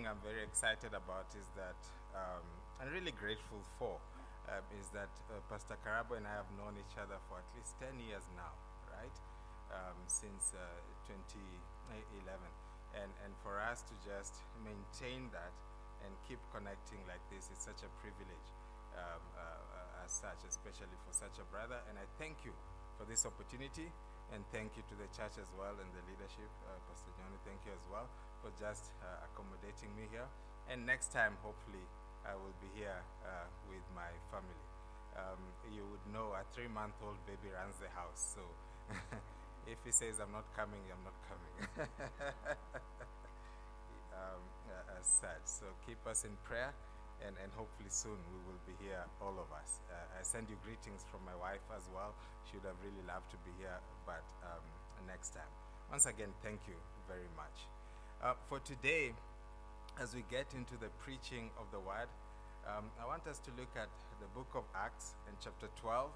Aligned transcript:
thing 0.00 0.08
I'm 0.08 0.24
very 0.24 0.40
excited 0.40 0.96
about 0.96 1.28
is 1.36 1.44
that 1.60 1.76
um, 2.16 2.40
I'm 2.80 2.88
really 2.88 3.12
grateful 3.12 3.60
for 3.76 4.00
uh, 4.48 4.64
is 4.80 4.88
that 4.96 5.12
uh, 5.28 5.36
Pastor 5.52 5.76
Karabo 5.84 6.16
and 6.16 6.24
I 6.24 6.32
have 6.40 6.48
known 6.56 6.80
each 6.80 6.96
other 6.96 7.20
for 7.28 7.36
at 7.36 7.44
least 7.52 7.76
10 7.84 8.00
years 8.00 8.24
now, 8.32 8.56
right? 8.88 9.12
Um, 9.68 10.00
since 10.08 10.56
uh, 10.56 10.64
2011. 11.04 11.36
And, 12.96 13.12
and 13.28 13.32
for 13.44 13.60
us 13.60 13.84
to 13.92 13.94
just 14.00 14.40
maintain 14.64 15.28
that 15.36 15.52
and 16.08 16.10
keep 16.24 16.40
connecting 16.48 17.04
like 17.04 17.20
this 17.28 17.52
is 17.52 17.60
such 17.60 17.84
a 17.84 17.90
privilege 18.00 18.48
um, 18.96 19.20
uh, 19.36 19.44
uh, 19.44 20.04
as 20.08 20.16
such, 20.16 20.40
especially 20.48 20.96
for 21.04 21.12
such 21.12 21.36
a 21.36 21.46
brother. 21.52 21.76
And 21.92 22.00
I 22.00 22.08
thank 22.16 22.40
you 22.48 22.56
for 22.96 23.04
this 23.04 23.28
opportunity 23.28 23.92
and 24.32 24.40
thank 24.48 24.80
you 24.80 24.82
to 24.88 24.96
the 24.96 25.12
church 25.12 25.36
as 25.36 25.52
well 25.60 25.76
and 25.76 25.90
the 25.92 26.02
leadership. 26.08 26.48
Uh, 26.64 26.80
Pastor 26.88 27.12
Johnny, 27.20 27.36
thank 27.44 27.60
you 27.68 27.76
as 27.76 27.84
well 27.92 28.08
for 28.40 28.50
just 28.58 28.92
uh, 29.04 29.26
accommodating 29.28 29.92
me 29.96 30.08
here. 30.10 30.28
And 30.68 30.84
next 30.84 31.12
time, 31.12 31.36
hopefully, 31.44 31.84
I 32.24 32.36
will 32.36 32.56
be 32.60 32.68
here 32.76 33.00
uh, 33.24 33.48
with 33.68 33.84
my 33.96 34.10
family. 34.28 34.64
Um, 35.16 35.40
you 35.72 35.84
would 35.88 36.04
know 36.12 36.32
a 36.36 36.44
three 36.52 36.68
month 36.68 36.94
old 37.04 37.18
baby 37.26 37.52
runs 37.52 37.76
the 37.80 37.88
house. 37.92 38.36
So 38.36 38.42
if 39.72 39.78
he 39.84 39.92
says, 39.92 40.20
I'm 40.20 40.32
not 40.32 40.46
coming, 40.54 40.80
I'm 40.88 41.04
not 41.04 41.18
coming. 41.26 41.54
um, 44.14 44.42
uh, 44.68 44.98
as 45.00 45.06
such. 45.06 45.44
So 45.44 45.66
keep 45.86 46.00
us 46.06 46.24
in 46.24 46.36
prayer. 46.44 46.72
And, 47.20 47.36
and 47.36 47.52
hopefully 47.52 47.92
soon 47.92 48.16
we 48.32 48.40
will 48.48 48.62
be 48.64 48.72
here, 48.80 49.04
all 49.20 49.36
of 49.36 49.52
us. 49.52 49.84
Uh, 49.92 50.16
I 50.16 50.24
send 50.24 50.48
you 50.48 50.56
greetings 50.64 51.04
from 51.12 51.20
my 51.28 51.36
wife 51.36 51.60
as 51.76 51.84
well. 51.92 52.16
She 52.48 52.56
would 52.56 52.64
have 52.64 52.80
really 52.80 53.04
loved 53.04 53.28
to 53.36 53.38
be 53.44 53.52
here, 53.60 53.76
but 54.08 54.24
um, 54.40 54.64
next 55.04 55.36
time. 55.36 55.52
Once 55.90 56.06
again, 56.06 56.32
thank 56.40 56.64
you 56.64 56.78
very 57.04 57.28
much. 57.36 57.68
Uh, 58.20 58.36
for 58.52 58.60
today, 58.68 59.16
as 59.96 60.12
we 60.12 60.20
get 60.28 60.44
into 60.52 60.76
the 60.76 60.92
preaching 61.00 61.48
of 61.56 61.64
the 61.72 61.80
word, 61.80 62.04
um, 62.68 62.92
I 63.00 63.08
want 63.08 63.24
us 63.24 63.40
to 63.48 63.50
look 63.56 63.72
at 63.72 63.88
the 64.20 64.28
book 64.36 64.52
of 64.52 64.68
Acts 64.76 65.16
in 65.24 65.32
chapter 65.40 65.72
12, 65.80 66.12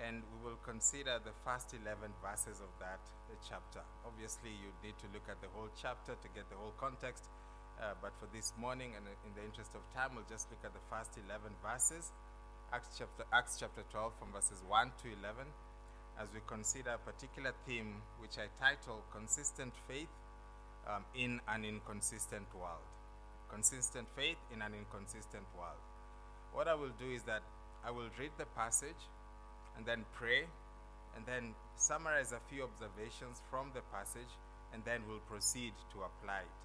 and 0.00 0.24
we 0.32 0.48
will 0.48 0.56
consider 0.64 1.20
the 1.20 1.36
first 1.44 1.76
11 1.76 2.08
verses 2.24 2.64
of 2.64 2.72
that 2.80 3.04
uh, 3.04 3.36
chapter. 3.44 3.84
Obviously, 4.08 4.48
you 4.48 4.72
need 4.80 4.96
to 5.04 5.12
look 5.12 5.28
at 5.28 5.36
the 5.44 5.52
whole 5.52 5.68
chapter 5.76 6.16
to 6.16 6.28
get 6.32 6.48
the 6.48 6.56
whole 6.56 6.72
context, 6.80 7.28
uh, 7.84 7.92
but 8.00 8.16
for 8.16 8.24
this 8.32 8.56
morning, 8.56 8.96
and 8.96 9.04
in 9.28 9.32
the 9.36 9.44
interest 9.44 9.76
of 9.76 9.84
time, 9.92 10.16
we'll 10.16 10.24
just 10.32 10.48
look 10.48 10.64
at 10.64 10.72
the 10.72 10.84
first 10.88 11.20
11 11.20 11.52
verses. 11.60 12.16
Acts 12.72 12.96
chapter, 12.96 13.28
Acts 13.28 13.60
chapter 13.60 13.84
12, 13.92 14.16
from 14.16 14.32
verses 14.32 14.64
1 14.64 14.88
to 15.04 15.12
11, 15.20 15.44
as 16.16 16.32
we 16.32 16.40
consider 16.48 16.96
a 16.96 17.02
particular 17.04 17.52
theme 17.68 18.00
which 18.24 18.40
I 18.40 18.48
title 18.56 19.04
Consistent 19.12 19.76
Faith 19.84 20.08
um, 20.88 21.04
in 21.14 21.40
an 21.48 21.64
inconsistent 21.64 22.46
world. 22.54 22.84
Consistent 23.50 24.08
faith 24.16 24.36
in 24.52 24.62
an 24.62 24.72
inconsistent 24.74 25.44
world. 25.56 25.80
What 26.52 26.68
I 26.68 26.74
will 26.74 26.92
do 26.98 27.10
is 27.10 27.22
that 27.24 27.42
I 27.84 27.90
will 27.90 28.08
read 28.18 28.32
the 28.38 28.46
passage 28.56 29.02
and 29.76 29.86
then 29.86 30.04
pray 30.14 30.44
and 31.16 31.24
then 31.26 31.54
summarize 31.76 32.32
a 32.32 32.40
few 32.50 32.64
observations 32.64 33.40
from 33.50 33.70
the 33.74 33.80
passage 33.92 34.32
and 34.72 34.82
then 34.84 35.00
we'll 35.08 35.24
proceed 35.30 35.72
to 35.92 35.98
apply 36.04 36.40
it. 36.40 36.58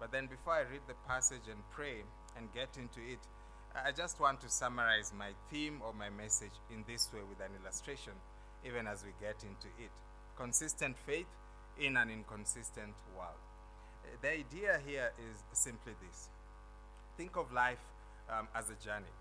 But 0.00 0.12
then 0.12 0.26
before 0.26 0.54
I 0.54 0.62
read 0.62 0.84
the 0.86 0.98
passage 1.06 1.48
and 1.50 1.58
pray 1.72 2.04
and 2.36 2.52
get 2.54 2.76
into 2.76 3.00
it, 3.00 3.20
I 3.74 3.92
just 3.92 4.20
want 4.20 4.40
to 4.42 4.48
summarize 4.48 5.12
my 5.16 5.30
theme 5.50 5.80
or 5.84 5.92
my 5.92 6.08
message 6.10 6.56
in 6.70 6.84
this 6.86 7.08
way 7.12 7.20
with 7.28 7.40
an 7.40 7.52
illustration, 7.62 8.14
even 8.66 8.86
as 8.86 9.04
we 9.04 9.10
get 9.20 9.42
into 9.42 9.68
it. 9.78 9.92
Consistent 10.36 10.96
faith 11.06 11.26
in 11.78 11.96
an 11.96 12.10
inconsistent 12.10 12.94
world 13.16 13.47
the 14.22 14.30
idea 14.30 14.80
here 14.86 15.12
is 15.18 15.42
simply 15.52 15.92
this 16.06 16.28
think 17.16 17.36
of 17.36 17.52
life 17.52 17.82
um, 18.30 18.48
as 18.54 18.70
a 18.70 18.84
journey. 18.84 19.14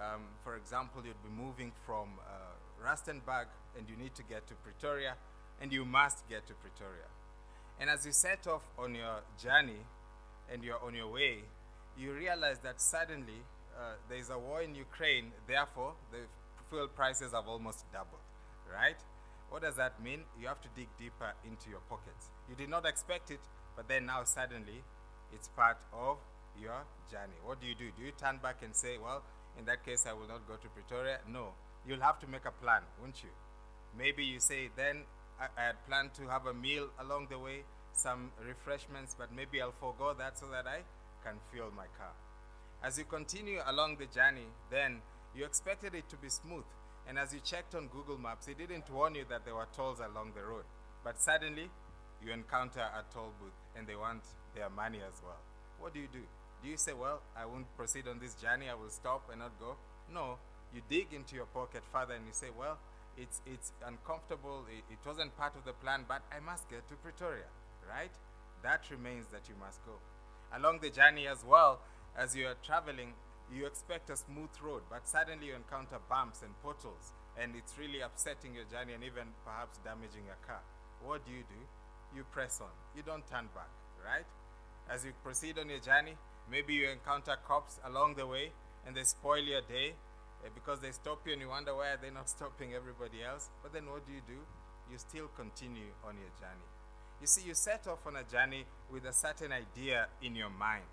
Um, 0.00 0.22
for 0.42 0.56
example, 0.56 1.02
you'd 1.04 1.22
be 1.22 1.30
moving 1.30 1.72
from 1.86 2.08
uh, 2.20 2.84
Rustenburg 2.84 3.46
and 3.76 3.88
you 3.88 3.96
need 3.96 4.14
to 4.14 4.22
get 4.22 4.46
to 4.48 4.54
Pretoria, 4.54 5.14
and 5.60 5.72
you 5.72 5.84
must 5.84 6.28
get 6.28 6.46
to 6.48 6.54
Pretoria. 6.54 7.06
And 7.78 7.88
as 7.88 8.04
you 8.04 8.12
set 8.12 8.46
off 8.46 8.62
on 8.78 8.94
your 8.94 9.20
journey 9.40 9.80
and 10.52 10.64
you're 10.64 10.82
on 10.82 10.94
your 10.94 11.08
way, 11.12 11.38
you 11.98 12.12
realize 12.12 12.58
that 12.64 12.80
suddenly 12.80 13.40
uh, 13.78 13.94
there's 14.08 14.30
a 14.30 14.38
war 14.38 14.62
in 14.62 14.74
Ukraine, 14.74 15.32
therefore, 15.46 15.94
the 16.10 16.18
fuel 16.68 16.88
prices 16.88 17.32
have 17.32 17.46
almost 17.46 17.84
doubled, 17.92 18.20
right? 18.72 18.96
What 19.50 19.62
does 19.62 19.76
that 19.76 20.02
mean? 20.02 20.20
You 20.40 20.48
have 20.48 20.60
to 20.62 20.68
dig 20.76 20.88
deeper 20.98 21.32
into 21.44 21.70
your 21.70 21.80
pockets. 21.88 22.30
You 22.48 22.54
did 22.54 22.68
not 22.68 22.86
expect 22.86 23.30
it, 23.30 23.40
but 23.80 23.88
then 23.88 24.04
now 24.04 24.20
suddenly 24.24 24.84
it's 25.32 25.48
part 25.56 25.78
of 25.94 26.18
your 26.60 26.84
journey. 27.10 27.40
What 27.42 27.62
do 27.62 27.66
you 27.66 27.74
do? 27.74 27.88
Do 27.96 28.04
you 28.04 28.12
turn 28.12 28.36
back 28.42 28.56
and 28.62 28.76
say, 28.76 28.98
well, 29.02 29.22
in 29.58 29.64
that 29.64 29.86
case, 29.86 30.04
I 30.06 30.12
will 30.12 30.28
not 30.28 30.46
go 30.46 30.56
to 30.56 30.68
Pretoria? 30.68 31.20
No. 31.26 31.54
You'll 31.88 32.02
have 32.02 32.20
to 32.20 32.26
make 32.26 32.44
a 32.44 32.50
plan, 32.50 32.82
won't 33.00 33.22
you? 33.22 33.30
Maybe 33.96 34.22
you 34.22 34.38
say, 34.38 34.68
then 34.76 35.04
I, 35.40 35.46
I 35.56 35.64
had 35.68 35.86
planned 35.88 36.12
to 36.20 36.28
have 36.28 36.44
a 36.44 36.52
meal 36.52 36.88
along 37.00 37.28
the 37.30 37.38
way, 37.38 37.64
some 37.94 38.32
refreshments, 38.46 39.16
but 39.18 39.34
maybe 39.34 39.62
I'll 39.62 39.72
forego 39.72 40.12
that 40.12 40.38
so 40.38 40.44
that 40.52 40.66
I 40.66 40.80
can 41.24 41.36
fuel 41.50 41.72
my 41.74 41.88
car. 41.96 42.12
As 42.84 42.98
you 42.98 43.04
continue 43.04 43.60
along 43.66 43.96
the 43.96 44.12
journey, 44.12 44.52
then 44.70 45.00
you 45.34 45.46
expected 45.46 45.94
it 45.94 46.06
to 46.10 46.16
be 46.16 46.28
smooth. 46.28 46.68
And 47.08 47.18
as 47.18 47.32
you 47.32 47.40
checked 47.40 47.74
on 47.74 47.88
Google 47.88 48.18
Maps, 48.18 48.46
it 48.46 48.58
didn't 48.58 48.90
warn 48.90 49.14
you 49.14 49.24
that 49.30 49.46
there 49.46 49.54
were 49.54 49.68
tolls 49.74 50.00
along 50.00 50.32
the 50.36 50.42
road. 50.42 50.64
But 51.02 51.18
suddenly, 51.18 51.70
you 52.22 52.30
encounter 52.30 52.80
a 52.80 53.02
toll 53.14 53.32
booth 53.40 53.56
and 53.76 53.86
they 53.86 53.96
want 53.96 54.22
their 54.54 54.70
money 54.70 54.98
as 55.06 55.20
well. 55.22 55.40
What 55.78 55.94
do 55.94 56.00
you 56.00 56.08
do? 56.12 56.22
Do 56.62 56.68
you 56.68 56.76
say, 56.76 56.92
well, 56.92 57.22
I 57.36 57.46
won't 57.46 57.74
proceed 57.76 58.06
on 58.08 58.18
this 58.18 58.34
journey, 58.34 58.68
I 58.68 58.74
will 58.74 58.90
stop 58.90 59.28
and 59.30 59.40
not 59.40 59.58
go? 59.58 59.76
No, 60.12 60.36
you 60.74 60.82
dig 60.88 61.12
into 61.12 61.34
your 61.36 61.46
pocket 61.46 61.82
further 61.92 62.14
and 62.14 62.26
you 62.26 62.32
say, 62.32 62.48
well, 62.56 62.78
it's, 63.16 63.40
it's 63.46 63.72
uncomfortable, 63.86 64.64
it, 64.68 64.84
it 64.92 64.98
wasn't 65.06 65.36
part 65.36 65.56
of 65.56 65.64
the 65.64 65.72
plan, 65.72 66.04
but 66.06 66.22
I 66.30 66.40
must 66.40 66.68
get 66.68 66.86
to 66.88 66.94
Pretoria, 66.96 67.48
right? 67.88 68.12
That 68.62 68.84
remains 68.90 69.26
that 69.32 69.48
you 69.48 69.54
must 69.58 69.84
go. 69.86 69.96
Along 70.52 70.80
the 70.80 70.90
journey 70.90 71.26
as 71.26 71.44
well, 71.44 71.80
as 72.16 72.36
you 72.36 72.46
are 72.46 72.56
traveling, 72.62 73.14
you 73.52 73.66
expect 73.66 74.10
a 74.10 74.16
smooth 74.16 74.50
road, 74.62 74.82
but 74.90 75.08
suddenly 75.08 75.48
you 75.48 75.54
encounter 75.54 75.98
bumps 76.08 76.42
and 76.42 76.52
potholes, 76.62 77.12
and 77.40 77.56
it's 77.56 77.78
really 77.78 78.00
upsetting 78.00 78.54
your 78.54 78.64
journey 78.64 78.92
and 78.92 79.02
even 79.02 79.32
perhaps 79.44 79.78
damaging 79.82 80.26
your 80.26 80.38
car. 80.46 80.60
What 81.02 81.24
do 81.24 81.32
you 81.32 81.42
do? 81.48 81.60
You 82.14 82.24
press 82.32 82.60
on. 82.60 82.70
You 82.96 83.02
don't 83.02 83.26
turn 83.28 83.48
back, 83.54 83.70
right? 84.04 84.26
As 84.90 85.04
you 85.04 85.12
proceed 85.22 85.58
on 85.58 85.68
your 85.68 85.78
journey, 85.78 86.16
maybe 86.50 86.74
you 86.74 86.88
encounter 86.88 87.36
cops 87.46 87.78
along 87.84 88.14
the 88.14 88.26
way 88.26 88.52
and 88.86 88.96
they 88.96 89.04
spoil 89.04 89.42
your 89.42 89.62
day 89.62 89.94
uh, 90.44 90.48
because 90.54 90.80
they 90.80 90.90
stop 90.90 91.20
you 91.26 91.32
and 91.32 91.42
you 91.42 91.48
wonder 91.48 91.74
why 91.74 91.94
they're 92.00 92.10
not 92.10 92.28
stopping 92.36 92.74
everybody 92.74 93.22
else. 93.22 93.50
But 93.62 93.72
then 93.72 93.86
what 93.86 94.06
do 94.06 94.12
you 94.12 94.22
do? 94.26 94.40
You 94.90 94.98
still 94.98 95.28
continue 95.36 95.94
on 96.06 96.16
your 96.16 96.30
journey. 96.40 96.66
You 97.20 97.26
see, 97.26 97.46
you 97.46 97.54
set 97.54 97.86
off 97.86 98.06
on 98.06 98.16
a 98.16 98.24
journey 98.24 98.64
with 98.90 99.04
a 99.04 99.12
certain 99.12 99.52
idea 99.52 100.08
in 100.22 100.34
your 100.34 100.50
mind 100.50 100.88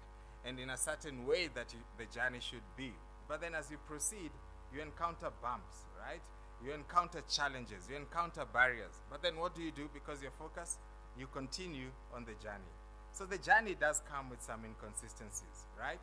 and 0.46 0.60
in 0.60 0.70
a 0.70 0.78
certain 0.78 1.26
way 1.26 1.50
that 1.56 1.74
you, 1.74 1.80
the 1.98 2.06
journey 2.14 2.40
should 2.40 2.66
be. 2.76 2.92
But 3.28 3.42
then 3.42 3.56
as 3.56 3.72
you 3.72 3.78
proceed, 3.88 4.32
you 4.74 4.82
encounter 4.82 5.30
bumps, 5.42 5.88
right? 6.00 6.22
You 6.64 6.74
encounter 6.74 7.22
challenges, 7.30 7.88
you 7.90 7.96
encounter 7.96 8.44
barriers. 8.52 9.02
But 9.10 9.24
then 9.24 9.38
what 9.38 9.56
do 9.56 9.62
you 9.62 9.72
do 9.72 9.90
because 9.94 10.22
you're 10.22 10.36
focused? 10.38 10.80
You 11.20 11.28
continue 11.28 11.90
on 12.14 12.26
the 12.26 12.34
journey. 12.44 12.74
So 13.14 13.26
the 13.26 13.38
journey 13.38 13.76
does 13.80 14.02
come 14.12 14.30
with 14.30 14.42
some 14.42 14.62
inconsistencies, 14.66 15.66
right? 15.80 16.00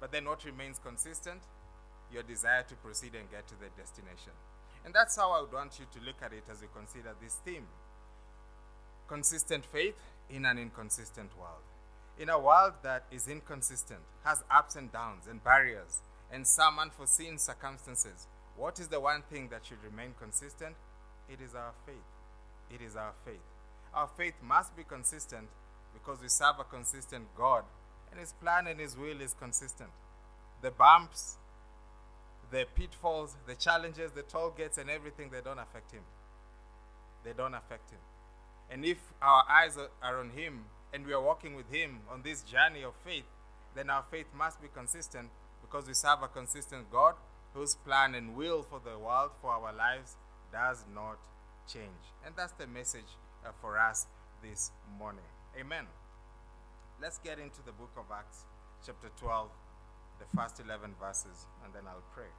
But 0.00 0.12
then 0.12 0.24
what 0.24 0.44
remains 0.44 0.78
consistent? 0.78 1.42
Your 2.12 2.22
desire 2.22 2.62
to 2.62 2.74
proceed 2.76 3.14
and 3.14 3.30
get 3.30 3.46
to 3.48 3.54
the 3.54 3.68
destination. 3.76 4.32
And 4.84 4.94
that's 4.94 5.16
how 5.16 5.32
I 5.32 5.40
would 5.40 5.52
want 5.52 5.78
you 5.78 5.86
to 5.92 6.06
look 6.06 6.16
at 6.22 6.32
it 6.32 6.44
as 6.50 6.60
we 6.60 6.68
consider 6.74 7.14
this 7.20 7.40
theme 7.44 7.66
consistent 9.08 9.64
faith 9.66 9.94
in 10.30 10.44
an 10.44 10.58
inconsistent 10.58 11.30
world. 11.38 11.62
In 12.18 12.28
a 12.28 12.38
world 12.38 12.72
that 12.82 13.04
is 13.10 13.28
inconsistent, 13.28 14.00
has 14.24 14.42
ups 14.50 14.74
and 14.76 14.90
downs 14.90 15.26
and 15.28 15.42
barriers, 15.44 16.02
and 16.32 16.46
some 16.46 16.78
unforeseen 16.78 17.38
circumstances, 17.38 18.26
what 18.56 18.80
is 18.80 18.88
the 18.88 18.98
one 18.98 19.22
thing 19.30 19.48
that 19.50 19.66
should 19.66 19.82
remain 19.84 20.14
consistent? 20.18 20.74
It 21.28 21.40
is 21.40 21.54
our 21.54 21.72
faith. 21.84 21.94
It 22.74 22.84
is 22.84 22.96
our 22.96 23.12
faith. 23.24 23.36
Our 23.96 24.08
faith 24.08 24.34
must 24.42 24.76
be 24.76 24.84
consistent 24.84 25.48
because 25.94 26.20
we 26.20 26.28
serve 26.28 26.56
a 26.60 26.64
consistent 26.64 27.24
God, 27.34 27.64
and 28.10 28.20
His 28.20 28.34
plan 28.34 28.66
and 28.66 28.78
His 28.78 28.94
will 28.94 29.22
is 29.22 29.32
consistent. 29.32 29.88
The 30.60 30.70
bumps, 30.70 31.38
the 32.50 32.66
pitfalls, 32.74 33.34
the 33.46 33.54
challenges, 33.54 34.12
the 34.12 34.22
toll 34.22 34.52
gates, 34.54 34.76
and 34.76 34.90
everything, 34.90 35.30
they 35.32 35.40
don't 35.40 35.58
affect 35.58 35.92
Him. 35.92 36.02
They 37.24 37.32
don't 37.32 37.54
affect 37.54 37.90
Him. 37.90 37.98
And 38.70 38.84
if 38.84 38.98
our 39.22 39.44
eyes 39.48 39.78
are 40.02 40.20
on 40.20 40.30
Him 40.30 40.66
and 40.92 41.06
we 41.06 41.14
are 41.14 41.22
walking 41.22 41.56
with 41.56 41.72
Him 41.72 42.00
on 42.12 42.20
this 42.22 42.42
journey 42.42 42.82
of 42.82 42.92
faith, 43.02 43.24
then 43.74 43.88
our 43.88 44.04
faith 44.10 44.26
must 44.36 44.60
be 44.60 44.68
consistent 44.74 45.30
because 45.62 45.88
we 45.88 45.94
serve 45.94 46.22
a 46.22 46.28
consistent 46.28 46.90
God 46.92 47.14
whose 47.54 47.74
plan 47.74 48.14
and 48.14 48.36
will 48.36 48.62
for 48.62 48.78
the 48.84 48.98
world, 48.98 49.30
for 49.40 49.52
our 49.52 49.72
lives, 49.72 50.16
does 50.52 50.84
not 50.94 51.16
change. 51.66 52.12
And 52.24 52.34
that's 52.36 52.52
the 52.52 52.66
message 52.66 53.16
uh, 53.46 53.52
for 53.60 53.78
us 53.78 54.06
this 54.42 54.72
morning. 54.98 55.24
Amen. 55.58 55.86
let's 57.00 57.18
get 57.18 57.38
into 57.38 57.62
the 57.64 57.72
book 57.72 57.90
of 57.96 58.04
Acts, 58.12 58.44
chapter 58.84 59.08
12, 59.18 59.48
the 60.18 60.36
first 60.36 60.60
11 60.60 60.94
verses, 61.00 61.46
and 61.64 61.72
then 61.72 61.82
I'll 61.86 62.02
pray. 62.14 62.32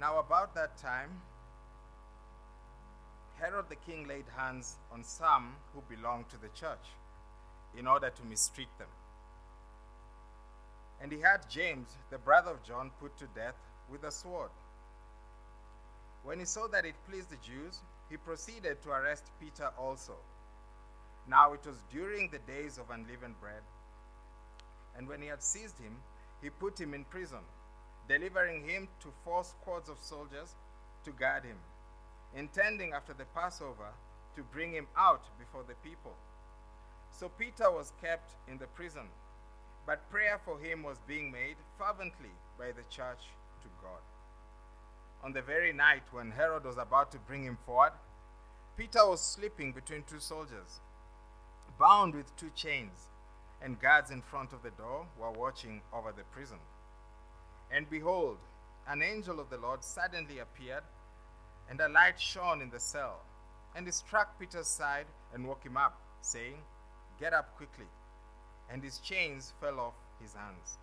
Now, 0.00 0.18
about 0.18 0.54
that 0.54 0.76
time, 0.78 1.10
Herod 3.38 3.66
the 3.68 3.76
king 3.76 4.06
laid 4.08 4.24
hands 4.36 4.76
on 4.92 5.04
some 5.04 5.54
who 5.74 5.82
belonged 5.94 6.28
to 6.30 6.36
the 6.36 6.48
church 6.48 6.86
in 7.78 7.86
order 7.86 8.10
to 8.10 8.24
mistreat 8.24 8.68
them. 8.78 8.88
And 11.02 11.12
he 11.12 11.20
had 11.20 11.48
James, 11.48 11.88
the 12.10 12.18
brother 12.18 12.50
of 12.52 12.62
John, 12.62 12.90
put 13.00 13.16
to 13.18 13.26
death 13.34 13.56
with 13.90 14.04
a 14.04 14.12
sword. 14.12 14.50
When 16.22 16.38
he 16.38 16.44
saw 16.44 16.66
that 16.68 16.84
it 16.84 16.94
pleased 17.08 17.30
the 17.30 17.36
Jews, 17.36 17.80
he 18.08 18.16
proceeded 18.16 18.82
to 18.82 18.90
arrest 18.90 19.30
Peter 19.40 19.70
also. 19.78 20.16
Now 21.28 21.52
it 21.52 21.64
was 21.66 21.82
during 21.92 22.30
the 22.30 22.40
days 22.40 22.78
of 22.78 22.90
unleavened 22.90 23.40
bread. 23.40 23.62
And 24.96 25.08
when 25.08 25.22
he 25.22 25.28
had 25.28 25.42
seized 25.42 25.78
him, 25.78 25.96
he 26.42 26.50
put 26.50 26.80
him 26.80 26.94
in 26.94 27.04
prison, 27.04 27.44
delivering 28.08 28.68
him 28.68 28.88
to 29.00 29.12
four 29.24 29.44
squads 29.44 29.88
of 29.88 29.98
soldiers 29.98 30.54
to 31.04 31.12
guard 31.12 31.44
him, 31.44 31.56
intending 32.36 32.92
after 32.92 33.12
the 33.14 33.26
Passover 33.34 33.88
to 34.36 34.42
bring 34.42 34.72
him 34.72 34.86
out 34.96 35.22
before 35.38 35.64
the 35.66 35.74
people. 35.88 36.14
So 37.10 37.28
Peter 37.28 37.70
was 37.70 37.92
kept 38.00 38.32
in 38.48 38.58
the 38.58 38.66
prison, 38.68 39.08
but 39.86 40.10
prayer 40.10 40.40
for 40.44 40.58
him 40.58 40.82
was 40.82 40.98
being 41.06 41.30
made 41.30 41.56
fervently 41.78 42.30
by 42.58 42.72
the 42.72 42.82
church 42.90 43.30
to 43.62 43.68
God. 43.82 44.00
On 45.22 45.32
the 45.32 45.42
very 45.42 45.72
night 45.72 46.02
when 46.12 46.30
Herod 46.30 46.64
was 46.64 46.78
about 46.78 47.12
to 47.12 47.18
bring 47.18 47.44
him 47.44 47.58
forward, 47.66 47.92
Peter 48.76 49.06
was 49.06 49.20
sleeping 49.20 49.72
between 49.72 50.02
two 50.04 50.18
soldiers, 50.20 50.80
bound 51.78 52.14
with 52.14 52.34
two 52.36 52.50
chains, 52.54 53.08
and 53.62 53.78
guards 53.78 54.10
in 54.10 54.22
front 54.22 54.54
of 54.54 54.62
the 54.62 54.70
door 54.70 55.06
were 55.18 55.30
watching 55.30 55.82
over 55.92 56.12
the 56.12 56.24
prison. 56.32 56.58
And 57.70 57.88
behold, 57.90 58.38
an 58.88 59.02
angel 59.02 59.38
of 59.38 59.50
the 59.50 59.58
Lord 59.58 59.84
suddenly 59.84 60.38
appeared, 60.38 60.84
and 61.68 61.78
a 61.80 61.88
light 61.88 62.18
shone 62.18 62.62
in 62.62 62.70
the 62.70 62.80
cell. 62.80 63.20
And 63.76 63.86
he 63.86 63.92
struck 63.92 64.38
Peter's 64.40 64.66
side 64.66 65.06
and 65.34 65.46
woke 65.46 65.62
him 65.62 65.76
up, 65.76 66.00
saying, 66.22 66.56
Get 67.20 67.34
up 67.34 67.54
quickly. 67.56 67.86
And 68.72 68.82
his 68.82 68.98
chains 68.98 69.52
fell 69.60 69.78
off 69.78 69.94
his 70.20 70.32
hands. 70.32 70.78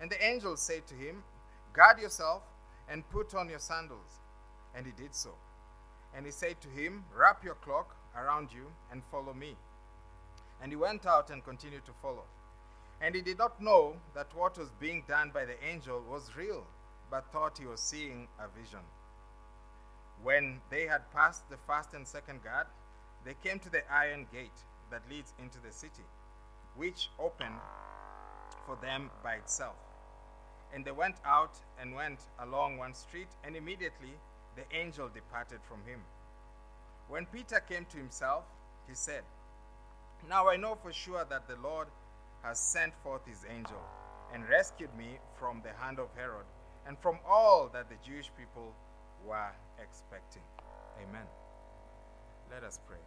And 0.00 0.10
the 0.10 0.22
angel 0.22 0.56
said 0.56 0.86
to 0.88 0.94
him, 0.94 1.22
Guard 1.72 2.00
yourself 2.00 2.42
and 2.90 3.08
put 3.10 3.34
on 3.34 3.48
your 3.48 3.58
sandals. 3.58 4.20
And 4.74 4.84
he 4.84 4.92
did 4.92 5.14
so. 5.14 5.30
And 6.14 6.26
he 6.26 6.32
said 6.32 6.60
to 6.60 6.68
him, 6.68 7.04
Wrap 7.16 7.44
your 7.44 7.54
cloak 7.54 7.94
around 8.16 8.52
you 8.52 8.66
and 8.90 9.02
follow 9.10 9.32
me. 9.32 9.56
And 10.62 10.72
he 10.72 10.76
went 10.76 11.06
out 11.06 11.30
and 11.30 11.44
continued 11.44 11.86
to 11.86 11.92
follow. 12.02 12.24
And 13.00 13.14
he 13.14 13.22
did 13.22 13.38
not 13.38 13.62
know 13.62 13.96
that 14.14 14.34
what 14.34 14.58
was 14.58 14.68
being 14.78 15.04
done 15.08 15.30
by 15.32 15.44
the 15.44 15.62
angel 15.64 16.02
was 16.10 16.36
real, 16.36 16.66
but 17.10 17.32
thought 17.32 17.58
he 17.58 17.66
was 17.66 17.80
seeing 17.80 18.28
a 18.38 18.48
vision. 18.60 18.80
When 20.22 20.60
they 20.70 20.86
had 20.86 21.10
passed 21.12 21.48
the 21.48 21.56
first 21.66 21.94
and 21.94 22.06
second 22.06 22.44
guard, 22.44 22.66
they 23.24 23.34
came 23.42 23.58
to 23.60 23.70
the 23.70 23.90
iron 23.90 24.26
gate 24.32 24.50
that 24.90 25.08
leads 25.08 25.32
into 25.38 25.58
the 25.66 25.72
city, 25.72 26.04
which 26.76 27.08
opened 27.18 27.60
for 28.66 28.76
them 28.82 29.10
by 29.22 29.34
itself. 29.34 29.76
And 30.74 30.84
they 30.84 30.92
went 30.92 31.16
out 31.24 31.56
and 31.80 31.94
went 31.94 32.20
along 32.40 32.78
one 32.78 32.94
street, 32.94 33.28
and 33.44 33.56
immediately 33.56 34.14
the 34.56 34.76
angel 34.76 35.08
departed 35.08 35.60
from 35.68 35.78
him. 35.86 36.00
When 37.08 37.26
Peter 37.26 37.60
came 37.60 37.86
to 37.86 37.96
himself, 37.96 38.44
he 38.88 38.94
said, 38.94 39.22
Now 40.28 40.48
I 40.48 40.56
know 40.56 40.76
for 40.80 40.92
sure 40.92 41.24
that 41.28 41.48
the 41.48 41.56
Lord 41.56 41.88
has 42.42 42.58
sent 42.58 42.94
forth 43.02 43.26
his 43.26 43.44
angel 43.50 43.82
and 44.32 44.48
rescued 44.48 44.94
me 44.96 45.18
from 45.38 45.60
the 45.62 45.72
hand 45.84 45.98
of 45.98 46.08
Herod 46.16 46.46
and 46.86 46.98
from 46.98 47.18
all 47.28 47.68
that 47.72 47.88
the 47.88 47.96
Jewish 48.06 48.30
people 48.38 48.74
were 49.26 49.50
expecting. 49.82 50.42
Amen. 51.02 51.26
Let 52.50 52.64
us 52.64 52.78
pray. 52.86 52.98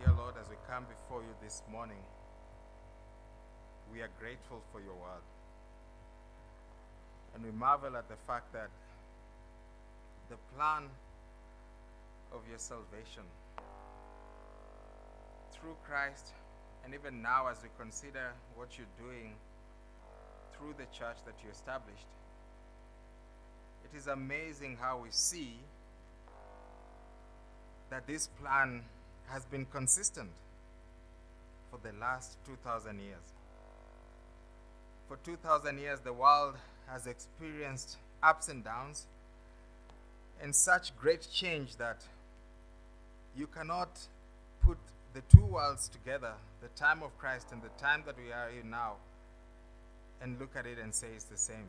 Dear 0.00 0.14
Lord, 0.16 0.34
as 0.40 0.48
we 0.48 0.56
come 0.68 0.84
before 0.84 1.22
you 1.22 1.34
this 1.42 1.62
morning, 1.70 1.98
we 3.92 4.00
are 4.02 4.10
grateful 4.20 4.62
for 4.72 4.80
your 4.80 4.94
word. 4.94 5.24
And 7.34 7.44
we 7.44 7.50
marvel 7.50 7.96
at 7.96 8.08
the 8.08 8.16
fact 8.26 8.52
that 8.52 8.70
the 10.30 10.36
plan 10.56 10.84
of 12.32 12.40
your 12.48 12.58
salvation 12.58 13.22
through 15.52 15.76
Christ, 15.86 16.32
and 16.84 16.94
even 16.94 17.22
now 17.22 17.48
as 17.48 17.62
we 17.62 17.68
consider 17.78 18.32
what 18.54 18.76
you're 18.76 18.86
doing 18.98 19.34
through 20.56 20.74
the 20.78 20.86
church 20.96 21.16
that 21.26 21.34
you 21.42 21.50
established, 21.50 22.06
it 23.84 23.96
is 23.96 24.06
amazing 24.06 24.76
how 24.80 25.00
we 25.02 25.08
see 25.10 25.54
that 27.90 28.06
this 28.06 28.28
plan 28.40 28.82
has 29.28 29.44
been 29.46 29.64
consistent 29.66 30.30
for 31.70 31.78
the 31.82 31.96
last 31.98 32.36
2,000 32.46 32.98
years. 33.00 33.37
For 35.08 35.16
2,000 35.24 35.78
years, 35.78 36.00
the 36.00 36.12
world 36.12 36.56
has 36.86 37.06
experienced 37.06 37.96
ups 38.22 38.48
and 38.48 38.62
downs 38.62 39.06
and 40.42 40.54
such 40.54 40.94
great 40.96 41.26
change 41.32 41.76
that 41.76 42.02
you 43.34 43.46
cannot 43.46 43.88
put 44.62 44.76
the 45.14 45.22
two 45.34 45.44
worlds 45.44 45.88
together, 45.88 46.32
the 46.60 46.68
time 46.68 47.02
of 47.02 47.16
Christ 47.18 47.48
and 47.52 47.62
the 47.62 47.70
time 47.82 48.02
that 48.04 48.16
we 48.18 48.32
are 48.32 48.50
in 48.50 48.70
now, 48.70 48.94
and 50.20 50.38
look 50.38 50.54
at 50.54 50.66
it 50.66 50.78
and 50.78 50.94
say 50.94 51.08
it's 51.14 51.24
the 51.24 51.38
same. 51.38 51.66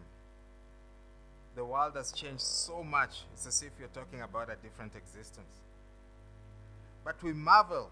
The 1.56 1.64
world 1.64 1.94
has 1.96 2.12
changed 2.12 2.42
so 2.42 2.84
much, 2.84 3.24
it's 3.34 3.48
as 3.48 3.64
if 3.64 3.72
you're 3.80 3.88
talking 3.90 4.22
about 4.22 4.50
a 4.50 4.56
different 4.62 4.96
existence. 4.96 5.62
But 7.06 7.22
we 7.24 7.32
marvel 7.32 7.90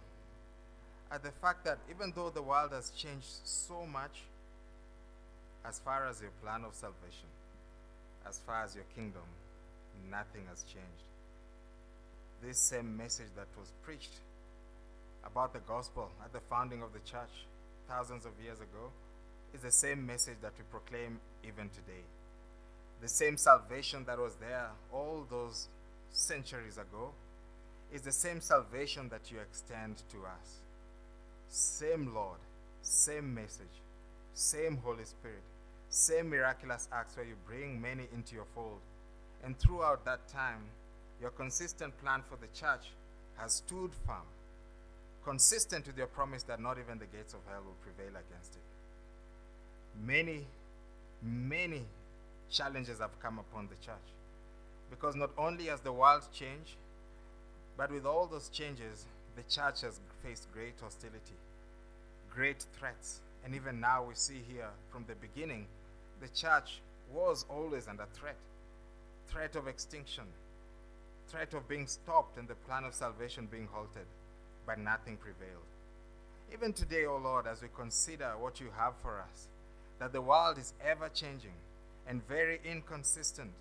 at 1.10 1.24
the 1.24 1.32
fact 1.32 1.64
that 1.64 1.78
even 1.90 2.12
though 2.14 2.30
the 2.30 2.42
world 2.42 2.72
has 2.74 2.90
changed 2.90 3.28
so 3.46 3.86
much, 3.86 4.24
as 5.68 5.80
far 5.80 6.08
as 6.08 6.22
your 6.22 6.32
plan 6.42 6.64
of 6.64 6.74
salvation, 6.74 7.28
as 8.28 8.40
far 8.40 8.64
as 8.64 8.74
your 8.74 8.86
kingdom, 8.96 9.28
nothing 10.10 10.44
has 10.50 10.64
changed. 10.64 11.08
This 12.42 12.58
same 12.58 12.96
message 12.96 13.34
that 13.36 13.48
was 13.60 13.72
preached 13.84 14.22
about 15.26 15.54
the 15.54 15.60
gospel 15.60 16.10
at 16.24 16.32
the 16.32 16.40
founding 16.40 16.82
of 16.82 16.94
the 16.94 17.00
church 17.00 17.46
thousands 17.88 18.26
of 18.26 18.32
years 18.42 18.60
ago 18.60 18.92
is 19.54 19.62
the 19.62 19.72
same 19.72 20.06
message 20.06 20.38
that 20.42 20.54
we 20.58 20.64
proclaim 20.72 21.20
even 21.44 21.70
today. 21.70 22.04
The 23.02 23.10
same 23.10 23.38
salvation 23.38 24.06
that 24.06 24.18
was 24.18 24.36
there 24.36 24.70
all 24.94 25.26
those 25.30 25.68
centuries 26.12 26.78
ago 26.78 27.12
is 27.94 28.02
the 28.02 28.12
same 28.12 28.42
salvation 28.42 29.10
that 29.10 29.32
you 29.32 29.40
extend 29.40 29.98
to 30.12 30.18
us. 30.18 30.60
Same 31.50 32.14
Lord, 32.14 32.40
same 32.82 33.34
message, 33.34 33.82
same 34.34 34.78
Holy 34.78 35.06
Spirit, 35.06 35.44
same 35.98 36.30
miraculous 36.30 36.88
acts 36.94 37.18
where 37.18 37.26
you 37.26 37.34
bring 37.48 37.82
many 37.82 38.04
into 38.14 38.36
your 38.36 38.46
fold. 38.54 38.80
And 39.44 39.58
throughout 39.58 40.06
that 40.06 40.28
time, 40.28 40.62
your 41.20 41.32
consistent 41.32 42.00
plan 42.04 42.22
for 42.30 42.36
the 42.36 42.48
church 42.54 42.92
has 43.38 43.54
stood 43.54 43.92
firm, 44.06 44.28
consistent 45.26 45.88
with 45.88 45.98
your 45.98 46.08
promise 46.08 46.44
that 46.44 46.62
not 46.62 46.78
even 46.78 47.00
the 47.00 47.08
gates 47.08 47.34
of 47.34 47.40
hell 47.50 47.62
will 47.66 47.76
prevail 47.82 48.12
against 48.12 48.54
it. 48.54 50.06
Many, 50.06 50.46
many 51.24 51.82
challenges 52.52 53.00
have 53.00 53.20
come 53.20 53.40
upon 53.40 53.68
the 53.68 53.86
church. 53.86 54.08
Because 54.92 55.16
not 55.16 55.32
only 55.36 55.66
has 55.66 55.80
the 55.82 55.92
world 55.92 56.28
changed, 56.32 56.76
but 57.76 57.92
with 57.92 58.06
all 58.06 58.28
those 58.28 58.50
changes, 58.50 59.06
the 59.36 59.42
church 59.44 59.82
has 59.82 60.00
faced 60.24 60.48
great 60.54 60.76
hostility, 60.80 61.38
great 62.34 62.66
threats. 62.78 63.20
And 63.44 63.56
even 63.56 63.80
now, 63.80 64.04
we 64.08 64.14
see 64.14 64.42
here 64.48 64.70
from 64.92 65.06
the 65.08 65.16
beginning, 65.16 65.66
the 66.22 66.28
church 66.30 66.82
was 67.14 67.46
always 67.50 67.88
under 67.88 68.06
threat 68.14 68.36
threat 69.28 69.56
of 69.56 69.68
extinction, 69.68 70.24
threat 71.28 71.54
of 71.54 71.68
being 71.68 71.86
stopped, 71.86 72.38
and 72.38 72.48
the 72.48 72.56
plan 72.56 72.86
of 72.86 72.94
salvation 72.94 73.48
being 73.52 73.68
halted, 73.72 74.06
but 74.66 74.80
nothing 74.80 75.18
prevailed. 75.18 75.68
Even 76.54 76.72
today, 76.72 77.06
O 77.06 77.16
oh 77.16 77.18
Lord, 77.22 77.46
as 77.46 77.62
we 77.62 77.68
consider 77.76 78.32
what 78.40 78.62
you 78.62 78.68
have 78.78 78.94
for 79.02 79.20
us, 79.20 79.48
that 80.00 80.14
the 80.14 80.22
world 80.22 80.58
is 80.58 80.74
ever 80.84 81.10
changing 81.10 81.60
and 82.08 82.26
very 82.28 82.62
inconsistent 82.64 83.52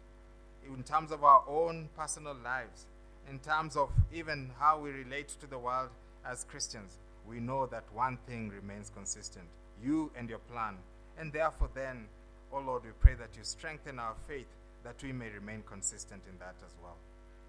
in 0.73 0.83
terms 0.83 1.11
of 1.11 1.25
our 1.25 1.43
own 1.49 1.89
personal 1.97 2.37
lives, 2.45 2.87
in 3.29 3.39
terms 3.41 3.77
of 3.77 3.91
even 4.13 4.51
how 4.59 4.79
we 4.79 4.91
relate 4.91 5.29
to 5.41 5.47
the 5.49 5.59
world 5.59 5.91
as 6.25 6.45
Christians, 6.45 6.99
we 7.29 7.41
know 7.41 7.67
that 7.67 7.85
one 7.93 8.19
thing 8.29 8.51
remains 8.51 8.91
consistent 8.95 9.47
you 9.83 10.11
and 10.17 10.29
your 10.29 10.39
plan. 10.39 10.77
And 11.19 11.33
therefore, 11.33 11.69
then, 11.75 12.07
oh 12.53 12.61
Lord, 12.61 12.85
we 12.85 12.91
pray 13.01 13.15
that 13.15 13.31
you 13.37 13.43
strengthen 13.43 13.99
our 13.99 14.15
faith 14.27 14.47
that 14.85 15.03
we 15.03 15.13
may 15.13 15.29
remain 15.31 15.63
consistent 15.67 16.23
in 16.31 16.39
that 16.39 16.55
as 16.65 16.73
well. 16.83 16.97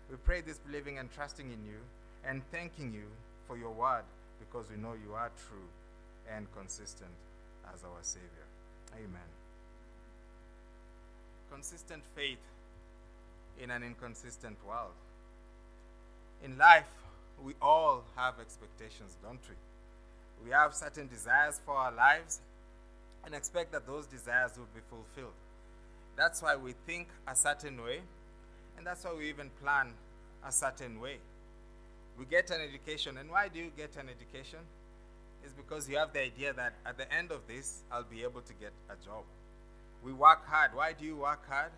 We 0.10 0.18
pray 0.18 0.42
this 0.42 0.58
believing 0.60 0.98
and 0.98 1.12
trusting 1.12 1.46
in 1.46 1.66
you 1.66 1.80
and 2.26 2.42
thanking 2.52 2.94
you 2.94 3.06
for 3.48 3.58
your 3.58 3.72
word 3.72 4.04
because 4.40 4.66
we 4.70 4.78
know 4.82 4.94
you 4.94 5.14
are 5.14 5.32
true 5.48 5.68
and 6.36 6.48
consistent 6.58 7.12
as 7.74 7.84
our 7.84 8.02
Savior. 8.02 8.48
Amen. 8.96 9.30
Consistent 11.52 12.04
faith 12.16 12.40
in 13.62 13.72
an 13.72 13.84
inconsistent 13.84 14.58
world. 14.68 14.94
In 16.44 16.58
life, 16.58 16.86
we 17.44 17.54
all 17.62 18.04
have 18.16 18.36
expectations, 18.40 19.16
don't 19.24 19.40
we? 19.50 20.46
We 20.46 20.52
have 20.52 20.74
certain 20.74 21.08
desires 21.08 21.60
for 21.66 21.76
our 21.76 21.92
lives 21.92 22.40
and 23.28 23.36
expect 23.36 23.74
that 23.74 23.86
those 23.86 24.08
desires 24.08 24.54
will 24.58 24.70
be 24.74 24.80
fulfilled. 24.90 25.36
That's 26.16 26.42
why 26.42 26.56
we 26.56 26.74
think 26.88 27.10
a 27.28 27.36
certain 27.36 27.84
way, 27.84 28.00
and 28.78 28.88
that's 28.88 29.04
why 29.04 29.14
we 29.14 29.28
even 29.28 29.50
plan 29.62 29.92
a 30.48 30.52
certain 30.52 31.02
way. 31.02 31.18
We 32.18 32.26
get 32.26 32.50
an 32.52 32.62
education, 32.62 33.18
and 33.18 33.30
why 33.30 33.50
do 33.50 33.60
you 33.60 33.70
get 33.76 33.98
an 33.98 34.08
education? 34.08 34.60
It's 35.44 35.54
because 35.54 35.90
you 35.90 35.98
have 35.98 36.14
the 36.14 36.22
idea 36.22 36.54
that 36.54 36.76
at 36.86 36.98
the 36.98 37.14
end 37.14 37.32
of 37.32 37.42
this, 37.50 37.84
I'll 37.92 38.04
be 38.04 38.24
able 38.24 38.42
to 38.42 38.54
get 38.54 38.72
a 38.90 38.96
job. 39.06 39.24
We 40.04 40.14
work 40.14 40.48
hard. 40.48 40.72
Why 40.74 40.94
do 40.94 41.04
you 41.04 41.18
work 41.18 41.48
hard? 41.50 41.72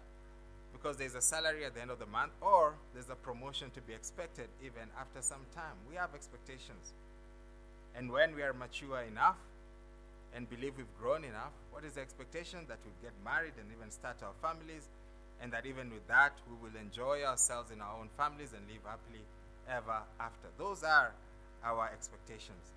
Because 0.71 0.97
there's 0.97 1.15
a 1.15 1.21
salary 1.21 1.65
at 1.65 1.73
the 1.73 1.81
end 1.81 1.89
of 1.89 1.97
the 1.97 2.05
month, 2.05 2.31
or 2.41 2.75
there's 2.93 3.09
a 3.09 3.15
promotion 3.15 3.71
to 3.71 3.81
be 3.81 3.93
expected 3.93 4.49
even 4.63 4.83
after 4.99 5.21
some 5.21 5.41
time. 5.55 5.75
We 5.89 5.95
have 5.95 6.13
expectations. 6.13 6.93
And 7.95 8.11
when 8.11 8.35
we 8.35 8.43
are 8.43 8.53
mature 8.53 9.01
enough 9.01 9.37
and 10.35 10.49
believe 10.49 10.73
we've 10.77 10.97
grown 10.99 11.23
enough, 11.23 11.53
what 11.71 11.83
is 11.83 11.93
the 11.93 12.01
expectation? 12.01 12.59
That 12.67 12.79
we 12.85 12.91
get 13.01 13.13
married 13.23 13.53
and 13.59 13.67
even 13.75 13.91
start 13.91 14.17
our 14.23 14.33
families, 14.41 14.87
and 15.41 15.51
that 15.53 15.65
even 15.65 15.89
with 15.91 16.07
that, 16.07 16.33
we 16.47 16.55
will 16.61 16.75
enjoy 16.79 17.23
ourselves 17.23 17.71
in 17.71 17.81
our 17.81 17.97
own 17.99 18.09
families 18.17 18.53
and 18.53 18.61
live 18.67 18.83
happily 18.85 19.23
ever 19.69 20.03
after. 20.19 20.47
Those 20.57 20.83
are 20.83 21.11
our 21.63 21.89
expectations. 21.93 22.71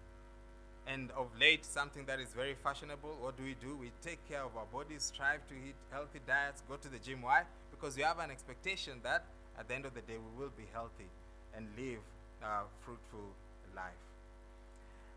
And 0.86 1.10
of 1.12 1.28
late, 1.38 1.64
something 1.64 2.04
that 2.06 2.18
is 2.18 2.32
very 2.34 2.54
fashionable, 2.54 3.16
what 3.20 3.36
do 3.36 3.44
we 3.44 3.54
do? 3.60 3.76
We 3.76 3.92
take 4.02 4.18
care 4.28 4.42
of 4.42 4.56
our 4.56 4.66
bodies, 4.66 5.12
strive 5.14 5.46
to 5.48 5.54
eat 5.54 5.76
healthy 5.90 6.18
diets, 6.26 6.62
go 6.68 6.76
to 6.76 6.88
the 6.88 6.98
gym. 6.98 7.22
Why? 7.22 7.44
Because 7.70 7.96
we 7.96 8.02
have 8.02 8.18
an 8.18 8.30
expectation 8.30 8.94
that 9.04 9.24
at 9.58 9.68
the 9.68 9.74
end 9.74 9.86
of 9.86 9.94
the 9.94 10.00
day, 10.00 10.16
we 10.18 10.42
will 10.42 10.52
be 10.56 10.64
healthy 10.72 11.06
and 11.54 11.66
live 11.78 12.00
a 12.42 12.62
fruitful 12.84 13.30
life. 13.76 14.11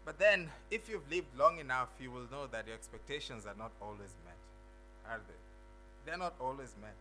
But 0.05 0.19
then, 0.19 0.50
if 0.69 0.88
you've 0.88 1.09
lived 1.09 1.35
long 1.38 1.59
enough, 1.59 1.89
you 2.00 2.12
will 2.12 2.27
know 2.31 2.45
that 2.51 2.67
your 2.67 2.75
expectations 2.75 3.45
are 3.47 3.55
not 3.57 3.71
always 3.81 4.13
met, 4.24 4.38
are 5.09 5.19
they? 5.27 5.33
They're 6.05 6.17
not 6.17 6.35
always 6.39 6.75
met. 6.79 6.95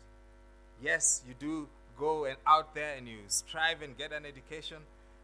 Yes, 0.83 1.23
you 1.29 1.35
do 1.39 1.69
go 1.99 2.25
and 2.25 2.37
out 2.47 2.75
there 2.75 2.95
and 2.97 3.07
you 3.07 3.19
strive 3.29 3.83
and 3.83 3.97
get 3.97 4.13
an 4.13 4.25
education, 4.25 4.79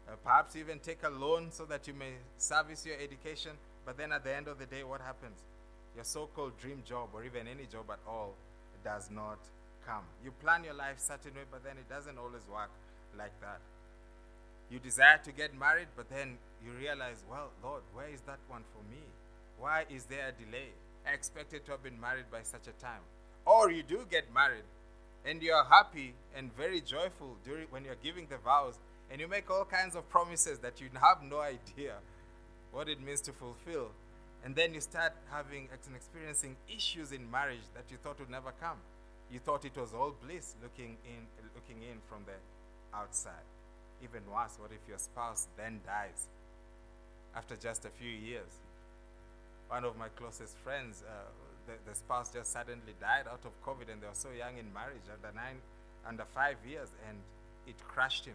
uh, 0.06 0.12
perhaps 0.22 0.56
even 0.56 0.78
take 0.78 1.02
a 1.04 1.08
loan 1.08 1.49
so 1.50 1.64
that 1.64 1.88
you 1.88 1.94
may 1.94 2.12
service 2.37 2.84
your 2.84 2.96
education. 2.96 3.52
But 3.87 3.96
then 3.96 4.12
at 4.12 4.25
the 4.25 4.34
end 4.34 4.46
of 4.46 4.58
the 4.58 4.66
day, 4.66 4.84
what 4.84 5.00
happens? 5.00 5.40
Your 5.94 6.04
so 6.04 6.28
called 6.34 6.58
dream 6.60 6.82
job 6.87 7.08
or 7.14 7.25
even 7.25 7.49
any 7.49 7.66
job 7.66 7.87
at 7.90 7.99
all 8.06 8.34
does 8.84 9.10
not 9.10 9.38
come. 9.87 10.04
You 10.25 10.32
plan 10.42 10.64
your 10.64 10.75
life 10.75 10.96
certain 10.99 11.34
way, 11.34 11.49
but 11.50 11.64
then 11.64 11.76
it 11.78 11.88
doesn't 11.88 12.18
always 12.18 12.46
work 12.52 12.70
like 13.16 13.32
that. 13.40 13.60
You 14.70 14.78
desire 14.78 15.18
to 15.24 15.32
get 15.32 15.58
married, 15.58 15.88
but 15.96 16.08
then 16.08 16.38
you 16.64 16.70
realize, 16.78 17.24
well, 17.28 17.50
Lord, 17.62 17.82
where 17.92 18.08
is 18.08 18.20
that 18.22 18.38
one 18.48 18.62
for 18.72 18.82
me? 18.90 19.02
Why 19.58 19.84
is 19.90 20.04
there 20.04 20.28
a 20.28 20.32
delay? 20.32 20.70
I 21.06 21.12
expected 21.12 21.64
to 21.66 21.72
have 21.72 21.82
been 21.82 22.00
married 22.00 22.30
by 22.30 22.42
such 22.42 22.68
a 22.68 22.82
time. 22.82 23.00
Or 23.44 23.70
you 23.70 23.82
do 23.82 24.06
get 24.10 24.32
married 24.32 24.64
and 25.24 25.42
you 25.42 25.52
are 25.52 25.64
happy 25.64 26.14
and 26.36 26.54
very 26.56 26.80
joyful 26.80 27.36
during 27.44 27.66
when 27.70 27.84
you're 27.84 28.02
giving 28.02 28.26
the 28.30 28.38
vows 28.38 28.78
and 29.10 29.20
you 29.20 29.28
make 29.28 29.50
all 29.50 29.64
kinds 29.64 29.96
of 29.96 30.08
promises 30.08 30.58
that 30.60 30.80
you 30.80 30.88
have 31.00 31.22
no 31.22 31.40
idea 31.40 31.94
what 32.72 32.88
it 32.88 33.02
means 33.04 33.20
to 33.22 33.32
fulfill. 33.32 33.90
And 34.44 34.54
then 34.54 34.72
you 34.72 34.80
start 34.80 35.12
having 35.30 35.68
and 35.72 35.96
experiencing 35.96 36.56
issues 36.68 37.12
in 37.12 37.30
marriage 37.30 37.66
that 37.74 37.84
you 37.90 37.98
thought 38.02 38.20
would 38.20 38.30
never 38.30 38.52
come. 38.60 38.78
You 39.30 39.40
thought 39.40 39.64
it 39.64 39.76
was 39.76 39.92
all 39.92 40.14
bliss 40.24 40.54
looking 40.62 40.96
in 41.04 41.26
looking 41.54 41.82
in 41.82 41.98
from 42.08 42.24
the 42.24 42.96
outside. 42.96 43.44
Even 44.02 44.23
worse, 44.30 44.57
what 44.59 44.71
if 44.73 44.80
your 44.88 44.99
spouse 44.99 45.49
then 45.57 45.80
dies 45.85 46.28
after 47.37 47.57
just 47.57 47.85
a 47.85 47.90
few 47.90 48.11
years? 48.11 48.50
One 49.69 49.85
of 49.85 49.97
my 49.97 50.09
closest 50.09 50.57
friends, 50.59 51.04
uh, 51.07 51.12
the, 51.66 51.90
the 51.90 51.95
spouse 51.95 52.33
just 52.33 52.52
suddenly 52.52 52.95
died 53.00 53.26
out 53.30 53.45
of 53.45 53.52
COVID 53.64 53.92
and 53.92 54.02
they 54.02 54.07
were 54.07 54.14
so 54.14 54.30
young 54.37 54.59
in 54.59 54.73
marriage, 54.73 55.07
under 55.12 55.35
nine, 55.37 55.61
under 56.07 56.25
five 56.35 56.57
years, 56.66 56.88
and 57.09 57.19
it 57.66 57.76
crushed 57.87 58.25
him. 58.25 58.35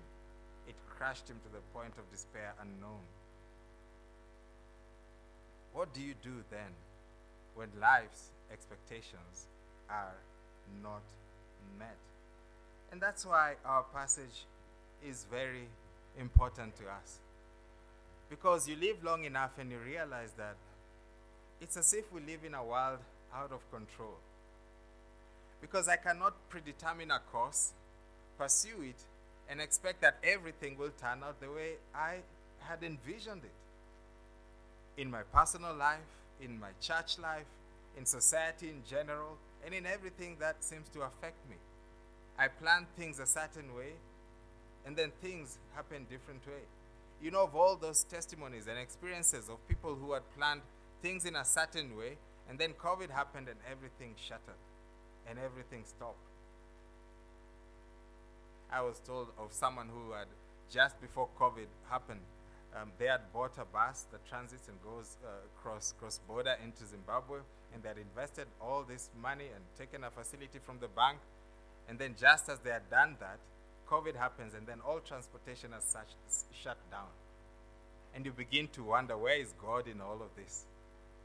It 0.68 0.76
crushed 0.98 1.30
him 1.30 1.38
to 1.46 1.50
the 1.52 1.62
point 1.74 1.94
of 1.98 2.10
despair 2.12 2.54
unknown. 2.62 3.04
What 5.74 5.94
do 5.94 6.02
you 6.02 6.14
do 6.24 6.44
then 6.50 6.72
when 7.56 7.68
life's 7.82 8.30
expectations 8.52 9.48
are 9.90 10.16
not 10.82 11.04
met? 11.78 11.98
And 12.92 13.02
that's 13.02 13.26
why 13.26 13.56
our 13.66 13.84
passage 13.94 14.46
is 15.08 15.26
very 15.30 15.68
important 16.20 16.76
to 16.78 16.84
us. 16.84 17.20
Because 18.30 18.68
you 18.68 18.76
live 18.76 19.04
long 19.04 19.24
enough 19.24 19.52
and 19.60 19.72
you 19.72 19.78
realize 19.78 20.32
that 20.38 20.56
it's 21.62 21.78
as 21.78 21.94
if 21.94 22.12
we 22.12 22.22
live 22.22 22.40
in 22.46 22.54
a 22.54 22.64
world 22.64 23.00
out 23.34 23.52
of 23.52 23.60
control. 23.72 24.18
Because 25.62 25.88
I 25.88 25.96
cannot 25.96 26.34
predetermine 26.50 27.12
a 27.12 27.20
course, 27.32 27.72
pursue 28.38 28.82
it, 28.82 29.02
and 29.50 29.62
expect 29.62 30.02
that 30.02 30.18
everything 30.24 30.78
will 30.78 30.92
turn 31.00 31.24
out 31.24 31.40
the 31.40 31.52
way 31.52 31.74
I 31.94 32.18
had 32.60 32.84
envisioned 32.84 33.44
it. 33.44 35.02
In 35.02 35.12
my 35.12 35.22
personal 35.34 35.76
life, 35.76 36.00
in 36.42 36.60
my 36.60 36.70
church 36.82 37.20
life, 37.20 37.46
in 37.98 38.06
society 38.06 38.70
in 38.70 38.82
general, 38.90 39.38
and 39.66 39.74
in 39.74 39.86
everything 39.86 40.38
that 40.40 40.64
seems 40.64 40.90
to 40.90 41.02
affect 41.02 41.38
me. 41.50 41.56
I 42.38 42.48
plan 42.48 42.86
things 42.98 43.20
a 43.20 43.26
certain 43.26 43.76
way, 43.76 43.94
and 44.86 44.96
then 44.96 45.12
things 45.22 45.58
happen 45.76 46.06
different 46.10 46.46
way. 46.48 46.64
You 47.22 47.32
know 47.32 47.44
of 47.44 47.56
all 47.56 47.76
those 47.76 48.04
testimonies 48.04 48.68
and 48.68 48.78
experiences 48.78 49.50
of 49.50 49.66
people 49.68 49.96
who 49.96 50.14
had 50.14 50.24
planned 50.38 50.62
things 51.02 51.26
in 51.26 51.36
a 51.36 51.46
certain 51.46 51.98
way, 51.98 52.18
and 52.50 52.60
then 52.60 52.74
COVID 52.74 53.10
happened 53.10 53.48
and 53.48 53.58
everything 53.70 54.16
shattered 54.18 54.62
and 55.28 55.40
everything 55.40 55.84
stopped. 55.86 56.20
I 58.72 58.82
was 58.82 59.00
told 59.00 59.30
of 59.40 59.54
someone 59.54 59.90
who 59.90 60.14
had 60.14 60.28
just 60.72 61.00
before 61.00 61.30
COVID 61.40 61.68
happened, 61.90 62.22
um, 62.76 62.92
they 63.00 63.06
had 63.06 63.22
bought 63.34 63.58
a 63.58 63.66
bus 63.66 64.06
that 64.12 64.28
transits 64.28 64.68
and 64.68 64.78
goes 64.84 65.18
uh, 65.24 65.30
cross 65.62 65.94
cross 65.98 66.20
border 66.28 66.56
into 66.64 66.86
Zimbabwe, 66.86 67.40
and 67.74 67.82
they 67.82 67.90
had 67.90 67.98
invested 67.98 68.48
all 68.60 68.84
this 68.84 69.10
money 69.22 69.46
and 69.56 69.64
taken 69.78 70.04
a 70.04 70.10
facility 70.12 70.60
from 70.60 70.80
the 70.80 70.88
bank, 70.88 71.20
and 71.88 71.98
then 71.98 72.16
just 72.20 72.50
as 72.50 72.60
they 72.60 72.72
had 72.72 72.90
done 72.90 73.16
that, 73.20 73.40
COVID 73.90 74.16
happens, 74.16 74.54
and 74.54 74.66
then 74.68 74.80
all 74.88 75.00
transportation 75.00 75.72
as 75.76 75.84
such 75.84 76.08
shut 76.52 76.78
down. 76.92 77.08
And 78.14 78.26
you 78.26 78.32
begin 78.32 78.68
to 78.70 78.84
wonder, 78.84 79.18
where 79.18 79.40
is 79.40 79.54
God 79.62 79.88
in 79.88 80.02
all 80.02 80.22
of 80.22 80.36
this? 80.36 80.66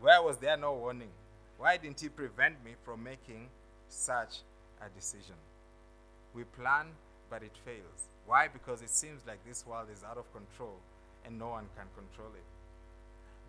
Where 0.00 0.22
was 0.22 0.38
there 0.38 0.56
no 0.56 0.74
warning? 0.74 1.10
Why 1.58 1.76
didn't 1.76 2.00
He 2.00 2.08
prevent 2.08 2.64
me 2.64 2.72
from 2.84 3.04
making 3.04 3.48
such 3.88 4.40
a 4.80 4.88
decision? 4.88 5.36
We 6.34 6.44
plan, 6.44 6.86
but 7.28 7.42
it 7.42 7.56
fails. 7.64 8.08
Why? 8.26 8.48
Because 8.48 8.82
it 8.82 8.90
seems 8.90 9.22
like 9.26 9.44
this 9.46 9.66
world 9.66 9.88
is 9.92 10.04
out 10.04 10.16
of 10.16 10.32
control 10.32 10.76
and 11.24 11.38
no 11.38 11.48
one 11.48 11.66
can 11.76 11.86
control 11.94 12.30
it. 12.34 12.44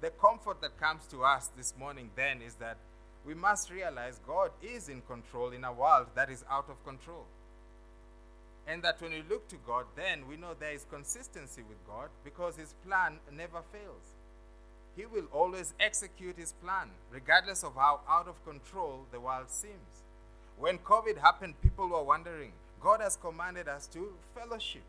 The 0.01 0.09
comfort 0.09 0.61
that 0.61 0.79
comes 0.79 1.05
to 1.07 1.23
us 1.23 1.49
this 1.55 1.73
morning 1.77 2.09
then 2.15 2.41
is 2.41 2.55
that 2.55 2.77
we 3.25 3.35
must 3.35 3.69
realize 3.69 4.19
God 4.25 4.51
is 4.61 4.89
in 4.89 5.01
control 5.01 5.51
in 5.51 5.63
a 5.63 5.71
world 5.71 6.07
that 6.15 6.29
is 6.29 6.43
out 6.49 6.69
of 6.69 6.83
control. 6.83 7.25
And 8.67 8.83
that 8.83 9.01
when 9.01 9.11
we 9.11 9.23
look 9.29 9.47
to 9.49 9.57
God, 9.65 9.85
then 9.95 10.27
we 10.29 10.37
know 10.37 10.53
there 10.59 10.73
is 10.73 10.85
consistency 10.89 11.63
with 11.67 11.85
God 11.87 12.09
because 12.23 12.55
His 12.55 12.73
plan 12.85 13.19
never 13.31 13.61
fails. 13.71 14.15
He 14.95 15.05
will 15.05 15.25
always 15.31 15.73
execute 15.79 16.37
His 16.37 16.53
plan, 16.53 16.89
regardless 17.11 17.63
of 17.63 17.75
how 17.75 18.01
out 18.07 18.27
of 18.27 18.43
control 18.45 19.05
the 19.11 19.19
world 19.19 19.49
seems. 19.49 20.03
When 20.57 20.77
COVID 20.77 21.17
happened, 21.17 21.55
people 21.61 21.87
were 21.87 22.03
wondering 22.03 22.51
God 22.81 23.01
has 23.01 23.15
commanded 23.15 23.67
us 23.67 23.87
to 23.87 24.13
fellowship, 24.35 24.83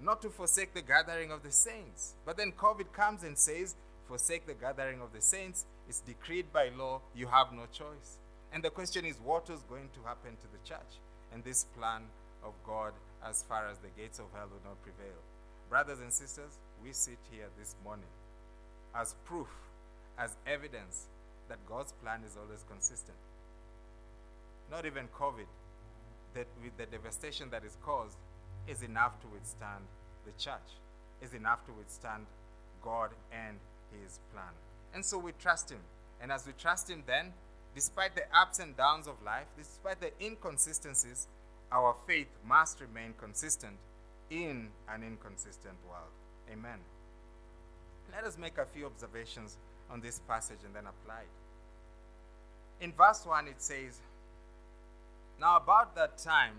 not 0.00 0.22
to 0.22 0.30
forsake 0.30 0.74
the 0.74 0.82
gathering 0.82 1.30
of 1.30 1.42
the 1.42 1.52
saints. 1.52 2.14
But 2.24 2.36
then 2.36 2.52
COVID 2.52 2.92
comes 2.92 3.22
and 3.22 3.38
says, 3.38 3.74
Forsake 4.08 4.46
the 4.46 4.54
gathering 4.54 5.02
of 5.02 5.12
the 5.12 5.20
saints. 5.20 5.66
It's 5.86 6.00
decreed 6.00 6.46
by 6.50 6.70
law. 6.70 7.02
You 7.14 7.26
have 7.26 7.52
no 7.52 7.64
choice. 7.70 8.18
And 8.54 8.62
the 8.62 8.70
question 8.70 9.04
is, 9.04 9.16
what 9.22 9.50
is 9.50 9.60
going 9.68 9.90
to 9.92 10.08
happen 10.08 10.30
to 10.30 10.48
the 10.50 10.66
church? 10.66 10.96
And 11.30 11.44
this 11.44 11.64
plan 11.64 12.04
of 12.42 12.54
God 12.66 12.92
as 13.26 13.42
far 13.42 13.68
as 13.68 13.78
the 13.78 13.88
gates 14.00 14.18
of 14.18 14.26
hell 14.34 14.48
will 14.50 14.62
not 14.64 14.82
prevail. 14.82 15.18
Brothers 15.68 16.00
and 16.00 16.12
sisters, 16.12 16.58
we 16.82 16.92
sit 16.92 17.18
here 17.30 17.46
this 17.58 17.74
morning 17.84 18.08
as 18.94 19.14
proof, 19.24 19.48
as 20.18 20.36
evidence 20.46 21.06
that 21.48 21.58
God's 21.66 21.92
plan 21.92 22.22
is 22.26 22.36
always 22.36 22.64
consistent. 22.68 23.16
Not 24.70 24.86
even 24.86 25.08
COVID, 25.08 25.46
that 26.34 26.46
with 26.62 26.76
the 26.76 26.86
devastation 26.86 27.50
that 27.50 27.64
is 27.64 27.76
caused, 27.82 28.16
is 28.66 28.82
enough 28.82 29.20
to 29.20 29.26
withstand 29.28 29.84
the 30.26 30.32
church, 30.42 30.76
is 31.22 31.32
enough 31.32 31.64
to 31.66 31.72
withstand 31.72 32.26
God 32.82 33.10
and 33.32 33.56
his 34.02 34.20
plan. 34.32 34.52
And 34.94 35.04
so 35.04 35.18
we 35.18 35.32
trust 35.40 35.70
him. 35.70 35.80
And 36.20 36.30
as 36.32 36.46
we 36.46 36.52
trust 36.58 36.90
him, 36.90 37.02
then, 37.06 37.32
despite 37.74 38.14
the 38.14 38.24
ups 38.36 38.58
and 38.58 38.76
downs 38.76 39.06
of 39.06 39.14
life, 39.24 39.46
despite 39.56 40.00
the 40.00 40.12
inconsistencies, 40.22 41.28
our 41.70 41.94
faith 42.06 42.28
must 42.46 42.80
remain 42.80 43.14
consistent 43.18 43.76
in 44.30 44.68
an 44.88 45.02
inconsistent 45.02 45.74
world. 45.88 46.10
Amen. 46.52 46.78
Let 48.12 48.24
us 48.24 48.38
make 48.38 48.58
a 48.58 48.64
few 48.64 48.86
observations 48.86 49.56
on 49.90 50.00
this 50.00 50.20
passage 50.26 50.58
and 50.64 50.74
then 50.74 50.84
apply 50.86 51.20
it. 51.20 52.84
In 52.84 52.92
verse 52.92 53.24
1, 53.26 53.48
it 53.48 53.60
says, 53.60 54.00
Now 55.40 55.56
about 55.56 55.94
that 55.96 56.18
time, 56.18 56.54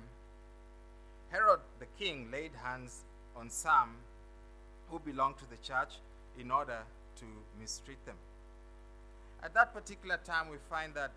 Herod 1.30 1.60
the 1.80 1.86
king 1.98 2.30
laid 2.32 2.52
hands 2.64 3.04
on 3.36 3.50
some 3.50 3.96
who 4.90 5.00
belonged 5.00 5.38
to 5.38 5.50
the 5.50 5.58
church 5.58 5.96
in 6.40 6.52
order 6.52 6.80
to 7.18 7.26
mistreat 7.60 8.04
them. 8.06 8.16
At 9.44 9.54
that 9.54 9.74
particular 9.74 10.20
time, 10.24 10.50
we 10.50 10.58
find 10.70 10.94
that 10.96 11.12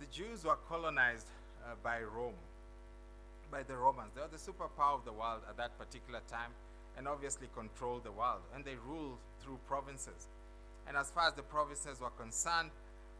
the 0.00 0.06
Jews 0.06 0.44
were 0.44 0.58
colonized 0.68 1.26
uh, 1.66 1.74
by 1.82 2.00
Rome, 2.02 2.38
by 3.50 3.62
the 3.62 3.76
Romans. 3.76 4.12
They 4.14 4.22
were 4.22 4.30
the 4.30 4.38
superpower 4.38 4.94
of 4.94 5.04
the 5.04 5.12
world 5.12 5.42
at 5.48 5.56
that 5.56 5.78
particular 5.78 6.20
time 6.30 6.50
and 6.96 7.06
obviously 7.06 7.48
controlled 7.54 8.04
the 8.04 8.12
world. 8.12 8.40
And 8.54 8.64
they 8.64 8.76
ruled 8.86 9.18
through 9.42 9.58
provinces. 9.66 10.28
And 10.86 10.96
as 10.96 11.10
far 11.10 11.28
as 11.28 11.34
the 11.34 11.42
provinces 11.42 12.00
were 12.00 12.14
concerned, 12.14 12.70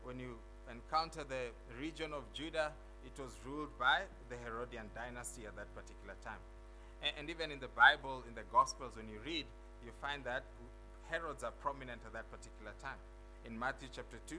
when 0.05 0.21
you 0.21 0.39
encounter 0.71 1.25
the 1.25 1.51
region 1.81 2.13
of 2.13 2.23
Judah, 2.33 2.73
it 3.05 3.21
was 3.21 3.33
ruled 3.45 3.77
by 3.79 4.03
the 4.31 4.37
Herodian 4.37 4.91
dynasty 4.95 5.47
at 5.47 5.57
that 5.57 5.75
particular 5.75 6.15
time. 6.25 6.41
And, 7.03 7.13
and 7.19 7.31
even 7.31 7.51
in 7.51 7.61
the 7.61 7.69
Bible, 7.69 8.23
in 8.29 8.35
the 8.35 8.47
Gospels, 8.51 8.93
when 8.97 9.09
you 9.09 9.19
read, 9.25 9.45
you 9.85 9.93
find 10.01 10.25
that 10.25 10.43
Herods 11.11 11.45
are 11.45 11.53
prominent 11.63 12.01
at 12.05 12.13
that 12.13 12.31
particular 12.31 12.73
time. 12.83 12.99
In 13.45 13.59
Matthew 13.59 13.89
chapter 13.95 14.19
2, 14.27 14.37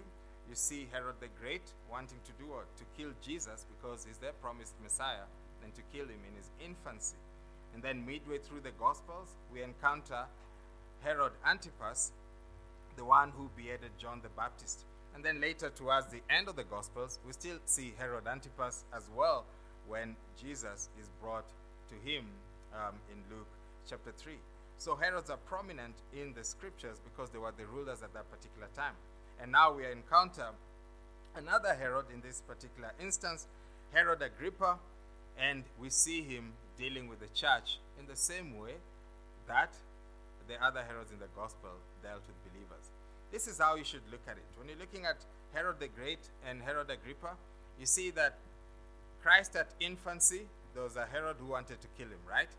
you 0.49 0.55
see 0.55 0.87
Herod 0.91 1.15
the 1.19 1.27
Great 1.39 1.61
wanting 1.91 2.19
to 2.25 2.31
do 2.41 2.49
what? 2.49 2.65
To 2.77 2.83
kill 2.97 3.11
Jesus 3.21 3.65
because 3.69 4.05
he's 4.07 4.17
the 4.17 4.31
promised 4.41 4.73
Messiah 4.81 5.27
and 5.63 5.73
to 5.75 5.81
kill 5.93 6.05
him 6.05 6.19
in 6.27 6.35
his 6.35 6.49
infancy. 6.63 7.17
And 7.73 7.83
then 7.83 8.05
midway 8.05 8.39
through 8.39 8.61
the 8.61 8.71
Gospels, 8.79 9.29
we 9.53 9.61
encounter 9.61 10.25
Herod 11.01 11.33
Antipas, 11.45 12.11
the 12.95 13.05
one 13.05 13.31
who 13.37 13.49
beheaded 13.55 13.91
John 13.99 14.21
the 14.23 14.29
Baptist. 14.29 14.85
And 15.13 15.23
then 15.23 15.41
later, 15.41 15.69
towards 15.69 16.07
the 16.07 16.21
end 16.29 16.47
of 16.47 16.55
the 16.55 16.63
Gospels, 16.63 17.19
we 17.25 17.33
still 17.33 17.57
see 17.65 17.93
Herod 17.97 18.27
Antipas 18.27 18.85
as 18.95 19.03
well 19.15 19.45
when 19.87 20.15
Jesus 20.41 20.89
is 20.99 21.09
brought 21.21 21.47
to 21.89 22.09
him 22.09 22.25
um, 22.73 22.95
in 23.11 23.35
Luke 23.35 23.47
chapter 23.89 24.11
3. 24.11 24.33
So 24.77 24.95
Herods 24.95 25.29
are 25.29 25.37
prominent 25.37 25.95
in 26.13 26.33
the 26.33 26.43
scriptures 26.43 26.97
because 27.03 27.29
they 27.29 27.39
were 27.39 27.53
the 27.57 27.65
rulers 27.65 28.03
at 28.03 28.13
that 28.13 28.29
particular 28.29 28.67
time. 28.75 28.93
And 29.41 29.51
now 29.51 29.73
we 29.73 29.85
encounter 29.85 30.47
another 31.35 31.73
Herod 31.75 32.05
in 32.13 32.21
this 32.21 32.41
particular 32.41 32.91
instance, 32.99 33.47
Herod 33.93 34.21
Agrippa, 34.21 34.77
and 35.39 35.63
we 35.79 35.89
see 35.89 36.21
him 36.21 36.53
dealing 36.77 37.07
with 37.07 37.19
the 37.19 37.27
church 37.27 37.79
in 37.99 38.07
the 38.07 38.15
same 38.15 38.57
way 38.57 38.73
that 39.47 39.73
the 40.47 40.63
other 40.63 40.81
Herods 40.81 41.11
in 41.11 41.19
the 41.19 41.27
gospel 41.35 41.69
dealt 42.01 42.21
with 42.27 42.53
believers. 42.53 42.89
This 43.31 43.47
is 43.47 43.59
how 43.59 43.75
you 43.75 43.83
should 43.83 44.01
look 44.11 44.21
at 44.27 44.37
it. 44.37 44.45
When 44.57 44.67
you're 44.69 44.77
looking 44.77 45.05
at 45.05 45.17
Herod 45.53 45.79
the 45.79 45.87
Great 45.87 46.19
and 46.47 46.61
Herod 46.61 46.89
Agrippa, 46.89 47.35
you 47.79 47.85
see 47.85 48.11
that 48.11 48.37
Christ 49.21 49.55
at 49.55 49.67
infancy, 49.79 50.43
there 50.73 50.83
was 50.83 50.95
a 50.95 51.05
Herod 51.05 51.37
who 51.39 51.47
wanted 51.47 51.81
to 51.81 51.87
kill 51.97 52.07
him, 52.07 52.19
right? 52.29 52.49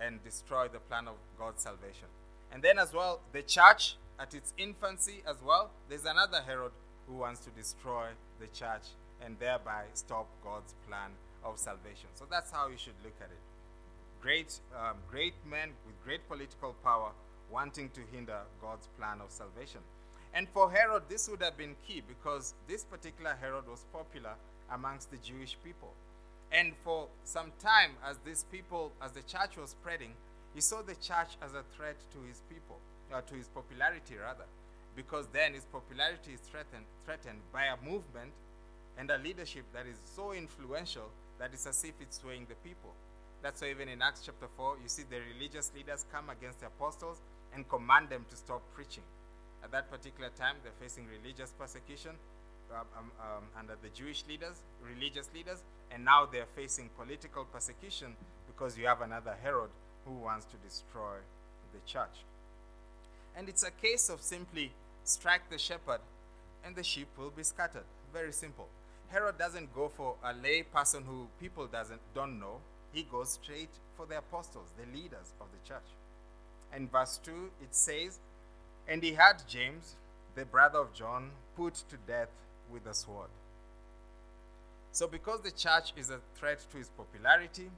And 0.00 0.22
destroy 0.24 0.68
the 0.68 0.80
plan 0.80 1.08
of 1.08 1.14
God's 1.38 1.62
salvation. 1.62 2.08
And 2.52 2.62
then, 2.62 2.78
as 2.78 2.92
well, 2.92 3.20
the 3.32 3.42
church 3.42 3.96
at 4.22 4.34
its 4.34 4.54
infancy, 4.56 5.22
as 5.28 5.36
well, 5.44 5.72
there's 5.88 6.04
another 6.04 6.40
Herod 6.46 6.70
who 7.08 7.16
wants 7.16 7.40
to 7.40 7.50
destroy 7.50 8.06
the 8.40 8.46
church 8.46 8.86
and 9.24 9.36
thereby 9.40 9.82
stop 9.94 10.28
God's 10.44 10.74
plan 10.88 11.10
of 11.44 11.58
salvation. 11.58 12.08
So 12.14 12.26
that's 12.30 12.52
how 12.52 12.68
you 12.68 12.76
should 12.78 12.94
look 13.02 13.16
at 13.20 13.26
it. 13.26 13.42
Great, 14.20 14.60
um, 14.78 14.98
great 15.10 15.34
men 15.44 15.70
with 15.84 15.96
great 16.04 16.28
political 16.28 16.76
power 16.84 17.10
wanting 17.50 17.90
to 17.90 18.00
hinder 18.12 18.38
God's 18.60 18.86
plan 18.96 19.20
of 19.20 19.32
salvation. 19.32 19.80
And 20.32 20.48
for 20.48 20.70
Herod, 20.70 21.02
this 21.08 21.28
would 21.28 21.42
have 21.42 21.58
been 21.58 21.74
key 21.86 22.02
because 22.06 22.54
this 22.68 22.84
particular 22.84 23.36
Herod 23.40 23.68
was 23.68 23.84
popular 23.92 24.34
amongst 24.70 25.10
the 25.10 25.18
Jewish 25.18 25.56
people. 25.64 25.92
And 26.52 26.74
for 26.84 27.08
some 27.24 27.50
time, 27.58 27.92
as 28.08 28.18
these 28.24 28.44
people, 28.52 28.92
as 29.02 29.12
the 29.12 29.22
church 29.22 29.56
was 29.58 29.70
spreading, 29.70 30.12
he 30.54 30.60
saw 30.60 30.80
the 30.82 30.94
church 30.94 31.36
as 31.42 31.54
a 31.54 31.64
threat 31.76 31.96
to 32.12 32.28
his 32.28 32.40
people, 32.48 32.78
uh, 33.12 33.20
to 33.22 33.34
his 33.34 33.48
popularity 33.48 34.16
rather, 34.16 34.44
because 34.96 35.26
then 35.32 35.54
his 35.54 35.64
popularity 35.64 36.32
is 36.34 36.40
threatened, 36.40 36.84
threatened 37.04 37.38
by 37.52 37.64
a 37.64 37.76
movement 37.84 38.32
and 38.98 39.10
a 39.10 39.18
leadership 39.18 39.64
that 39.72 39.86
is 39.86 39.96
so 40.04 40.32
influential 40.32 41.08
that 41.38 41.50
it's 41.52 41.66
as 41.66 41.82
if 41.84 41.94
it's 42.00 42.20
swaying 42.20 42.46
the 42.48 42.54
people. 42.68 42.92
That's 43.42 43.60
why 43.60 43.70
even 43.70 43.88
in 43.88 44.02
Acts 44.02 44.22
chapter 44.24 44.46
4, 44.56 44.76
you 44.82 44.88
see 44.88 45.02
the 45.08 45.18
religious 45.34 45.72
leaders 45.74 46.06
come 46.12 46.30
against 46.30 46.60
the 46.60 46.66
apostles 46.66 47.18
and 47.54 47.68
command 47.68 48.08
them 48.08 48.24
to 48.30 48.36
stop 48.36 48.62
preaching. 48.74 49.02
At 49.64 49.72
that 49.72 49.90
particular 49.90 50.30
time, 50.38 50.56
they're 50.62 50.78
facing 50.80 51.06
religious 51.06 51.52
persecution 51.58 52.12
um, 52.70 52.86
um, 52.96 53.10
um, 53.20 53.44
under 53.58 53.74
the 53.82 53.88
Jewish 53.90 54.24
leaders, 54.28 54.62
religious 54.82 55.28
leaders, 55.34 55.62
and 55.90 56.04
now 56.04 56.26
they're 56.30 56.48
facing 56.56 56.88
political 56.96 57.44
persecution 57.44 58.14
because 58.46 58.78
you 58.78 58.86
have 58.86 59.02
another 59.02 59.36
Herod 59.42 59.70
who 60.06 60.14
wants 60.14 60.46
to 60.46 60.56
destroy 60.58 61.18
the 61.72 61.80
church. 61.86 62.24
And 63.36 63.48
it's 63.48 63.62
a 63.62 63.70
case 63.70 64.08
of 64.08 64.20
simply 64.20 64.72
strike 65.04 65.48
the 65.50 65.58
shepherd 65.58 66.00
and 66.64 66.76
the 66.76 66.82
sheep 66.82 67.08
will 67.16 67.30
be 67.30 67.42
scattered. 67.42 67.84
Very 68.12 68.32
simple. 68.32 68.68
Herod 69.08 69.38
doesn't 69.38 69.74
go 69.74 69.88
for 69.88 70.14
a 70.24 70.32
lay 70.32 70.62
person 70.62 71.04
who 71.04 71.26
people 71.40 71.66
doesn't 71.66 72.00
don't 72.14 72.38
know. 72.38 72.58
He 72.92 73.02
goes 73.02 73.32
straight 73.42 73.70
for 73.96 74.06
the 74.06 74.18
apostles, 74.18 74.68
the 74.78 74.86
leaders 74.96 75.32
of 75.40 75.46
the 75.52 75.68
church. 75.68 75.88
And 76.72 76.90
verse 76.90 77.20
2 77.24 77.50
it 77.62 77.74
says, 77.74 78.18
And 78.88 79.02
he 79.02 79.12
had 79.12 79.42
James, 79.48 79.96
the 80.34 80.44
brother 80.44 80.78
of 80.78 80.94
John, 80.94 81.30
put 81.56 81.74
to 81.74 81.96
death 82.06 82.30
with 82.72 82.86
a 82.86 82.94
sword. 82.94 83.28
So, 84.92 85.06
because 85.06 85.40
the 85.40 85.50
church 85.50 85.92
is 85.96 86.10
a 86.10 86.20
threat 86.36 86.60
to 86.70 86.76
his 86.76 86.90
popularity, 86.90 87.70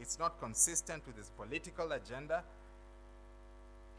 it's 0.00 0.18
not 0.18 0.40
consistent 0.40 1.06
with 1.06 1.16
his 1.16 1.30
political 1.30 1.92
agenda, 1.92 2.42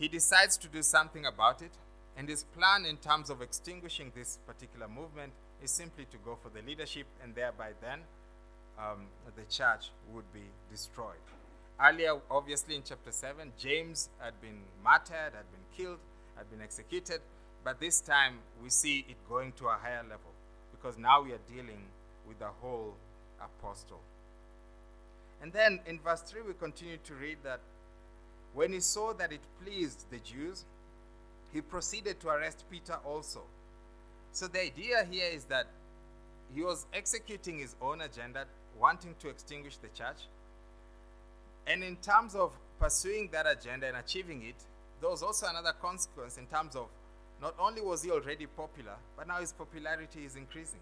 he 0.02 0.08
decides 0.08 0.58
to 0.58 0.68
do 0.68 0.82
something 0.82 1.28
about 1.28 1.62
it. 1.62 1.70
And 2.18 2.28
his 2.28 2.44
plan, 2.44 2.86
in 2.86 2.98
terms 2.98 3.30
of 3.30 3.42
extinguishing 3.44 4.12
this 4.16 4.40
particular 4.48 4.88
movement, 4.88 5.32
is 5.64 5.70
simply 5.70 6.06
to 6.06 6.18
go 6.26 6.36
for 6.42 6.50
the 6.50 6.66
leadership, 6.68 7.06
and 7.24 7.36
thereby 7.36 7.70
then 7.82 8.00
um, 8.80 9.06
the 9.36 9.44
church 9.44 9.92
would 10.12 10.26
be 10.34 10.42
destroyed. 10.72 11.22
Earlier, 11.80 12.16
obviously, 12.32 12.76
in 12.76 12.82
chapter 12.84 13.12
7, 13.12 13.52
James 13.60 14.10
had 14.18 14.34
been 14.42 14.58
martyred, 14.84 15.34
had 15.34 15.46
been 15.52 15.78
killed, 15.78 16.00
had 16.36 16.50
been 16.50 16.62
executed, 16.62 17.22
but 17.64 17.80
this 17.80 18.02
time 18.02 18.40
we 18.64 18.72
see 18.72 19.06
it 19.08 19.18
going 19.30 19.52
to 19.54 19.68
a 19.68 19.78
higher 19.80 20.02
level 20.02 20.34
because 20.72 20.98
now 20.98 21.22
we 21.22 21.32
are 21.32 21.44
dealing 21.48 21.84
with 22.28 22.40
the 22.40 22.50
whole 22.60 22.96
apostle. 23.40 24.02
And 25.44 25.54
then 25.54 25.80
in 25.86 26.00
verse 26.00 26.22
3, 26.22 26.42
we 26.42 26.54
continue 26.54 26.98
to 27.04 27.14
read 27.14 27.38
that 27.44 27.60
when 28.54 28.74
he 28.74 28.80
saw 28.80 29.14
that 29.14 29.32
it 29.32 29.42
pleased 29.64 30.06
the 30.10 30.20
Jews, 30.20 30.66
he 31.54 31.62
proceeded 31.62 32.20
to 32.22 32.30
arrest 32.30 32.66
Peter 32.70 32.98
also. 33.06 33.42
So 34.32 34.48
the 34.48 34.62
idea 34.62 35.06
here 35.10 35.30
is 35.32 35.46
that 35.46 35.68
he 36.54 36.62
was 36.62 36.86
executing 36.94 37.60
his 37.60 37.76
own 37.82 38.02
agenda, 38.02 38.46
wanting 38.80 39.16
to 39.20 39.30
extinguish 39.30 39.78
the 39.78 39.88
church. 39.90 40.28
And 41.68 41.84
in 41.84 41.98
terms 41.98 42.36
of 42.36 42.54
pursuing 42.80 43.30
that 43.32 43.46
agenda 43.48 43.88
and 43.88 43.98
achieving 43.98 44.44
it, 44.44 44.56
there 45.00 45.10
was 45.10 45.24
also 45.24 45.48
another 45.48 45.74
consequence 45.82 46.38
in 46.38 46.46
terms 46.48 46.76
of 46.76 46.88
not 47.42 47.56
only 47.60 47.82
was 47.82 48.04
he 48.04 48.12
already 48.12 48.46
popular, 48.46 48.96
but 49.18 49.28
now 49.28 49.40
his 49.40 49.52
popularity 49.52 50.26
is 50.26 50.36
increasing. 50.36 50.80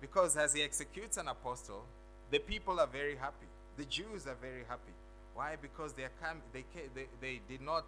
Because 0.00 0.36
as 0.36 0.54
he 0.54 0.62
executes 0.62 1.16
an 1.16 1.28
apostle, 1.28 1.84
the 2.30 2.38
people 2.38 2.80
are 2.80 2.86
very 2.86 3.16
happy. 3.16 3.46
The 3.76 3.84
Jews 3.84 4.26
are 4.26 4.36
very 4.40 4.64
happy. 4.68 4.92
Why? 5.34 5.56
Because 5.60 5.92
they, 5.92 6.06
come, 6.22 6.38
they, 6.52 6.64
they, 6.94 7.06
they 7.20 7.40
did 7.48 7.60
not 7.60 7.84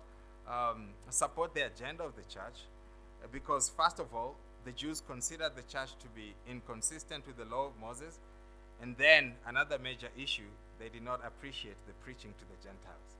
um, 0.48 0.88
support 1.10 1.54
the 1.54 1.66
agenda 1.66 2.02
of 2.04 2.16
the 2.16 2.22
church. 2.22 2.66
Because, 3.32 3.70
first 3.76 3.98
of 3.98 4.14
all, 4.14 4.36
the 4.64 4.72
Jews 4.72 5.00
considered 5.06 5.52
the 5.54 5.62
church 5.62 5.90
to 6.00 6.08
be 6.14 6.34
inconsistent 6.50 7.26
with 7.26 7.36
the 7.36 7.44
law 7.44 7.66
of 7.66 7.72
Moses. 7.80 8.18
And 8.82 8.96
then, 8.96 9.34
another 9.46 9.78
major 9.78 10.08
issue, 10.20 10.50
they 10.78 10.88
did 10.88 11.02
not 11.02 11.20
appreciate 11.24 11.76
the 11.86 11.94
preaching 12.04 12.34
to 12.38 12.44
the 12.44 12.56
Gentiles, 12.62 13.14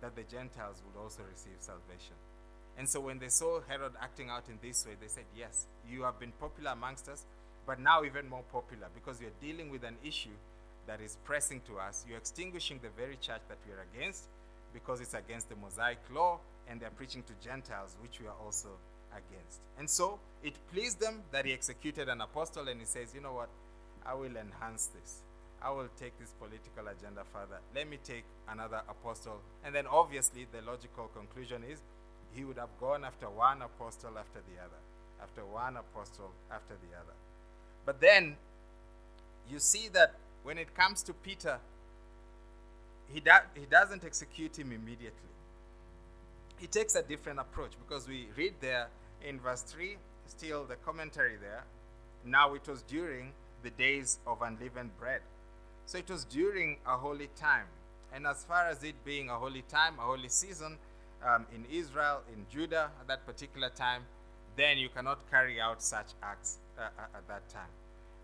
that 0.00 0.16
the 0.16 0.24
Gentiles 0.24 0.82
would 0.84 1.00
also 1.00 1.22
receive 1.30 1.60
salvation. 1.60 2.16
And 2.78 2.88
so, 2.88 3.00
when 3.00 3.18
they 3.18 3.28
saw 3.28 3.60
Herod 3.68 3.92
acting 4.00 4.30
out 4.30 4.44
in 4.48 4.58
this 4.62 4.86
way, 4.86 4.92
they 5.00 5.08
said, 5.08 5.24
Yes, 5.36 5.66
you 5.88 6.02
have 6.02 6.18
been 6.18 6.32
popular 6.40 6.72
amongst 6.72 7.08
us, 7.08 7.26
but 7.66 7.78
now 7.78 8.04
even 8.04 8.28
more 8.28 8.44
popular 8.50 8.88
because 8.94 9.20
you're 9.20 9.36
dealing 9.40 9.70
with 9.70 9.84
an 9.84 9.96
issue 10.02 10.34
that 10.90 11.00
is 11.00 11.18
pressing 11.22 11.60
to 11.68 11.78
us, 11.78 12.04
you're 12.08 12.18
extinguishing 12.18 12.80
the 12.82 12.88
very 13.00 13.16
church 13.22 13.42
that 13.48 13.58
we 13.64 13.72
are 13.72 13.86
against 13.94 14.24
because 14.74 15.00
it's 15.00 15.14
against 15.14 15.48
the 15.48 15.54
Mosaic 15.54 15.98
law 16.12 16.40
and 16.68 16.80
they're 16.80 16.90
preaching 16.90 17.22
to 17.22 17.32
Gentiles, 17.46 17.94
which 18.02 18.18
we 18.20 18.26
are 18.26 18.34
also 18.44 18.70
against. 19.12 19.60
And 19.78 19.88
so 19.88 20.18
it 20.42 20.54
pleased 20.72 20.98
them 20.98 21.22
that 21.30 21.46
he 21.46 21.52
executed 21.52 22.08
an 22.08 22.20
apostle 22.20 22.66
and 22.66 22.80
he 22.80 22.86
says, 22.86 23.14
you 23.14 23.20
know 23.20 23.34
what? 23.34 23.48
I 24.04 24.14
will 24.14 24.34
enhance 24.34 24.86
this. 24.86 25.20
I 25.62 25.70
will 25.70 25.86
take 26.00 26.18
this 26.18 26.34
political 26.40 26.88
agenda 26.88 27.22
further. 27.32 27.60
Let 27.72 27.88
me 27.88 27.98
take 28.02 28.24
another 28.48 28.82
apostle. 28.88 29.38
And 29.64 29.72
then 29.72 29.86
obviously 29.86 30.48
the 30.50 30.60
logical 30.68 31.08
conclusion 31.14 31.62
is 31.70 31.78
he 32.34 32.42
would 32.42 32.58
have 32.58 32.74
gone 32.80 33.04
after 33.04 33.30
one 33.30 33.62
apostle 33.62 34.18
after 34.18 34.40
the 34.50 34.58
other, 34.58 34.80
after 35.22 35.44
one 35.44 35.76
apostle 35.76 36.32
after 36.50 36.74
the 36.74 36.98
other. 36.98 37.14
But 37.86 38.00
then 38.00 38.34
you 39.48 39.60
see 39.60 39.88
that 39.92 40.14
when 40.42 40.58
it 40.58 40.74
comes 40.74 41.02
to 41.04 41.12
Peter, 41.12 41.58
he, 43.12 43.20
do, 43.20 43.30
he 43.54 43.66
doesn't 43.66 44.04
execute 44.04 44.58
him 44.58 44.72
immediately. 44.72 45.30
He 46.58 46.66
takes 46.66 46.94
a 46.94 47.02
different 47.02 47.38
approach 47.38 47.72
because 47.86 48.06
we 48.06 48.28
read 48.36 48.54
there 48.60 48.88
in 49.26 49.40
verse 49.40 49.62
3, 49.62 49.96
still 50.26 50.64
the 50.64 50.76
commentary 50.76 51.36
there. 51.40 51.64
Now 52.24 52.54
it 52.54 52.68
was 52.68 52.82
during 52.82 53.32
the 53.62 53.70
days 53.70 54.18
of 54.26 54.42
unleavened 54.42 54.98
bread. 54.98 55.22
So 55.86 55.98
it 55.98 56.08
was 56.08 56.24
during 56.24 56.76
a 56.86 56.96
holy 56.96 57.28
time. 57.36 57.66
And 58.12 58.26
as 58.26 58.44
far 58.44 58.66
as 58.66 58.82
it 58.82 58.94
being 59.04 59.30
a 59.30 59.34
holy 59.34 59.62
time, 59.62 59.94
a 59.98 60.02
holy 60.02 60.28
season 60.28 60.76
um, 61.24 61.46
in 61.54 61.64
Israel, 61.70 62.22
in 62.32 62.46
Judah 62.50 62.90
at 63.00 63.08
that 63.08 63.26
particular 63.26 63.70
time, 63.70 64.02
then 64.56 64.78
you 64.78 64.88
cannot 64.88 65.18
carry 65.30 65.60
out 65.60 65.82
such 65.82 66.06
acts 66.22 66.58
uh, 66.78 66.82
uh 66.82 67.18
at 67.18 67.28
that 67.28 67.48
time. 67.48 67.68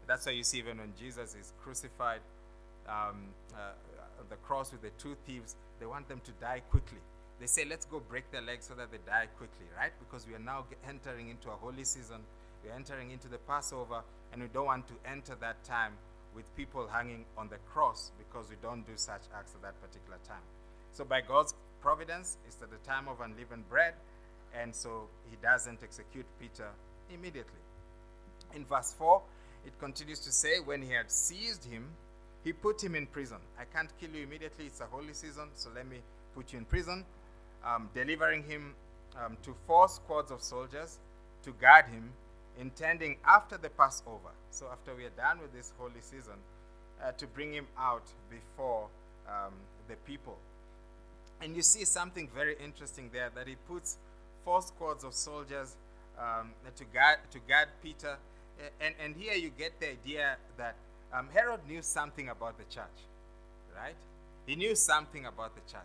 That's 0.07 0.27
why 0.27 0.33
you 0.33 0.45
see 0.45 0.59
even 0.59 0.79
when 0.79 0.93
Jesus 0.99 1.35
is 1.35 1.53
crucified 1.63 2.21
um, 2.89 3.29
uh, 3.55 3.73
on 4.21 4.27
the 4.31 4.37
cross 4.37 4.73
with 4.73 4.83
the 4.83 4.91
two 4.99 5.17
thieves, 5.27 5.57
they 5.81 5.87
want 5.87 6.09
them 6.09 6.21
to 6.25 6.33
die 6.41 6.63
quickly. 6.71 6.99
They 7.41 7.47
say, 7.47 7.65
let's 7.65 7.85
go 7.85 8.01
break 8.01 8.31
their 8.31 8.41
legs 8.41 8.67
so 8.67 8.75
that 8.75 8.91
they 8.91 8.99
die 9.07 9.27
quickly, 9.37 9.67
right? 9.77 9.93
Because 9.99 10.27
we 10.27 10.35
are 10.35 10.45
now 10.45 10.65
entering 10.89 11.29
into 11.29 11.49
a 11.49 11.53
holy 11.53 11.85
season. 11.85 12.21
We're 12.65 12.73
entering 12.73 13.11
into 13.11 13.29
the 13.29 13.39
Passover, 13.39 14.01
and 14.33 14.41
we 14.41 14.49
don't 14.49 14.65
want 14.65 14.87
to 14.89 14.95
enter 15.09 15.35
that 15.41 15.63
time 15.65 15.93
with 16.35 16.55
people 16.57 16.87
hanging 16.87 17.25
on 17.37 17.49
the 17.49 17.59
cross 17.73 18.11
because 18.19 18.49
we 18.49 18.57
don't 18.63 18.87
do 18.87 18.93
such 18.97 19.23
acts 19.37 19.53
at 19.55 19.63
that 19.63 19.81
particular 19.83 20.19
time. 20.27 20.43
So, 20.93 21.05
by 21.05 21.21
God's 21.21 21.55
providence, 21.83 22.39
it's 22.47 22.61
at 22.63 22.71
the 22.71 22.79
time 22.89 23.07
of 23.07 23.21
unleavened 23.21 23.69
bread, 23.69 23.95
and 24.55 24.75
so 24.75 25.09
he 25.31 25.37
doesn't 25.43 25.83
execute 25.83 26.25
Peter 26.41 26.69
immediately. 27.13 27.61
In 28.55 28.65
verse 28.65 28.95
4, 28.99 29.21
it 29.67 29.79
continues 29.79 30.21
to 30.21 30.33
say, 30.33 30.61
When 30.65 30.81
he 30.81 30.93
had 30.93 31.11
seized 31.11 31.65
him, 31.65 31.89
he 32.45 32.53
put 32.53 32.83
him 32.83 32.95
in 32.95 33.07
prison. 33.07 33.39
I 33.59 33.65
can't 33.65 33.91
kill 34.01 34.11
you 34.11 34.23
immediately, 34.23 34.67
it's 34.67 34.81
a 34.81 34.87
holy 34.87 35.13
season, 35.13 35.49
so 35.55 35.71
let 35.75 35.89
me 35.89 35.97
put 36.35 36.53
you 36.53 36.59
in 36.61 36.65
prison, 36.65 37.05
um, 37.65 37.91
delivering 37.95 38.45
him 38.45 38.75
um, 39.23 39.37
to 39.43 39.55
four 39.67 39.89
squads 39.89 40.31
of 40.31 40.43
soldiers 40.43 40.99
to 41.43 41.51
guard 41.53 41.87
him, 41.87 42.11
intending 42.61 43.17
after 43.27 43.57
the 43.57 43.69
Passover, 43.71 44.31
so 44.51 44.67
after 44.71 44.95
we 44.95 45.05
are 45.05 45.17
done 45.17 45.41
with 45.41 45.53
this 45.53 45.73
holy 45.79 46.01
season, 46.01 46.35
uh, 47.05 47.13
to 47.13 47.27
bring 47.27 47.53
him 47.53 47.67
out 47.79 48.05
before 48.31 48.87
um, 49.29 49.53
the 49.89 49.97
people. 50.07 50.37
And 51.43 51.55
you 51.55 51.63
see 51.63 51.85
something 51.85 52.29
very 52.35 52.57
interesting 52.65 53.11
there 53.13 53.31
that 53.35 53.47
he 53.47 53.57
puts 53.69 53.99
four 54.45 54.63
squads 54.63 55.05
of 55.05 55.13
soldiers 55.13 55.77
um, 56.19 56.53
to 56.77 56.85
guard 56.85 57.19
to 57.33 57.39
guard 57.41 57.69
Peter 57.83 58.17
and, 58.81 58.95
and 59.03 59.17
here 59.17 59.35
you 59.35 59.51
get 59.51 59.79
the 59.81 59.91
idea 59.91 60.37
that 60.57 60.77
um, 61.13 61.29
Herod 61.33 61.61
knew 61.69 61.83
something 61.83 62.29
about 62.29 62.59
the 62.59 62.65
church, 62.65 62.99
right? 63.77 63.95
He 64.47 64.57
knew 64.57 64.75
something 64.75 65.27
about 65.27 65.55
the 65.55 65.73
church. 65.73 65.83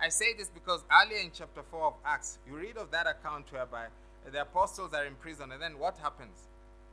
I 0.00 0.08
say 0.08 0.34
this 0.34 0.48
because 0.48 0.82
earlier 0.92 1.18
in 1.18 1.30
chapter 1.32 1.62
4 1.70 1.84
of 1.86 1.94
Acts, 2.04 2.38
you 2.46 2.56
read 2.56 2.76
of 2.76 2.90
that 2.90 3.06
account 3.06 3.52
whereby 3.52 3.86
the 4.30 4.42
apostles 4.42 4.92
are 4.92 5.04
in 5.04 5.14
prison, 5.14 5.52
and 5.52 5.62
then 5.62 5.78
what 5.78 5.96
happens? 5.98 6.48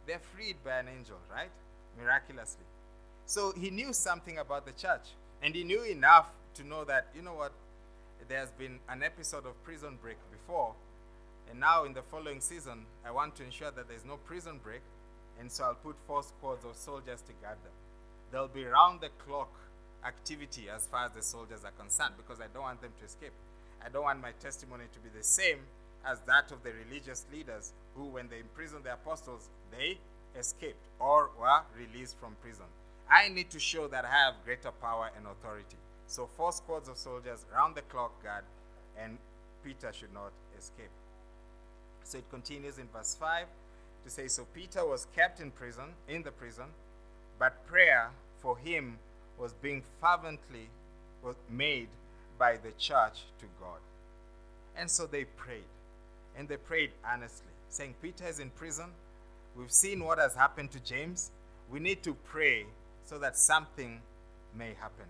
They're 0.05 0.21
freed 0.35 0.57
by 0.63 0.79
an 0.79 0.87
angel, 0.87 1.17
right? 1.31 1.49
Miraculously. 1.99 2.65
So 3.25 3.53
he 3.57 3.69
knew 3.69 3.93
something 3.93 4.37
about 4.37 4.65
the 4.65 4.73
church, 4.73 5.09
and 5.41 5.55
he 5.55 5.63
knew 5.63 5.83
enough 5.83 6.27
to 6.55 6.63
know 6.63 6.83
that, 6.85 7.07
you 7.15 7.21
know 7.21 7.33
what, 7.33 7.51
there's 8.27 8.51
been 8.51 8.79
an 8.89 9.03
episode 9.03 9.45
of 9.45 9.61
prison 9.63 9.97
break 10.01 10.17
before, 10.31 10.73
and 11.49 11.59
now 11.59 11.85
in 11.85 11.93
the 11.93 12.01
following 12.03 12.39
season, 12.39 12.85
I 13.05 13.11
want 13.11 13.35
to 13.37 13.43
ensure 13.43 13.71
that 13.71 13.87
there's 13.87 14.05
no 14.05 14.17
prison 14.17 14.59
break 14.63 14.81
and 15.41 15.51
so 15.51 15.63
I'll 15.63 15.73
put 15.73 15.95
four 16.07 16.21
squads 16.21 16.63
of 16.63 16.75
soldiers 16.75 17.21
to 17.23 17.33
guard 17.41 17.57
them. 17.63 17.73
There'll 18.31 18.47
be 18.47 18.63
round 18.63 19.01
the 19.01 19.09
clock 19.25 19.49
activity 20.05 20.69
as 20.73 20.85
far 20.85 21.05
as 21.05 21.11
the 21.13 21.23
soldiers 21.23 21.65
are 21.65 21.71
concerned 21.71 22.13
because 22.15 22.39
I 22.39 22.45
don't 22.53 22.61
want 22.61 22.81
them 22.81 22.91
to 22.99 23.05
escape. 23.05 23.33
I 23.83 23.89
don't 23.89 24.03
want 24.03 24.21
my 24.21 24.33
testimony 24.39 24.85
to 24.93 24.99
be 24.99 25.09
the 25.17 25.23
same 25.23 25.57
as 26.05 26.19
that 26.27 26.51
of 26.51 26.61
the 26.63 26.71
religious 26.85 27.25
leaders 27.33 27.73
who, 27.95 28.05
when 28.05 28.29
they 28.29 28.39
imprisoned 28.39 28.83
the 28.83 28.93
apostles, 28.93 29.49
they 29.71 29.97
escaped 30.39 30.85
or 30.99 31.31
were 31.39 31.61
released 31.75 32.17
from 32.19 32.35
prison. 32.41 32.69
I 33.09 33.29
need 33.29 33.49
to 33.49 33.59
show 33.59 33.87
that 33.87 34.05
I 34.05 34.11
have 34.11 34.35
greater 34.45 34.71
power 34.71 35.09
and 35.17 35.25
authority. 35.25 35.77
So, 36.07 36.29
four 36.37 36.51
squads 36.51 36.87
of 36.87 36.97
soldiers 36.97 37.45
round 37.53 37.75
the 37.75 37.81
clock 37.81 38.21
guard, 38.23 38.43
and 38.97 39.17
Peter 39.63 39.91
should 39.91 40.13
not 40.13 40.31
escape. 40.57 40.91
So 42.03 42.17
it 42.17 42.29
continues 42.29 42.77
in 42.77 42.87
verse 42.93 43.15
5 43.19 43.45
to 44.03 44.09
say, 44.09 44.27
So 44.27 44.45
Peter 44.53 44.85
was 44.85 45.07
kept 45.15 45.39
in 45.39 45.51
prison, 45.51 45.93
in 46.07 46.23
the 46.23 46.31
prison, 46.31 46.65
but 47.39 47.65
prayer 47.67 48.11
for 48.41 48.57
him 48.57 48.97
was 49.37 49.53
being 49.53 49.83
fervently 49.99 50.69
was 51.23 51.35
made 51.49 51.87
by 52.37 52.57
the 52.57 52.71
church 52.77 53.23
to 53.39 53.45
God. 53.59 53.79
And 54.75 54.89
so 54.89 55.05
they 55.05 55.25
prayed. 55.25 55.63
And 56.37 56.47
they 56.47 56.57
prayed 56.57 56.91
earnestly, 57.11 57.51
saying, 57.69 57.95
Peter 58.01 58.25
is 58.25 58.39
in 58.39 58.49
prison. 58.51 58.89
We've 59.55 59.71
seen 59.71 60.03
what 60.03 60.17
has 60.17 60.35
happened 60.35 60.71
to 60.71 60.79
James. 60.79 61.31
We 61.69 61.79
need 61.79 62.03
to 62.03 62.13
pray 62.13 62.65
so 63.05 63.19
that 63.19 63.37
something 63.37 63.99
may 64.57 64.73
happen. 64.79 65.05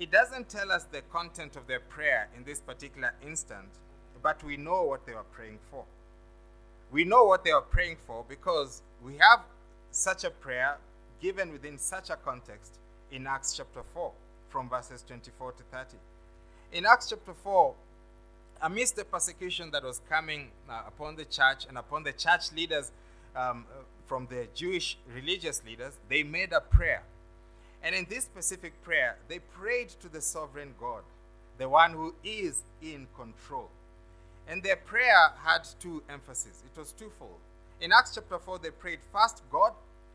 It 0.00 0.10
doesn't 0.10 0.48
tell 0.48 0.72
us 0.72 0.84
the 0.84 1.02
content 1.12 1.56
of 1.56 1.66
their 1.66 1.80
prayer 1.80 2.28
in 2.36 2.44
this 2.44 2.60
particular 2.60 3.12
instant, 3.24 3.68
but 4.22 4.42
we 4.42 4.56
know 4.56 4.82
what 4.84 5.06
they 5.06 5.12
were 5.12 5.26
praying 5.32 5.58
for. 5.70 5.84
We 6.92 7.04
know 7.04 7.24
what 7.24 7.42
they 7.42 7.50
are 7.50 7.62
praying 7.62 7.96
for 8.06 8.22
because 8.28 8.82
we 9.02 9.16
have 9.16 9.40
such 9.90 10.24
a 10.24 10.30
prayer 10.30 10.76
given 11.22 11.50
within 11.50 11.78
such 11.78 12.10
a 12.10 12.16
context 12.16 12.74
in 13.10 13.26
Acts 13.26 13.54
chapter 13.56 13.80
4, 13.94 14.12
from 14.50 14.68
verses 14.68 15.02
24 15.06 15.52
to 15.52 15.62
30. 15.72 15.96
In 16.72 16.84
Acts 16.84 17.08
chapter 17.08 17.32
4, 17.32 17.74
amidst 18.60 18.96
the 18.96 19.04
persecution 19.04 19.70
that 19.70 19.82
was 19.82 20.02
coming 20.08 20.50
uh, 20.68 20.82
upon 20.86 21.16
the 21.16 21.24
church 21.24 21.64
and 21.66 21.78
upon 21.78 22.02
the 22.02 22.12
church 22.12 22.52
leaders 22.52 22.92
um, 23.34 23.64
from 24.06 24.26
the 24.28 24.46
Jewish 24.54 24.98
religious 25.14 25.62
leaders, 25.64 25.94
they 26.10 26.22
made 26.22 26.52
a 26.52 26.60
prayer. 26.60 27.04
And 27.82 27.94
in 27.94 28.06
this 28.10 28.24
specific 28.24 28.82
prayer, 28.82 29.16
they 29.28 29.38
prayed 29.38 29.88
to 30.00 30.08
the 30.08 30.20
sovereign 30.20 30.74
God, 30.78 31.02
the 31.56 31.70
one 31.70 31.92
who 31.92 32.14
is 32.22 32.62
in 32.82 33.06
control. 33.16 33.70
And 34.48 34.62
their 34.62 34.76
prayer 34.76 35.30
had 35.44 35.66
two 35.80 36.02
emphases. 36.08 36.62
It 36.64 36.78
was 36.78 36.92
twofold. 36.92 37.38
In 37.80 37.92
Acts 37.92 38.14
chapter 38.14 38.38
4, 38.38 38.58
they 38.58 38.70
prayed 38.70 39.00
first, 39.12 39.42
God, 39.50 39.72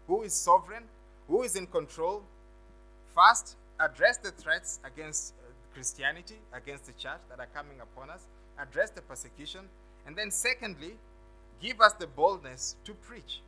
who 0.08 0.24
is 0.24 0.34
sovereign, 0.34 0.84
who 1.28 1.44
is 1.44 1.56
in 1.56 1.68
control, 1.68 2.24
first 3.14 3.56
address 3.80 4.18
the 4.18 4.32
threats 4.32 4.80
against 4.86 5.34
uh, 5.34 5.52
Christianity, 5.74 6.36
against 6.54 6.86
the 6.86 6.94
church 6.94 7.20
that 7.30 7.40
are 7.40 7.50
coming 7.54 7.80
upon 7.82 8.10
us, 8.10 8.26
address 8.60 8.90
the 8.90 9.02
persecution, 9.02 9.62
and 10.06 10.16
then 10.16 10.32
secondly, 10.32 10.94
give 11.62 11.82
us 11.82 11.94
the 11.94 12.08
boldness 12.08 12.76
to 12.86 12.94
preach. 12.94 13.42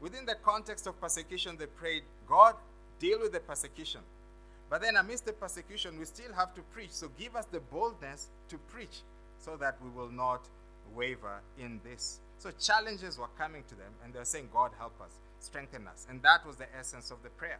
Within 0.00 0.24
the 0.24 0.36
context 0.44 0.86
of 0.86 1.00
persecution, 1.00 1.56
they 1.58 1.66
prayed, 1.66 2.04
God, 2.28 2.54
deal 3.00 3.18
with 3.20 3.32
the 3.32 3.40
persecution. 3.40 4.00
But 4.70 4.82
then, 4.82 4.96
amidst 4.96 5.24
the 5.26 5.32
persecution, 5.32 5.98
we 5.98 6.04
still 6.04 6.32
have 6.34 6.54
to 6.54 6.60
preach. 6.60 6.90
So, 6.90 7.10
give 7.18 7.34
us 7.34 7.46
the 7.46 7.60
boldness 7.60 8.28
to 8.50 8.58
preach 8.58 9.00
so 9.38 9.56
that 9.56 9.76
we 9.82 9.90
will 9.90 10.10
not 10.10 10.46
waver 10.94 11.40
in 11.58 11.80
this. 11.84 12.20
So 12.38 12.50
challenges 12.60 13.18
were 13.18 13.30
coming 13.38 13.64
to 13.68 13.74
them, 13.74 13.92
and 14.04 14.12
they're 14.12 14.24
saying, 14.24 14.48
God, 14.52 14.70
help 14.78 15.00
us, 15.00 15.10
strengthen 15.40 15.86
us. 15.86 16.06
And 16.08 16.22
that 16.22 16.46
was 16.46 16.56
the 16.56 16.66
essence 16.78 17.10
of 17.10 17.22
the 17.22 17.30
prayer. 17.30 17.58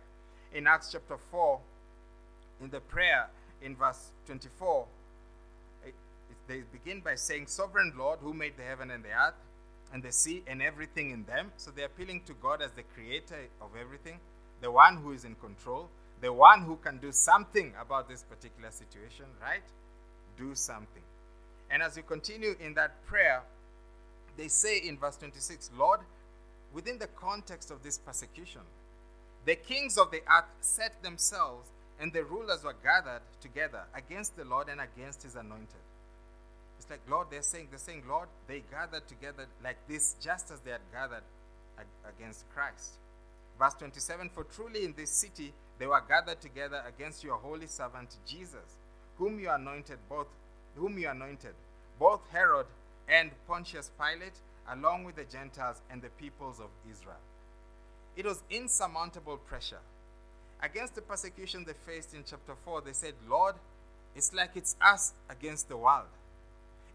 In 0.54 0.66
Acts 0.66 0.92
chapter 0.92 1.16
4, 1.30 1.60
in 2.62 2.70
the 2.70 2.80
prayer, 2.80 3.28
in 3.62 3.76
verse 3.76 4.10
24, 4.26 4.86
it, 5.84 5.88
it, 5.88 5.94
they 6.46 6.62
begin 6.72 7.00
by 7.00 7.14
saying, 7.16 7.46
Sovereign 7.46 7.92
Lord, 7.98 8.20
who 8.22 8.32
made 8.32 8.56
the 8.56 8.62
heaven 8.62 8.90
and 8.90 9.04
the 9.04 9.10
earth, 9.10 9.34
and 9.92 10.02
the 10.02 10.12
sea 10.12 10.42
and 10.46 10.60
everything 10.62 11.10
in 11.10 11.24
them. 11.24 11.50
So 11.56 11.70
they're 11.74 11.86
appealing 11.86 12.22
to 12.26 12.34
God 12.34 12.62
as 12.62 12.72
the 12.72 12.82
creator 12.94 13.48
of 13.60 13.70
everything, 13.80 14.18
the 14.60 14.70
one 14.70 14.98
who 14.98 15.12
is 15.12 15.24
in 15.24 15.34
control, 15.36 15.88
the 16.20 16.32
one 16.32 16.62
who 16.62 16.76
can 16.76 16.98
do 16.98 17.12
something 17.12 17.72
about 17.80 18.08
this 18.08 18.22
particular 18.22 18.70
situation, 18.70 19.26
right? 19.40 19.62
Do 20.36 20.54
something. 20.54 21.02
And 21.70 21.82
as 21.82 21.96
you 21.96 22.02
continue 22.02 22.54
in 22.60 22.74
that 22.74 23.04
prayer, 23.06 23.42
they 24.36 24.48
say 24.48 24.78
in 24.78 24.98
verse 24.98 25.16
26, 25.16 25.70
Lord, 25.76 26.00
within 26.72 26.98
the 26.98 27.08
context 27.08 27.70
of 27.70 27.82
this 27.82 27.98
persecution, 27.98 28.62
The 29.44 29.56
kings 29.56 29.96
of 29.96 30.10
the 30.10 30.20
earth 30.30 30.50
set 30.60 31.02
themselves, 31.02 31.70
and 32.00 32.12
the 32.12 32.22
rulers 32.22 32.64
were 32.64 32.76
gathered 32.82 33.22
together 33.40 33.82
against 33.94 34.36
the 34.36 34.44
Lord 34.44 34.68
and 34.68 34.80
against 34.80 35.22
his 35.22 35.36
anointed. 35.36 35.84
It's 36.78 36.90
like, 36.90 37.00
Lord, 37.08 37.28
they're 37.30 37.42
saying, 37.42 37.68
they're 37.70 37.78
saying, 37.78 38.02
Lord, 38.08 38.28
they 38.46 38.62
gathered 38.70 39.08
together 39.08 39.46
like 39.64 39.78
this, 39.88 40.16
just 40.22 40.50
as 40.50 40.60
they 40.60 40.72
had 40.72 40.80
gathered 40.92 41.22
against 42.06 42.44
Christ. 42.54 42.98
Verse 43.58 43.74
27 43.74 44.30
For 44.30 44.44
truly 44.44 44.84
in 44.84 44.94
this 44.96 45.10
city 45.10 45.52
they 45.78 45.86
were 45.86 46.02
gathered 46.06 46.40
together 46.40 46.82
against 46.86 47.24
your 47.24 47.36
holy 47.36 47.66
servant 47.66 48.16
Jesus, 48.26 48.76
whom 49.16 49.40
you 49.40 49.50
anointed, 49.50 49.98
both 50.08 50.28
whom 50.78 50.98
you 50.98 51.08
anointed, 51.08 51.54
both 51.98 52.20
Herod 52.30 52.66
and 53.08 53.30
Pontius 53.46 53.90
Pilate, 53.98 54.38
along 54.70 55.04
with 55.04 55.16
the 55.16 55.24
Gentiles 55.24 55.80
and 55.90 56.02
the 56.02 56.10
peoples 56.10 56.60
of 56.60 56.68
Israel. 56.90 57.20
It 58.16 58.26
was 58.26 58.42
insurmountable 58.50 59.36
pressure. 59.36 59.80
Against 60.62 60.94
the 60.94 61.02
persecution 61.02 61.64
they 61.64 61.72
faced 61.86 62.14
in 62.14 62.24
chapter 62.28 62.54
4, 62.64 62.82
they 62.82 62.92
said, 62.92 63.14
Lord, 63.28 63.54
it's 64.16 64.34
like 64.34 64.50
it's 64.56 64.76
us 64.80 65.12
against 65.30 65.68
the 65.68 65.76
world. 65.76 66.08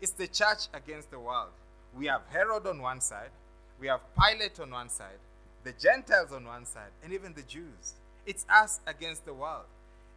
It's 0.01 0.11
the 0.11 0.27
church 0.27 0.67
against 0.73 1.11
the 1.11 1.19
world. 1.19 1.51
We 1.97 2.07
have 2.07 2.21
Herod 2.31 2.67
on 2.67 2.81
one 2.81 2.99
side, 2.99 3.29
we 3.79 3.87
have 3.87 4.01
Pilate 4.19 4.59
on 4.59 4.71
one 4.71 4.89
side, 4.89 5.19
the 5.63 5.71
Gentiles 5.71 6.31
on 6.33 6.45
one 6.45 6.65
side, 6.65 6.91
and 7.03 7.13
even 7.13 7.33
the 7.33 7.43
Jews. 7.43 7.93
It's 8.25 8.45
us 8.49 8.79
against 8.85 9.25
the 9.25 9.33
world. 9.33 9.65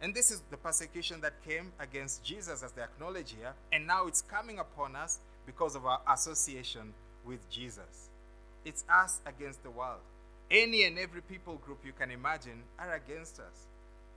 And 0.01 0.13
this 0.13 0.29
is 0.29 0.41
the 0.51 0.57
persecution 0.57 1.21
that 1.21 1.43
came 1.43 1.71
against 1.79 2.23
Jesus, 2.23 2.61
as 2.61 2.71
they 2.71 2.83
acknowledge 2.83 3.31
here, 3.31 3.53
and 3.71 3.87
now 3.87 4.05
it's 4.05 4.21
coming 4.21 4.59
upon 4.59 4.95
us 4.95 5.19
because 5.45 5.75
of 5.75 5.85
our 5.85 6.01
association 6.13 6.93
with 7.25 7.49
Jesus. 7.49 8.09
It's 8.63 8.83
us 8.89 9.21
against 9.25 9.63
the 9.63 9.71
world. 9.71 10.01
Any 10.51 10.83
and 10.83 10.99
every 10.99 11.21
people 11.21 11.55
group 11.55 11.79
you 11.83 11.93
can 11.97 12.11
imagine 12.11 12.63
are 12.77 12.93
against 12.93 13.39
us. 13.39 13.67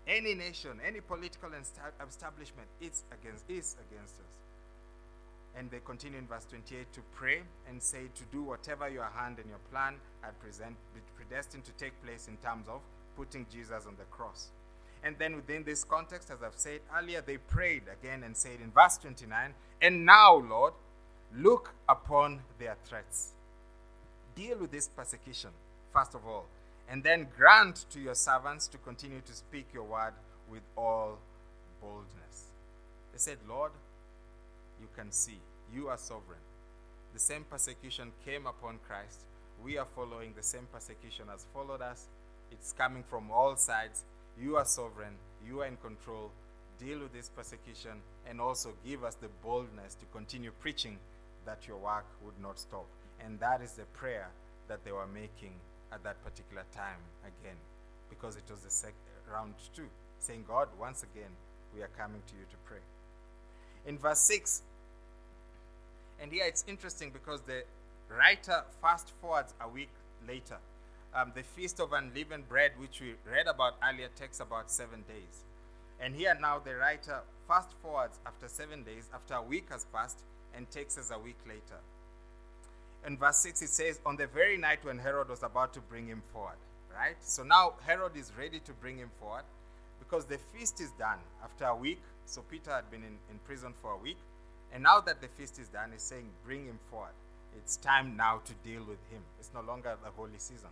Any 0.07 0.35
nation, 0.35 0.81
any 0.87 1.01
political 1.01 1.51
establishment, 1.55 2.69
it's 2.81 3.05
against, 3.13 3.45
is 3.49 3.77
against 3.89 4.15
us. 4.15 4.37
And 5.57 5.71
they 5.71 5.81
continue 5.85 6.19
in 6.19 6.27
verse 6.27 6.47
28 6.49 6.93
to 6.93 7.01
pray 7.15 7.41
and 7.69 7.83
say 7.83 8.03
to 8.15 8.23
do 8.31 8.43
whatever 8.43 8.89
your 8.89 9.09
hand 9.17 9.39
and 9.39 9.49
your 9.49 9.59
plan 9.71 9.95
had 10.21 10.39
present, 10.41 10.77
predestined 11.17 11.65
to 11.65 11.73
take 11.73 11.93
place 12.05 12.29
in 12.29 12.37
terms 12.37 12.69
of 12.69 12.81
putting 13.17 13.47
Jesus 13.51 13.87
on 13.87 13.95
the 13.99 14.05
cross. 14.05 14.51
And 15.03 15.17
then 15.19 15.37
within 15.37 15.65
this 15.65 15.83
context, 15.85 16.31
as 16.31 16.43
I've 16.43 16.57
said 16.57 16.81
earlier, 16.97 17.23
they 17.23 17.39
prayed 17.39 17.83
again 17.91 18.23
and 18.23 18.37
said 18.37 18.59
in 18.63 18.71
verse 18.71 18.99
29, 18.99 19.55
And 19.81 20.05
now, 20.05 20.37
Lord, 20.37 20.75
look 21.37 21.73
upon 21.89 22.41
their 22.59 22.77
threats. 22.85 23.33
Deal 24.35 24.59
with 24.59 24.71
this 24.71 24.89
persecution, 24.89 25.51
first 25.93 26.15
of 26.15 26.27
all, 26.27 26.47
and 26.89 27.03
then 27.03 27.29
grant 27.37 27.87
to 27.91 28.01
your 28.01 28.15
servants 28.15 28.67
to 28.69 28.79
continue 28.79 29.21
to 29.21 29.33
speak 29.33 29.67
your 29.73 29.85
word 29.85 30.13
with 30.51 30.63
all 30.77 31.19
boldness. 31.81 32.51
They 33.13 33.19
said, 33.19 33.39
Lord, 33.49 33.73
you 34.81 34.89
can 34.97 35.13
see, 35.13 35.39
you 35.75 35.89
are 35.89 35.99
sovereign. 35.99 36.41
The 37.13 37.19
same 37.19 37.45
persecution 37.51 38.13
came 38.25 38.47
upon 38.47 38.79
Christ. 38.87 39.21
We 39.65 39.79
are 39.79 39.87
following 39.97 40.33
the 40.37 40.43
same 40.43 40.67
persecution 40.73 41.27
has 41.31 41.47
followed 41.53 41.83
us. 41.83 42.07
It's 42.51 42.73
coming 42.73 43.05
from 43.09 43.31
all 43.31 43.57
sides. 43.57 44.05
You 44.41 44.57
are 44.57 44.65
sovereign, 44.65 45.15
you 45.47 45.61
are 45.61 45.67
in 45.67 45.77
control. 45.77 46.31
Deal 46.79 47.01
with 47.01 47.13
this 47.13 47.29
persecution 47.29 48.01
and 48.27 48.41
also 48.41 48.73
give 48.87 49.05
us 49.05 49.15
the 49.15 49.29
boldness 49.45 49.95
to 49.97 50.07
continue 50.13 50.51
preaching 50.61 50.99
that 51.45 51.69
your 51.69 51.77
work 51.77 52.07
would 52.25 52.41
not 52.41 52.59
stop. 52.59 52.87
And 53.23 53.39
that 53.41 53.61
is 53.61 53.73
the 53.73 53.85
prayer 53.93 54.29
that 54.69 54.83
they 54.85 54.93
were 54.93 55.07
making 55.07 55.53
at 55.93 56.03
that 56.05 56.23
particular 56.25 56.63
time 56.75 57.01
again, 57.23 57.57
because 58.09 58.37
it 58.37 58.45
was 58.51 58.61
the 58.61 58.71
sec- 58.71 58.95
round 59.31 59.55
two, 59.75 59.89
saying, 60.19 60.45
God, 60.49 60.69
once 60.79 61.03
again, 61.03 61.31
we 61.75 61.83
are 61.83 61.91
coming 61.99 62.23
to 62.27 62.35
you 62.35 62.45
to 62.51 62.57
pray. 62.65 62.79
In 63.87 63.99
verse 63.99 64.21
6, 64.21 64.63
and 66.23 66.33
here 66.33 66.45
it's 66.47 66.65
interesting 66.67 67.11
because 67.11 67.41
the 67.43 67.65
writer 68.09 68.65
fast 68.81 69.13
forwards 69.21 69.53
a 69.61 69.69
week 69.69 69.91
later. 70.27 70.57
Um, 71.13 71.33
the 71.35 71.43
Feast 71.43 71.81
of 71.81 71.93
Unleavened 71.93 72.49
Bread, 72.49 72.73
which 72.79 73.01
we 73.01 73.15
read 73.29 73.49
about 73.49 73.75
earlier, 73.83 74.09
takes 74.15 74.39
about 74.39 74.71
seven 74.71 75.03
days. 75.09 75.45
And 76.01 76.15
here 76.15 76.37
now 76.41 76.61
the 76.61 76.77
writer 76.77 77.21
fast 77.49 77.73
forwards 77.83 78.21
after 78.25 78.47
seven 78.47 78.85
days, 78.85 79.11
after 79.13 79.35
a 79.35 79.43
week 79.43 79.67
has 79.71 79.85
passed, 79.93 80.21
and 80.55 80.71
takes 80.71 80.97
us 80.99 81.11
a 81.13 81.19
week 81.19 81.39
later. 81.47 81.81
In 83.07 83.17
verse 83.17 83.39
6, 83.39 83.63
it 83.63 83.69
says, 83.71 84.01
On 84.07 84.17
the 84.17 84.27
very 84.29 84.57
night 84.57 84.85
when 84.85 84.99
Herod 84.99 85.29
was 85.29 85.43
about 85.43 85.73
to 85.75 85.81
bring 85.81 86.07
him 86.07 86.23
forward, 86.33 86.59
right? 86.95 87.17
So 87.21 87.43
now 87.43 87.75
Herod 87.87 88.17
is 88.17 88.33
ready 88.39 88.61
to 88.61 88.73
bring 88.75 88.99
him 88.99 89.11
forward 89.19 89.45
because 89.99 90.27
the 90.27 90.39
feast 90.55 90.81
is 90.81 90.91
done 90.93 91.19
after 91.43 91.65
a 91.65 91.75
week. 91.75 92.01
So 92.27 92.43
Peter 92.43 92.71
had 92.71 92.91
been 92.91 93.03
in, 93.03 93.19
in 93.31 93.39
prison 93.45 93.73
for 93.83 93.93
a 93.93 93.97
week. 93.97 94.19
And 94.73 94.83
now 94.85 95.01
that 95.01 95.21
the 95.21 95.29
feast 95.29 95.59
is 95.59 95.69
done, 95.69 95.91
he's 95.93 96.03
saying, 96.03 96.29
Bring 96.45 96.67
him 96.67 96.79
forward. 96.91 97.15
It's 97.57 97.77
time 97.77 98.17
now 98.17 98.43
to 98.45 98.53
deal 98.69 98.81
with 98.81 99.03
him. 99.11 99.23
It's 99.41 99.51
no 99.53 99.63
longer 99.63 99.97
the 100.05 100.11
holy 100.11 100.39
season. 100.39 100.71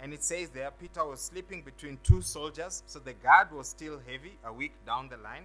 And 0.00 0.12
it 0.12 0.22
says 0.22 0.50
there, 0.50 0.70
Peter 0.70 1.04
was 1.04 1.20
sleeping 1.20 1.62
between 1.62 1.98
two 2.02 2.20
soldiers, 2.20 2.82
so 2.86 2.98
the 2.98 3.12
guard 3.12 3.52
was 3.52 3.68
still 3.68 4.00
heavy, 4.06 4.32
a 4.44 4.52
week 4.52 4.72
down 4.86 5.08
the 5.08 5.16
line. 5.16 5.44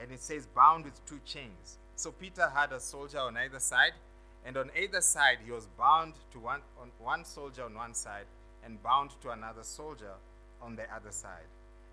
And 0.00 0.10
it 0.10 0.22
says, 0.22 0.46
bound 0.46 0.84
with 0.84 1.04
two 1.06 1.20
chains. 1.24 1.78
So 1.96 2.10
Peter 2.10 2.50
had 2.54 2.72
a 2.72 2.80
soldier 2.80 3.20
on 3.20 3.36
either 3.36 3.60
side, 3.60 3.92
and 4.44 4.56
on 4.56 4.70
either 4.76 5.00
side 5.00 5.38
he 5.44 5.52
was 5.52 5.66
bound 5.78 6.14
to 6.32 6.38
one, 6.38 6.60
on 6.80 6.90
one 6.98 7.24
soldier 7.24 7.64
on 7.64 7.74
one 7.74 7.94
side 7.94 8.26
and 8.64 8.82
bound 8.82 9.10
to 9.22 9.30
another 9.30 9.62
soldier 9.62 10.14
on 10.60 10.76
the 10.76 10.82
other 10.94 11.10
side. 11.10 11.48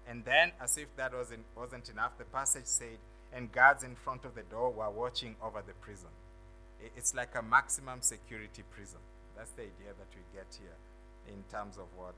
And 0.08 0.26
then, 0.26 0.52
as 0.62 0.78
if 0.78 0.88
that 0.96 1.14
wasn't, 1.14 1.46
wasn't 1.56 1.90
enough, 1.90 2.18
the 2.18 2.26
passage 2.26 2.66
said, 2.66 2.98
and 3.34 3.52
guards 3.52 3.84
in 3.84 3.96
front 3.96 4.26
of 4.26 4.36
the 4.36 4.44
door 4.44 4.72
were 4.72 4.90
watching 4.90 5.36
over 5.44 5.62
the 5.66 5.74
prison. 5.74 6.10
It's 6.98 7.14
like 7.14 7.36
a 7.36 7.42
maximum 7.42 8.02
security 8.02 8.64
prison. 8.72 9.00
That's 9.38 9.52
the 9.52 9.64
idea 9.64 9.94
that 9.98 10.10
we 10.16 10.22
get 10.34 10.48
here 10.60 10.76
in 11.28 11.44
terms 11.52 11.78
of 11.78 11.86
what 11.96 12.14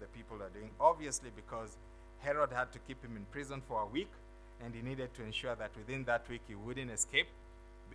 the 0.00 0.06
people 0.06 0.42
are 0.42 0.50
doing. 0.50 0.70
Obviously, 0.80 1.30
because 1.34 1.76
Herod 2.20 2.50
had 2.52 2.72
to 2.72 2.78
keep 2.80 3.02
him 3.02 3.16
in 3.16 3.24
prison 3.30 3.62
for 3.66 3.82
a 3.82 3.86
week, 3.86 4.10
and 4.64 4.74
he 4.74 4.82
needed 4.82 5.14
to 5.14 5.22
ensure 5.22 5.54
that 5.54 5.70
within 5.76 6.04
that 6.04 6.28
week 6.28 6.42
he 6.48 6.54
wouldn't 6.54 6.90
escape, 6.90 7.28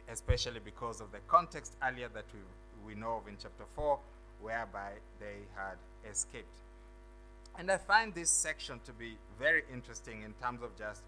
especially 0.10 0.60
because 0.63 1.02
of 1.02 1.12
the 1.12 1.19
context 1.28 1.76
earlier 1.84 2.10
that 2.13 2.26
we, 2.34 2.93
we 2.93 2.99
know 2.99 3.17
of 3.17 3.28
in 3.28 3.36
chapter 3.41 3.65
4, 3.76 3.99
whereby 4.41 4.91
they 5.19 5.45
had 5.56 5.78
escaped. 6.10 6.56
And 7.58 7.69
I 7.69 7.78
find 7.78 8.13
this 8.13 8.30
section 8.30 8.80
to 8.86 8.93
be 8.93 9.17
very 9.39 9.63
interesting 9.71 10.23
in 10.23 10.34
terms 10.41 10.63
of 10.63 10.76
just 10.78 11.04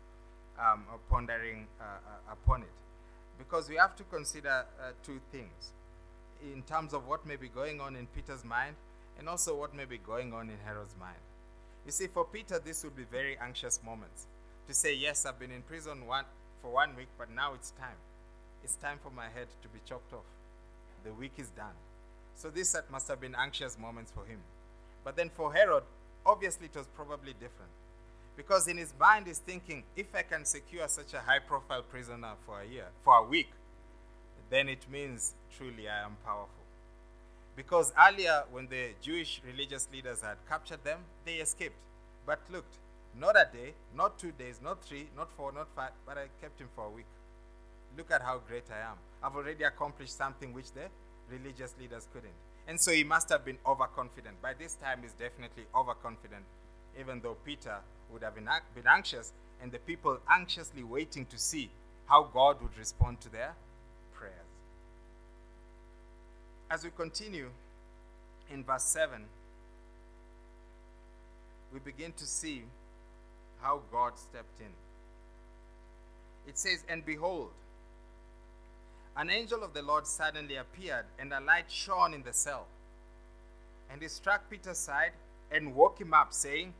um, 0.59 0.83
pondering 1.09 1.67
uh, 1.79 1.83
uh, 1.83 2.33
upon 2.33 2.61
it. 2.61 2.67
Because 3.37 3.67
we 3.67 3.75
have 3.75 3.95
to 3.97 4.03
consider 4.03 4.65
uh, 4.79 4.91
two 5.03 5.19
things 5.31 5.73
in 6.53 6.61
terms 6.63 6.93
of 6.93 7.07
what 7.07 7.25
may 7.25 7.35
be 7.35 7.47
going 7.47 7.81
on 7.81 7.95
in 7.95 8.07
Peter's 8.07 8.45
mind 8.45 8.75
and 9.17 9.29
also 9.29 9.55
what 9.55 9.75
may 9.75 9.85
be 9.85 9.97
going 9.97 10.33
on 10.33 10.49
in 10.49 10.57
Herod's 10.65 10.95
mind. 10.99 11.17
You 11.85 11.91
see, 11.91 12.07
for 12.07 12.25
Peter, 12.25 12.59
this 12.63 12.83
would 12.83 12.95
be 12.95 13.03
very 13.03 13.37
anxious 13.37 13.79
moments 13.85 14.25
to 14.67 14.73
say, 14.73 14.95
Yes, 14.95 15.25
I've 15.25 15.39
been 15.39 15.51
in 15.51 15.61
prison 15.61 16.07
one, 16.07 16.25
for 16.61 16.71
one 16.71 16.95
week, 16.95 17.09
but 17.17 17.29
now 17.29 17.53
it's 17.53 17.71
time. 17.71 17.97
It's 18.63 18.75
time 18.75 18.97
for 19.03 19.11
my 19.11 19.25
head 19.25 19.47
to 19.61 19.67
be 19.67 19.79
chopped 19.85 20.13
off. 20.13 20.25
The 21.03 21.13
week 21.13 21.33
is 21.37 21.49
done. 21.49 21.77
So, 22.35 22.49
this 22.49 22.75
must 22.91 23.07
have 23.07 23.21
been 23.21 23.35
anxious 23.35 23.77
moments 23.77 24.11
for 24.11 24.25
him. 24.25 24.39
But 25.03 25.15
then 25.15 25.29
for 25.29 25.53
Herod, 25.53 25.83
obviously 26.25 26.65
it 26.65 26.75
was 26.75 26.87
probably 26.87 27.33
different. 27.33 27.71
Because 28.35 28.67
in 28.67 28.77
his 28.77 28.93
mind, 28.99 29.27
he's 29.27 29.37
thinking, 29.37 29.83
if 29.95 30.13
I 30.13 30.23
can 30.23 30.43
secure 30.43 30.87
such 30.87 31.13
a 31.13 31.19
high 31.19 31.39
profile 31.39 31.83
prisoner 31.83 32.33
for 32.45 32.59
a 32.59 32.65
year, 32.65 32.87
for 33.03 33.17
a 33.17 33.23
week, 33.23 33.51
then 34.49 34.67
it 34.67 34.85
means 34.91 35.33
truly 35.55 35.87
I 35.87 36.03
am 36.03 36.17
powerful. 36.25 36.64
Because 37.55 37.93
earlier, 37.97 38.43
when 38.51 38.67
the 38.67 38.89
Jewish 39.01 39.41
religious 39.45 39.87
leaders 39.91 40.21
had 40.21 40.37
captured 40.49 40.83
them, 40.83 40.99
they 41.25 41.35
escaped. 41.35 41.75
But 42.25 42.39
looked, 42.51 42.75
not 43.17 43.35
a 43.35 43.47
day, 43.51 43.73
not 43.95 44.19
two 44.19 44.31
days, 44.31 44.59
not 44.61 44.83
three, 44.83 45.07
not 45.15 45.29
four, 45.37 45.51
not 45.51 45.67
five, 45.75 45.91
but 46.05 46.17
I 46.17 46.25
kept 46.41 46.59
him 46.59 46.67
for 46.75 46.85
a 46.85 46.89
week. 46.89 47.05
Look 47.97 48.11
at 48.11 48.21
how 48.21 48.41
great 48.47 48.65
I 48.69 48.91
am. 48.91 48.97
I've 49.23 49.35
already 49.35 49.63
accomplished 49.63 50.17
something 50.17 50.53
which 50.53 50.71
the 50.73 50.89
religious 51.31 51.73
leaders 51.79 52.07
couldn't. 52.11 52.33
And 52.67 52.79
so 52.79 52.91
he 52.91 53.03
must 53.03 53.29
have 53.29 53.45
been 53.45 53.57
overconfident. 53.65 54.41
By 54.41 54.53
this 54.53 54.75
time, 54.75 54.99
he's 55.03 55.13
definitely 55.13 55.63
overconfident, 55.73 56.43
even 56.99 57.21
though 57.21 57.37
Peter 57.45 57.77
would 58.11 58.23
have 58.23 58.35
been, 58.35 58.49
been 58.73 58.87
anxious, 58.87 59.31
and 59.61 59.71
the 59.71 59.79
people 59.79 60.19
anxiously 60.29 60.83
waiting 60.83 61.25
to 61.27 61.37
see 61.37 61.69
how 62.07 62.23
God 62.23 62.61
would 62.61 62.77
respond 62.77 63.21
to 63.21 63.29
their 63.29 63.53
prayers. 64.13 64.33
As 66.69 66.83
we 66.83 66.89
continue 66.95 67.49
in 68.49 68.63
verse 68.63 68.83
7, 68.83 69.21
we 71.73 71.79
begin 71.79 72.11
to 72.13 72.25
see 72.25 72.63
how 73.61 73.81
God 73.91 74.17
stepped 74.17 74.59
in. 74.59 74.71
It 76.47 76.57
says, 76.57 76.83
And 76.87 77.05
behold, 77.05 77.51
an 79.17 79.29
angel 79.29 79.63
of 79.63 79.73
the 79.73 79.81
Lord 79.81 80.07
suddenly 80.07 80.55
appeared, 80.55 81.05
and 81.19 81.31
a 81.33 81.39
light 81.39 81.69
shone 81.69 82.13
in 82.13 82.23
the 82.23 82.33
cell. 82.33 82.67
And 83.91 84.01
he 84.01 84.07
struck 84.07 84.49
Peter's 84.49 84.77
side, 84.77 85.11
and 85.51 85.75
woke 85.75 85.99
him 85.99 86.13
up, 86.13 86.33
saying, 86.33 86.73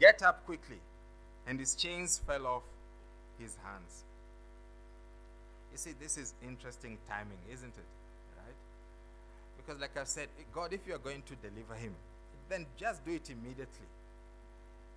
Get 0.00 0.22
up 0.22 0.44
quickly. 0.46 0.78
And 1.46 1.58
his 1.58 1.74
chains 1.74 2.18
fell 2.26 2.46
off 2.46 2.62
his 3.38 3.56
hands. 3.64 4.04
You 5.72 5.78
see, 5.78 5.92
this 6.00 6.16
is 6.16 6.34
interesting 6.42 6.98
timing, 7.08 7.38
isn't 7.52 7.74
it? 7.76 7.93
Because, 9.64 9.80
like 9.80 9.96
I've 9.96 10.08
said, 10.08 10.28
God, 10.52 10.72
if 10.72 10.86
you 10.86 10.94
are 10.94 10.98
going 10.98 11.22
to 11.22 11.34
deliver 11.36 11.74
him, 11.74 11.94
then 12.48 12.66
just 12.76 13.04
do 13.04 13.12
it 13.12 13.30
immediately. 13.30 13.88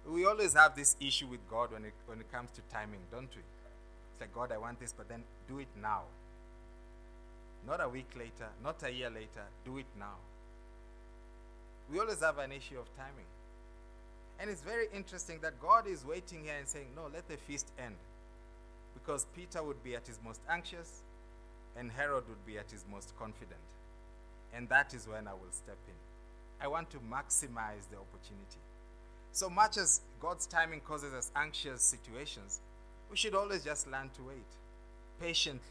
We 0.06 0.26
always 0.26 0.54
have 0.54 0.76
this 0.76 0.96
issue 1.00 1.28
with 1.28 1.40
God 1.50 1.72
when 1.72 1.86
it, 1.86 1.94
when 2.06 2.20
it 2.20 2.32
comes 2.32 2.52
to 2.52 2.62
timing, 2.74 3.00
don't 3.12 3.30
we? 3.34 3.42
It's 3.42 4.22
like, 4.22 4.34
God, 4.34 4.52
I 4.52 4.58
want 4.58 4.80
this, 4.80 4.94
but 4.96 5.08
then 5.10 5.24
do 5.48 5.60
it 5.60 5.68
now. 5.82 6.04
Not 7.66 7.82
a 7.82 7.90
week 7.90 8.10
later, 8.18 8.48
not 8.64 8.82
a 8.84 8.92
year 8.92 9.10
later, 9.10 9.44
do 9.66 9.78
it 9.78 9.86
now. 10.00 10.16
We 11.92 12.00
always 12.00 12.22
have 12.22 12.38
an 12.38 12.52
issue 12.52 12.80
of 12.80 12.86
timing. 12.96 13.26
And 14.40 14.50
it's 14.50 14.62
very 14.62 14.88
interesting 14.94 15.40
that 15.42 15.60
God 15.62 15.88
is 15.88 16.06
waiting 16.06 16.44
here 16.44 16.56
and 16.58 16.68
saying, 16.68 16.88
No, 16.96 17.10
let 17.12 17.28
the 17.28 17.38
feast 17.38 17.72
end. 17.84 17.96
Because 18.94 19.26
Peter 19.36 19.64
would 19.64 19.84
be 19.84 19.96
at 19.96 20.08
his 20.08 20.20
most 20.24 20.42
anxious 20.50 21.02
and 21.78 21.92
Herod 21.92 22.24
would 22.28 22.46
be 22.46 22.58
at 22.58 22.70
his 22.72 22.86
most 22.92 23.14
confident. 23.18 23.60
And 24.54 24.68
that 24.70 24.94
is 24.94 25.08
when 25.08 25.28
I 25.28 25.34
will 25.34 25.52
step 25.52 25.78
in. 25.88 25.94
I 26.60 26.68
want 26.68 26.90
to 26.92 26.98
maximize 26.98 27.88
the 27.92 27.98
opportunity. 27.98 28.62
So 29.32 29.50
much 29.50 29.78
as 29.78 30.02
God's 30.20 30.48
timing 30.48 30.82
causes 30.82 31.14
us 31.14 31.32
anxious 31.36 31.82
situations, 31.82 32.60
we 33.10 33.18
should 33.18 33.36
always 33.36 33.64
just 33.64 33.90
learn 33.90 34.10
to 34.16 34.24
wait 34.24 34.48
patiently, 35.22 35.62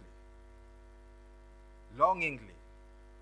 longingly, 1.98 2.54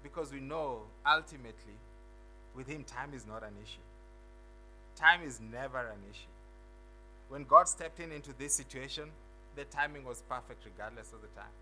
because 0.03 0.33
we 0.33 0.41
know 0.41 0.83
ultimately 1.07 1.79
with 2.55 2.69
Him 2.69 2.85
time 2.85 3.15
is 3.15 3.27
not 3.27 3.43
an 3.43 3.55
issue. 3.63 3.81
Time 4.97 5.23
is 5.27 5.41
never 5.41 5.79
an 5.79 5.99
issue. 6.11 6.29
When 7.29 7.45
God 7.45 7.69
stepped 7.69 7.99
in 8.01 8.13
into 8.13 8.33
this 8.39 8.55
situation, 8.55 9.11
the 9.57 9.65
timing 9.65 10.05
was 10.05 10.23
perfect 10.29 10.65
regardless 10.65 11.13
of 11.13 11.23
the 11.23 11.29
time. 11.29 11.53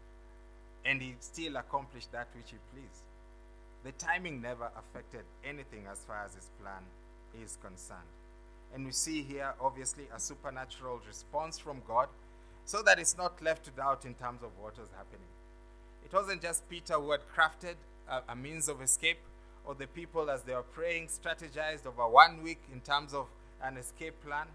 And 0.84 1.00
He 1.00 1.14
still 1.20 1.56
accomplished 1.56 2.12
that 2.12 2.28
which 2.34 2.50
He 2.50 2.56
pleased. 2.72 3.04
The 3.84 3.92
timing 3.92 4.40
never 4.40 4.70
affected 4.76 5.24
anything 5.44 5.86
as 5.90 5.98
far 6.00 6.22
as 6.24 6.34
His 6.34 6.48
plan 6.60 6.82
is 7.42 7.58
concerned. 7.62 8.00
And 8.74 8.86
we 8.86 8.92
see 8.92 9.22
here, 9.22 9.54
obviously, 9.60 10.04
a 10.14 10.20
supernatural 10.20 11.00
response 11.06 11.58
from 11.58 11.82
God 11.86 12.08
so 12.64 12.82
that 12.82 12.98
it's 12.98 13.16
not 13.16 13.42
left 13.42 13.64
to 13.64 13.70
doubt 13.70 14.04
in 14.04 14.14
terms 14.14 14.42
of 14.42 14.50
what 14.60 14.78
was 14.78 14.88
happening. 14.96 15.28
It 16.04 16.12
wasn't 16.12 16.42
just 16.42 16.68
Peter 16.68 16.94
who 16.94 17.10
had 17.10 17.20
crafted 17.34 17.74
a, 18.08 18.22
a 18.32 18.36
means 18.36 18.68
of 18.68 18.80
escape, 18.80 19.18
or 19.64 19.74
the 19.74 19.86
people, 19.86 20.30
as 20.30 20.42
they 20.42 20.54
were 20.54 20.62
praying, 20.62 21.08
strategized 21.08 21.86
over 21.86 22.08
one 22.08 22.42
week 22.42 22.60
in 22.72 22.80
terms 22.80 23.14
of 23.14 23.26
an 23.62 23.76
escape 23.76 24.14
plan. 24.24 24.46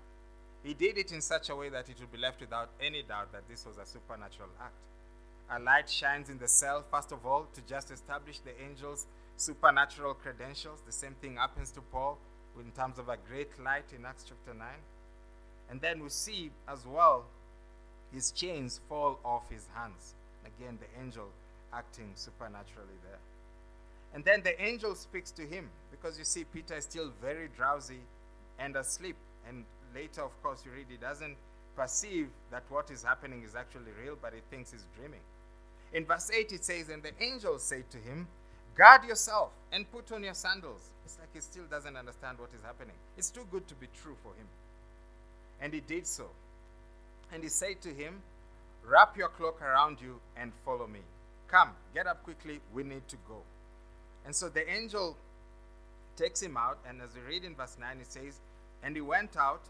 He 0.64 0.74
did 0.74 0.98
it 0.98 1.12
in 1.12 1.22
such 1.22 1.50
a 1.50 1.56
way 1.56 1.70
that 1.70 1.90
it 1.90 2.00
would 2.00 2.12
be 2.12 2.18
left 2.18 2.42
without 2.42 2.70
any 2.82 3.04
doubt 3.04 3.32
that 3.32 3.48
this 3.50 3.66
was 3.66 3.78
a 3.78 3.86
supernatural 3.86 4.50
act. 4.62 4.74
A 5.50 5.60
light 5.60 5.90
shines 5.90 6.30
in 6.30 6.38
the 6.38 6.48
cell, 6.48 6.84
first 6.92 7.12
of 7.12 7.26
all, 7.26 7.48
to 7.54 7.62
just 7.62 7.90
establish 7.90 8.40
the 8.40 8.52
angel's 8.62 9.06
supernatural 9.38 10.14
credentials. 10.14 10.82
The 10.86 10.92
same 10.92 11.16
thing 11.22 11.38
happens 11.38 11.72
to 11.72 11.82
Paul 11.82 12.18
in 12.60 12.72
terms 12.72 13.00
of 13.00 13.08
a 13.08 13.18
great 13.30 13.58
light 13.64 13.86
in 13.98 14.06
Acts 14.06 14.26
chapter 14.28 14.54
9. 14.54 14.68
And 15.70 15.80
then 15.80 16.04
we 16.04 16.10
see 16.10 16.52
as 16.68 16.86
well 16.86 17.26
his 18.14 18.32
chains 18.32 18.82
fall 18.90 19.20
off 19.24 19.50
his 19.50 19.68
hands. 19.74 20.16
Again, 20.46 20.80
the 20.82 21.02
angel 21.02 21.30
acting 21.74 22.12
supernaturally 22.16 22.98
there. 23.04 23.20
And 24.14 24.24
then 24.26 24.42
the 24.44 24.60
angel 24.62 24.96
speaks 24.96 25.32
to 25.32 25.44
him 25.44 25.70
because 25.92 26.18
you 26.18 26.26
see, 26.26 26.44
Peter 26.44 26.76
is 26.76 26.86
still 26.86 27.12
very 27.22 27.50
drowsy 27.56 28.00
and 28.60 28.76
asleep. 28.76 29.16
And 29.48 29.66
later, 29.94 30.22
of 30.22 30.42
course, 30.42 30.64
you 30.66 30.72
read 30.72 30.88
he 30.90 30.98
doesn't 30.98 31.36
perceive 31.76 32.28
that 32.52 32.64
what 32.70 32.90
is 32.92 33.04
happening 33.04 33.44
is 33.44 33.56
actually 33.56 33.92
real, 34.04 34.18
but 34.22 34.34
he 34.34 34.40
thinks 34.50 34.72
he's 34.72 34.86
dreaming. 34.98 35.22
In 35.94 36.06
verse 36.06 36.32
8, 36.32 36.52
it 36.52 36.66
says, 36.66 36.90
And 36.90 37.02
the 37.02 37.12
angel 37.22 37.60
said 37.60 37.90
to 37.92 37.98
him, 37.98 38.28
Guard 38.76 39.06
yourself 39.06 39.52
and 39.72 39.90
put 39.92 40.12
on 40.12 40.24
your 40.24 40.34
sandals. 40.34 40.90
It's 41.06 41.18
like 41.20 41.30
he 41.34 41.40
still 41.40 41.64
doesn't 41.70 41.96
understand 41.96 42.38
what 42.40 42.50
is 42.54 42.62
happening. 42.64 42.96
It's 43.18 43.30
too 43.30 43.48
good 43.52 43.68
to 43.68 43.76
be 43.76 43.88
true 44.02 44.16
for 44.22 44.30
him. 44.30 44.48
And 45.62 45.74
he 45.74 45.80
did 45.80 46.06
so. 46.06 46.28
And 47.34 47.42
he 47.44 47.50
said 47.50 47.82
to 47.82 47.90
him, 47.90 48.22
Wrap 48.86 49.18
your 49.18 49.30
cloak 49.30 49.62
around 49.62 50.00
you 50.02 50.20
and 50.38 50.52
follow 50.64 50.88
me. 50.88 51.00
Come, 51.48 51.72
get 51.94 52.08
up 52.08 52.24
quickly. 52.24 52.60
We 52.74 52.84
need 52.84 53.08
to 53.08 53.18
go. 53.28 53.42
And 54.26 54.36
so 54.36 54.50
the 54.50 54.70
angel 54.70 55.18
takes 56.16 56.42
him 56.42 56.58
out, 56.58 56.78
and 56.88 57.02
as 57.02 57.10
we 57.16 57.22
read 57.22 57.44
in 57.44 57.56
verse 57.56 57.78
9, 57.80 57.98
it 58.02 58.12
says, 58.12 58.40
And 58.84 58.96
he 58.96 59.02
went 59.02 59.38
out 59.38 59.62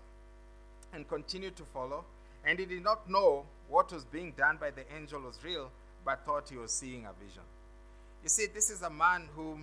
and 0.94 1.08
continued 1.08 1.56
to 1.58 1.64
follow, 1.64 2.06
and 2.46 2.58
he 2.58 2.66
did 2.66 2.84
not 2.84 3.10
know 3.10 3.46
what 3.70 3.92
was 3.92 4.06
being 4.06 4.32
done 4.38 4.58
by 4.58 4.72
the 4.72 4.84
angel 4.96 5.22
was 5.22 5.38
real, 5.44 5.70
but 6.08 6.26
thought 6.26 6.50
he 6.50 6.58
was 6.58 6.72
seeing 6.72 7.06
a 7.06 7.14
vision. 7.24 7.44
You 8.24 8.30
see, 8.30 8.48
this 8.48 8.70
is 8.70 8.82
a 8.82 8.90
man 8.90 9.28
who, 9.36 9.58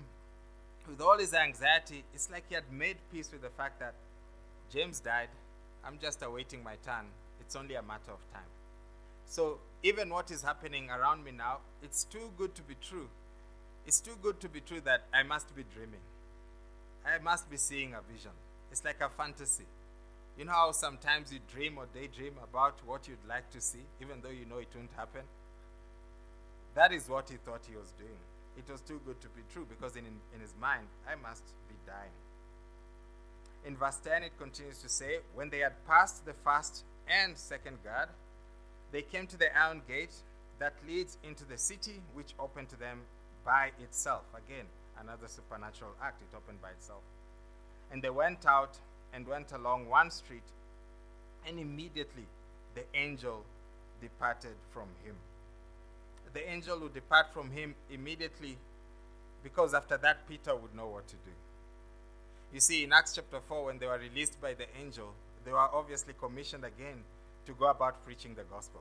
with 0.88 1.00
all 1.00 1.18
his 1.18 1.34
anxiety, 1.34 2.04
it's 2.14 2.30
like 2.30 2.44
he 2.48 2.54
had 2.54 2.70
made 2.70 2.96
peace 3.12 3.30
with 3.32 3.42
the 3.42 3.50
fact 3.50 3.80
that 3.80 3.94
James 4.72 5.00
died. 5.00 5.28
I'm 5.84 5.98
just 6.00 6.22
awaiting 6.22 6.62
my 6.62 6.76
turn. 6.84 7.06
It's 7.40 7.56
only 7.56 7.74
a 7.74 7.82
matter 7.82 8.12
of 8.12 8.20
time. 8.32 8.50
So, 9.26 9.58
even 9.82 10.10
what 10.10 10.30
is 10.30 10.42
happening 10.42 10.90
around 10.90 11.24
me 11.24 11.32
now, 11.32 11.58
it's 11.82 12.04
too 12.04 12.30
good 12.38 12.54
to 12.54 12.62
be 12.62 12.74
true 12.80 13.08
it's 13.86 14.00
too 14.00 14.16
good 14.22 14.40
to 14.40 14.48
be 14.48 14.60
true 14.60 14.80
that 14.84 15.02
I 15.12 15.22
must 15.22 15.54
be 15.54 15.64
dreaming. 15.74 16.00
I 17.04 17.22
must 17.22 17.50
be 17.50 17.56
seeing 17.56 17.92
a 17.94 18.00
vision. 18.00 18.30
It's 18.72 18.84
like 18.84 19.00
a 19.00 19.10
fantasy. 19.10 19.66
You 20.38 20.46
know 20.46 20.52
how 20.52 20.72
sometimes 20.72 21.32
you 21.32 21.38
dream 21.52 21.76
or 21.76 21.86
daydream 21.92 22.34
about 22.42 22.78
what 22.86 23.06
you'd 23.06 23.28
like 23.28 23.50
to 23.50 23.60
see, 23.60 23.84
even 24.00 24.20
though 24.22 24.30
you 24.30 24.46
know 24.46 24.58
it 24.58 24.68
won't 24.74 24.90
happen? 24.96 25.22
That 26.74 26.92
is 26.92 27.08
what 27.08 27.28
he 27.30 27.36
thought 27.36 27.60
he 27.68 27.76
was 27.76 27.92
doing. 27.98 28.18
It 28.56 28.70
was 28.70 28.80
too 28.80 29.00
good 29.06 29.20
to 29.20 29.28
be 29.28 29.42
true 29.52 29.66
because 29.68 29.96
in, 29.96 30.04
in 30.04 30.40
his 30.40 30.54
mind, 30.60 30.86
I 31.08 31.14
must 31.16 31.44
be 31.68 31.74
dying. 31.86 32.14
In 33.66 33.76
verse 33.76 33.96
10, 33.96 34.22
it 34.22 34.32
continues 34.38 34.78
to 34.82 34.88
say, 34.88 35.18
When 35.34 35.50
they 35.50 35.60
had 35.60 35.72
passed 35.86 36.26
the 36.26 36.34
first 36.44 36.84
and 37.08 37.36
second 37.36 37.78
guard, 37.82 38.08
they 38.92 39.02
came 39.02 39.26
to 39.28 39.36
the 39.36 39.56
iron 39.58 39.82
gate 39.88 40.14
that 40.58 40.74
leads 40.86 41.18
into 41.24 41.44
the 41.44 41.58
city, 41.58 42.00
which 42.14 42.34
opened 42.38 42.68
to 42.68 42.78
them 42.78 43.00
by 43.44 43.70
itself. 43.82 44.22
Again, 44.34 44.66
another 45.00 45.26
supernatural 45.26 45.92
act. 46.02 46.22
It 46.22 46.36
opened 46.36 46.60
by 46.62 46.70
itself. 46.70 47.02
And 47.90 48.02
they 48.02 48.10
went 48.10 48.46
out 48.46 48.78
and 49.12 49.26
went 49.26 49.52
along 49.52 49.88
one 49.88 50.10
street, 50.10 50.44
and 51.46 51.58
immediately 51.58 52.26
the 52.74 52.82
angel 52.94 53.44
departed 54.00 54.54
from 54.72 54.88
him. 55.04 55.14
The 56.34 56.50
angel 56.50 56.80
would 56.80 56.94
depart 56.94 57.32
from 57.32 57.50
him 57.50 57.74
immediately 57.90 58.58
because 59.42 59.72
after 59.72 59.96
that, 59.98 60.28
Peter 60.28 60.54
would 60.54 60.74
know 60.74 60.88
what 60.88 61.06
to 61.08 61.14
do. 61.16 61.30
You 62.52 62.60
see, 62.60 62.84
in 62.84 62.92
Acts 62.92 63.14
chapter 63.14 63.40
4, 63.48 63.66
when 63.66 63.78
they 63.78 63.86
were 63.86 63.98
released 63.98 64.40
by 64.40 64.54
the 64.54 64.66
angel, 64.80 65.12
they 65.44 65.52
were 65.52 65.58
obviously 65.58 66.14
commissioned 66.18 66.64
again 66.64 67.02
to 67.46 67.52
go 67.52 67.66
about 67.66 68.04
preaching 68.04 68.34
the 68.34 68.44
gospel. 68.44 68.80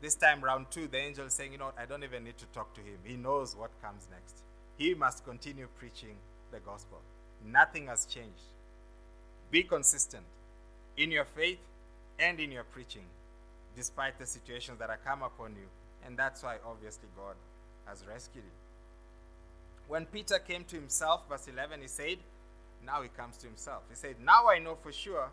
This 0.00 0.14
time, 0.14 0.42
round 0.42 0.66
two, 0.70 0.86
the 0.86 0.98
angel 0.98 1.26
is 1.26 1.32
saying, 1.32 1.52
You 1.52 1.58
know, 1.58 1.72
I 1.78 1.86
don't 1.86 2.04
even 2.04 2.24
need 2.24 2.36
to 2.38 2.46
talk 2.46 2.74
to 2.74 2.80
him. 2.80 2.98
He 3.04 3.16
knows 3.16 3.56
what 3.56 3.70
comes 3.82 4.06
next. 4.10 4.42
He 4.76 4.92
must 4.94 5.24
continue 5.24 5.66
preaching 5.78 6.16
the 6.52 6.58
gospel. 6.60 6.98
Nothing 7.44 7.86
has 7.86 8.04
changed. 8.04 8.52
Be 9.50 9.62
consistent 9.62 10.24
in 10.96 11.10
your 11.10 11.24
faith 11.24 11.58
and 12.18 12.38
in 12.38 12.52
your 12.52 12.64
preaching, 12.64 13.04
despite 13.76 14.18
the 14.18 14.26
situations 14.26 14.78
that 14.78 14.90
have 14.90 15.04
come 15.04 15.22
upon 15.22 15.52
you. 15.52 15.68
And 16.06 16.16
that's 16.16 16.42
why, 16.42 16.56
obviously, 16.66 17.08
God 17.16 17.34
has 17.86 18.04
rescued 18.06 18.44
him. 18.44 18.50
When 19.88 20.06
Peter 20.06 20.38
came 20.38 20.64
to 20.64 20.76
himself, 20.76 21.22
verse 21.28 21.46
11, 21.48 21.80
he 21.82 21.88
said, 21.88 22.18
Now 22.84 23.02
he 23.02 23.08
comes 23.08 23.36
to 23.38 23.46
himself. 23.46 23.82
He 23.90 23.96
said, 23.96 24.16
Now 24.24 24.48
I 24.48 24.58
know 24.58 24.76
for 24.82 24.92
sure 24.92 25.30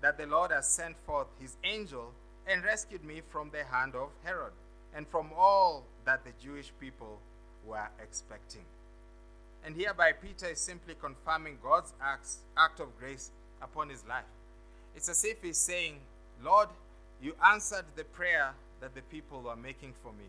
that 0.00 0.18
the 0.18 0.26
Lord 0.26 0.50
has 0.50 0.68
sent 0.68 0.96
forth 1.06 1.28
his 1.40 1.56
angel 1.64 2.12
and 2.46 2.64
rescued 2.64 3.04
me 3.04 3.22
from 3.28 3.50
the 3.50 3.64
hand 3.64 3.94
of 3.94 4.08
Herod 4.24 4.52
and 4.94 5.06
from 5.08 5.30
all 5.36 5.84
that 6.04 6.24
the 6.24 6.32
Jewish 6.42 6.72
people 6.80 7.20
were 7.66 7.88
expecting. 8.02 8.64
And 9.64 9.76
hereby, 9.76 10.12
Peter 10.12 10.46
is 10.46 10.60
simply 10.60 10.94
confirming 11.00 11.58
God's 11.62 11.92
acts, 12.02 12.38
act 12.56 12.80
of 12.80 12.96
grace 12.98 13.30
upon 13.60 13.90
his 13.90 14.04
life. 14.08 14.24
It's 14.96 15.08
as 15.08 15.24
if 15.24 15.42
he's 15.42 15.58
saying, 15.58 15.98
Lord, 16.42 16.68
you 17.20 17.34
answered 17.44 17.84
the 17.96 18.04
prayer 18.04 18.54
that 18.80 18.94
the 18.94 19.02
people 19.02 19.42
were 19.42 19.56
making 19.56 19.94
for 20.02 20.12
me. 20.12 20.26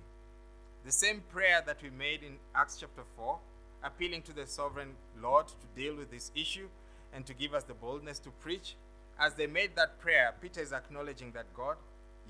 The 0.85 0.91
same 0.91 1.21
prayer 1.31 1.61
that 1.65 1.81
we 1.83 1.89
made 1.89 2.23
in 2.23 2.37
Acts 2.55 2.77
chapter 2.79 3.03
4, 3.17 3.37
appealing 3.83 4.21
to 4.23 4.33
the 4.33 4.47
sovereign 4.47 4.91
Lord 5.21 5.47
to 5.47 5.81
deal 5.81 5.95
with 5.95 6.11
this 6.11 6.31
issue 6.35 6.67
and 7.13 7.25
to 7.25 7.33
give 7.33 7.53
us 7.53 7.63
the 7.63 7.73
boldness 7.73 8.19
to 8.19 8.29
preach. 8.29 8.75
As 9.19 9.33
they 9.33 9.47
made 9.47 9.75
that 9.75 9.99
prayer, 9.99 10.33
Peter 10.41 10.61
is 10.61 10.71
acknowledging 10.71 11.31
that 11.33 11.53
God, 11.53 11.77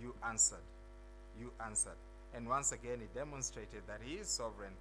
you 0.01 0.15
answered. 0.27 0.65
You 1.39 1.51
answered. 1.63 1.97
And 2.35 2.47
once 2.47 2.71
again, 2.71 2.99
he 3.01 3.19
demonstrated 3.19 3.83
that 3.87 4.01
he 4.03 4.15
is 4.15 4.27
sovereign 4.27 4.73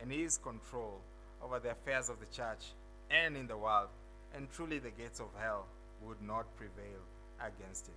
and 0.00 0.10
he 0.10 0.22
is 0.22 0.38
control 0.38 1.00
over 1.42 1.58
the 1.58 1.70
affairs 1.70 2.08
of 2.08 2.18
the 2.20 2.26
church 2.36 2.72
and 3.10 3.36
in 3.36 3.46
the 3.46 3.56
world. 3.56 3.88
and 4.34 4.50
truly 4.52 4.78
the 4.78 4.90
gates 4.90 5.20
of 5.20 5.26
hell 5.38 5.66
would 6.06 6.20
not 6.22 6.46
prevail 6.56 7.00
against 7.40 7.88
it. 7.88 7.94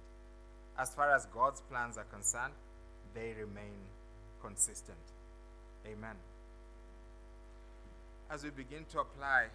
As 0.78 0.94
far 0.94 1.16
as 1.16 1.26
God's 1.28 1.62
plans 1.62 1.98
are 1.98 2.04
concerned, 2.06 2.54
they 3.16 3.34
remain 3.40 3.74
consistent. 4.42 4.98
Amen. 5.88 6.16
As 8.30 8.44
we 8.44 8.50
begin 8.50 8.86
to 8.92 9.00
apply, 9.00 9.46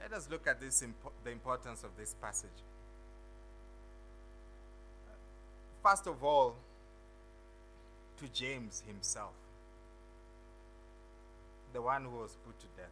let 0.00 0.12
us 0.12 0.28
look 0.30 0.46
at 0.46 0.60
this 0.60 0.82
impo- 0.82 1.12
the 1.24 1.30
importance 1.30 1.82
of 1.82 1.90
this 1.98 2.14
passage. 2.20 2.50
First 5.82 6.06
of 6.06 6.22
all, 6.22 6.56
to 8.18 8.28
James 8.28 8.82
himself, 8.86 9.32
the 11.72 11.80
one 11.80 12.04
who 12.04 12.18
was 12.18 12.36
put 12.44 12.58
to 12.60 12.66
death. 12.76 12.90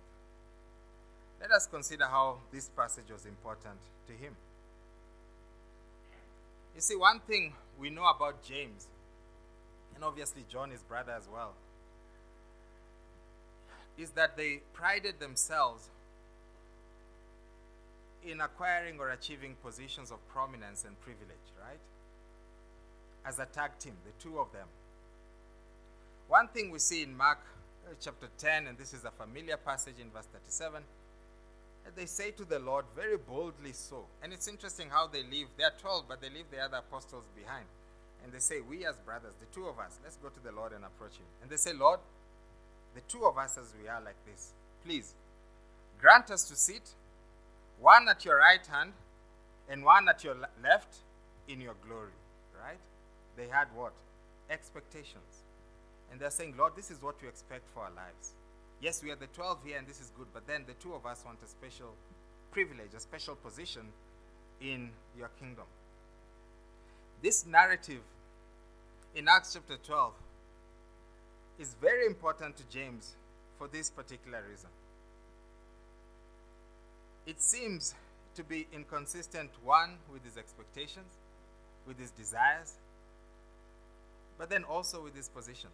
Let 1.41 1.51
us 1.53 1.67
consider 1.67 2.05
how 2.07 2.39
this 2.51 2.69
passage 2.69 3.11
was 3.13 3.27
important 3.27 3.79
to 4.07 4.13
him. 4.13 4.35
You 6.75 6.81
see, 6.81 6.97
one 6.97 7.21
thing 7.21 7.53
we 7.79 7.91
know 7.91 8.07
about 8.07 8.43
James, 8.43 8.87
and 9.95 10.05
obviously 10.05 10.45
John, 10.51 10.71
his 10.71 10.83
brother 10.83 11.13
as 11.13 11.29
well, 11.33 11.55
is 13.97 14.11
that 14.11 14.37
they 14.37 14.61
prided 14.73 15.21
themselves 15.21 15.89
in 18.25 18.41
acquiring 18.41 18.99
or 18.99 19.11
achieving 19.11 19.57
positions 19.63 20.11
of 20.11 20.17
prominence 20.29 20.85
and 20.85 21.01
privilege, 21.01 21.49
right? 21.61 21.79
As 23.25 23.39
a 23.39 23.47
tag 23.47 23.73
team, 23.79 23.95
the 24.05 24.23
two 24.23 24.39
of 24.39 24.53
them. 24.53 24.67
One 26.29 26.49
thing 26.49 26.71
we 26.71 26.79
see 26.79 27.03
in 27.03 27.17
Mark 27.17 27.39
uh, 27.87 27.95
chapter 28.01 28.29
10, 28.39 28.67
and 28.67 28.77
this 28.77 28.93
is 28.93 29.05
a 29.05 29.11
familiar 29.11 29.57
passage 29.57 29.95
in 30.01 30.11
verse 30.11 30.27
37, 30.33 30.83
they 31.99 32.07
say 32.07 32.31
to 32.33 32.45
the 32.45 32.59
Lord 32.59 32.85
very 32.95 33.17
boldly 33.17 33.73
so. 33.73 34.05
And 34.23 34.33
it's 34.33 34.47
interesting 34.47 34.89
how 34.89 35.09
they 35.09 35.23
leave. 35.25 35.49
They 35.57 35.65
are 35.65 35.73
12, 35.81 36.05
but 36.09 36.21
they 36.21 36.29
leave 36.31 36.51
the 36.51 36.61
other 36.61 36.79
apostles 36.79 37.25
behind. 37.37 37.67
And 38.23 38.33
they 38.33 38.39
say, 38.39 38.61
We 38.61 38.87
as 38.87 38.97
brothers, 38.99 39.35
the 39.41 39.47
two 39.47 39.67
of 39.67 39.79
us, 39.79 39.99
let's 40.05 40.17
go 40.17 40.29
to 40.29 40.41
the 40.41 40.53
Lord 40.53 40.73
and 40.73 40.85
approach 40.85 41.17
him. 41.17 41.27
And 41.43 41.51
they 41.51 41.57
say, 41.57 41.73
Lord, 41.73 42.01
the 42.95 43.01
two 43.09 43.25
of 43.25 43.37
us 43.37 43.59
as 43.59 43.75
we 43.81 43.89
are 43.89 44.01
like 44.01 44.17
this, 44.27 44.53
please 44.85 45.15
grant 46.01 46.31
us 46.31 46.45
to 46.49 46.57
sit, 46.57 46.83
one 47.81 48.09
at 48.09 48.25
your 48.25 48.39
right 48.39 48.65
hand 48.67 48.93
and 49.69 49.85
one 49.85 50.09
at 50.09 50.25
your 50.25 50.37
left 50.63 50.97
in 51.49 51.61
your 51.61 51.75
glory. 51.87 52.13
Right? 52.61 52.79
They 53.37 53.49
had 53.49 53.69
what? 53.75 53.93
Expectations. 54.51 55.43
And 56.11 56.21
they're 56.21 56.31
saying, 56.31 56.55
Lord, 56.57 56.73
this 56.77 56.91
is 56.91 57.03
what 57.03 57.21
we 57.23 57.29
expect 57.29 57.65
for 57.75 57.81
our 57.81 57.91
lives. 57.91 58.33
Yes, 58.81 59.03
we 59.03 59.11
are 59.11 59.17
the 59.17 59.27
12 59.27 59.59
here 59.65 59.79
and 59.79 59.87
this 59.87 60.01
is 60.01 60.13
good, 60.17 60.29
but 60.33 60.47
then 60.47 60.65
the 60.67 60.75
two 60.75 60.95
of 60.95 61.05
us 61.05 61.25
want 61.25 61.39
a 61.45 61.49
special 61.49 61.95
privilege, 62.53 62.95
a 62.97 63.01
special 63.01 63.35
position 63.35 63.83
in 64.61 64.91
your 65.17 65.31
kingdom. 65.41 65.65
This 67.23 67.45
narrative 67.45 68.03
in 69.17 69.27
Acts 69.29 69.55
chapter 69.55 69.77
12 69.85 70.13
is 71.59 71.75
very 71.81 72.07
important 72.07 72.57
to 72.57 72.63
James 72.71 73.17
for 73.59 73.67
this 73.67 73.91
particular 73.91 74.43
reason. 74.49 74.71
It 77.27 77.43
seems 77.43 77.95
to 78.37 78.45
be 78.45 78.69
inconsistent, 78.73 79.51
one, 79.65 79.97
with 80.13 80.25
his 80.25 80.37
expectations, 80.37 81.11
with 81.87 81.99
his 81.99 82.13
desires, 82.13 82.75
but 84.39 84.49
then 84.49 84.63
also 84.63 85.03
with 85.03 85.17
his 85.17 85.29
position. 85.29 85.71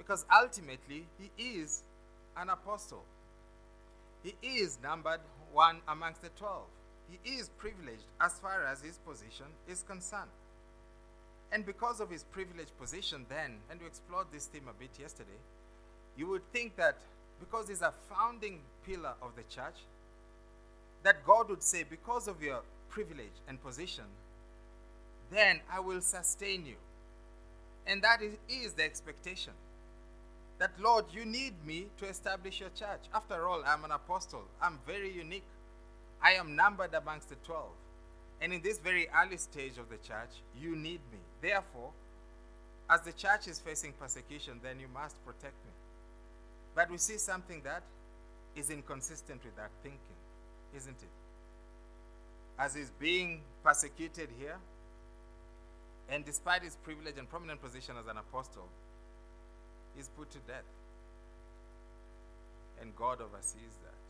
Because 0.00 0.24
ultimately, 0.34 1.04
he 1.18 1.30
is 1.60 1.82
an 2.34 2.48
apostle. 2.48 3.04
He 4.22 4.34
is 4.42 4.78
numbered 4.82 5.20
one 5.52 5.80
amongst 5.86 6.22
the 6.22 6.30
twelve. 6.30 6.64
He 7.10 7.32
is 7.32 7.50
privileged 7.58 8.04
as 8.18 8.38
far 8.38 8.64
as 8.64 8.80
his 8.80 8.96
position 8.96 9.44
is 9.68 9.82
concerned. 9.82 10.30
And 11.52 11.66
because 11.66 12.00
of 12.00 12.08
his 12.08 12.24
privileged 12.24 12.78
position, 12.78 13.26
then, 13.28 13.58
and 13.70 13.78
we 13.78 13.86
explored 13.86 14.28
this 14.32 14.46
theme 14.46 14.68
a 14.70 14.72
bit 14.72 14.90
yesterday, 14.98 15.28
you 16.16 16.28
would 16.28 16.50
think 16.50 16.76
that 16.76 16.96
because 17.38 17.68
he's 17.68 17.82
a 17.82 17.92
founding 18.08 18.60
pillar 18.86 19.12
of 19.20 19.36
the 19.36 19.42
church, 19.54 19.76
that 21.02 21.26
God 21.26 21.50
would 21.50 21.62
say, 21.62 21.84
because 21.88 22.26
of 22.26 22.42
your 22.42 22.60
privilege 22.88 23.36
and 23.48 23.62
position, 23.62 24.04
then 25.30 25.60
I 25.70 25.80
will 25.80 26.00
sustain 26.00 26.64
you. 26.64 26.76
And 27.86 28.02
that 28.02 28.22
is, 28.22 28.32
is 28.48 28.72
the 28.72 28.84
expectation 28.84 29.52
that, 30.60 30.70
Lord, 30.78 31.06
you 31.10 31.24
need 31.24 31.54
me 31.66 31.86
to 31.98 32.04
establish 32.04 32.60
your 32.60 32.68
church. 32.68 33.08
After 33.14 33.48
all, 33.48 33.62
I'm 33.66 33.82
an 33.84 33.92
apostle, 33.92 34.44
I'm 34.62 34.78
very 34.86 35.10
unique. 35.10 35.46
I 36.22 36.32
am 36.32 36.54
numbered 36.54 36.92
amongst 36.94 37.30
the 37.30 37.36
12. 37.46 37.66
And 38.42 38.52
in 38.52 38.60
this 38.60 38.78
very 38.78 39.08
early 39.08 39.38
stage 39.38 39.78
of 39.78 39.88
the 39.88 39.96
church, 39.96 40.30
you 40.60 40.76
need 40.76 41.00
me. 41.10 41.18
Therefore, 41.40 41.90
as 42.90 43.00
the 43.00 43.12
church 43.12 43.48
is 43.48 43.58
facing 43.58 43.94
persecution, 43.94 44.60
then 44.62 44.78
you 44.78 44.86
must 44.92 45.16
protect 45.24 45.54
me. 45.64 45.72
But 46.74 46.90
we 46.90 46.98
see 46.98 47.16
something 47.16 47.62
that 47.64 47.82
is 48.54 48.68
inconsistent 48.68 49.42
with 49.42 49.56
that 49.56 49.70
thinking, 49.82 49.98
isn't 50.76 50.90
it? 50.90 51.08
As 52.58 52.74
he's 52.74 52.90
being 52.98 53.40
persecuted 53.64 54.28
here, 54.38 54.56
and 56.10 56.22
despite 56.22 56.62
his 56.62 56.76
privilege 56.76 57.16
and 57.16 57.30
prominent 57.30 57.62
position 57.62 57.94
as 57.98 58.06
an 58.08 58.18
apostle, 58.18 58.68
is 60.00 60.08
put 60.08 60.30
to 60.30 60.38
death. 60.48 60.64
And 62.80 62.96
God 62.96 63.20
oversees 63.20 63.74
that. 63.84 64.00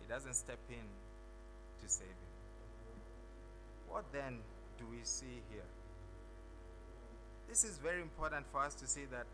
He 0.00 0.08
doesn't 0.08 0.34
step 0.34 0.60
in 0.70 0.86
to 1.82 1.88
save 1.88 2.06
him. 2.06 2.34
What 3.88 4.04
then 4.12 4.38
do 4.78 4.84
we 4.90 4.98
see 5.02 5.42
here? 5.50 5.68
This 7.48 7.64
is 7.64 7.78
very 7.78 8.00
important 8.00 8.46
for 8.52 8.62
us 8.62 8.74
to 8.74 8.86
see 8.86 9.04
that 9.10 9.26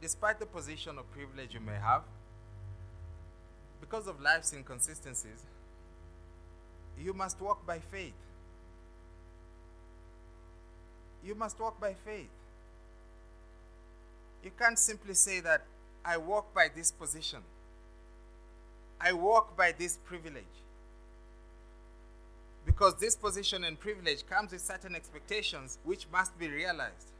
despite 0.00 0.38
the 0.38 0.46
position 0.46 0.98
of 0.98 1.10
privilege 1.12 1.54
you 1.54 1.60
may 1.60 1.74
have, 1.74 2.02
because 3.80 4.06
of 4.06 4.20
life's 4.20 4.52
inconsistencies, 4.52 5.44
you 6.98 7.12
must 7.12 7.40
walk 7.40 7.64
by 7.66 7.78
faith. 7.78 8.14
You 11.24 11.34
must 11.34 11.58
walk 11.58 11.80
by 11.80 11.94
faith. 12.04 12.30
You 14.46 14.52
can't 14.56 14.78
simply 14.78 15.14
say 15.14 15.40
that 15.40 15.64
I 16.04 16.18
walk 16.18 16.54
by 16.54 16.68
this 16.72 16.92
position, 16.92 17.40
I 19.00 19.12
walk 19.12 19.56
by 19.56 19.72
this 19.76 19.98
privilege. 20.04 20.44
Because 22.64 22.94
this 22.94 23.16
position 23.16 23.64
and 23.64 23.78
privilege 23.78 24.24
comes 24.24 24.52
with 24.52 24.60
certain 24.60 24.94
expectations 24.94 25.78
which 25.82 26.06
must 26.12 26.38
be 26.38 26.48
realized. 26.48 27.10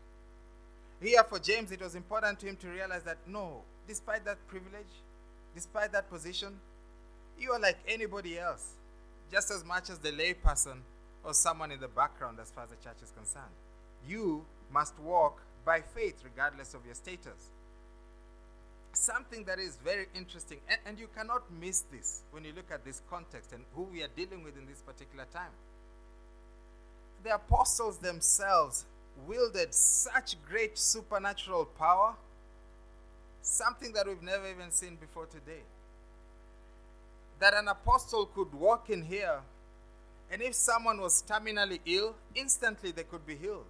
Here 1.03 1.25
for 1.25 1.41
James, 1.41 1.73
it 1.73 1.81
was 1.81 1.97
important 1.97 2.39
to 2.41 2.47
him 2.47 2.57
to 2.59 2.69
realize 2.69 3.03
that 3.03 3.19
no, 3.27 3.63
despite 3.89 4.25
that 4.25 4.39
privilege, 4.47 4.95
despite 5.53 5.91
that 5.93 6.09
position, 6.09 6.61
you 7.41 7.51
are 7.51 7.59
like 7.59 7.79
anybody 7.89 8.39
else, 8.39 8.75
just 9.33 9.51
as 9.51 9.65
much 9.65 9.91
as 9.91 9.99
the 9.99 10.13
layperson 10.13 10.79
or 11.25 11.35
someone 11.35 11.73
in 11.73 11.81
the 11.81 11.89
background 11.89 12.39
as 12.41 12.53
far 12.53 12.63
as 12.63 12.71
the 12.71 12.77
church 12.77 13.03
is 13.03 13.11
concerned. 13.11 13.57
You 14.07 14.45
must 14.73 14.97
walk 15.01 15.41
by 15.67 15.81
faith, 15.81 16.23
regardless 16.25 16.73
of 16.73 16.87
your 16.87 16.95
status. 16.95 17.51
Something 18.93 19.45
that 19.45 19.59
is 19.59 19.77
very 19.85 20.07
interesting, 20.15 20.59
and, 20.71 20.79
and 20.87 20.99
you 20.99 21.09
cannot 21.15 21.43
miss 21.61 21.81
this 21.93 22.23
when 22.31 22.45
you 22.45 22.53
look 22.55 22.71
at 22.73 22.85
this 22.85 23.03
context 23.11 23.53
and 23.53 23.65
who 23.75 23.83
we 23.83 24.03
are 24.03 24.09
dealing 24.17 24.43
with 24.43 24.57
in 24.57 24.67
this 24.67 24.81
particular 24.81 25.27
time. 25.35 25.51
The 27.25 27.35
apostles 27.35 27.99
themselves 27.99 28.87
wielded 29.27 29.75
such 29.75 30.37
great 30.49 30.79
supernatural 30.79 31.67
power, 31.67 32.15
something 33.43 33.93
that 33.93 34.07
we've 34.07 34.23
never 34.23 34.49
even 34.49 34.71
seen 34.71 34.97
before 34.97 35.27
today. 35.27 35.63
That 37.41 37.53
an 37.53 37.69
apostle 37.69 38.27
could 38.27 38.55
walk 38.55 38.89
in 38.89 39.03
here, 39.03 39.41
and 40.31 40.41
if 40.41 40.55
someone 40.55 41.01
was 41.01 41.23
terminally 41.29 41.81
ill, 41.85 42.15
instantly 42.35 42.93
they 42.93 43.03
could 43.03 43.27
be 43.27 43.35
healed 43.35 43.67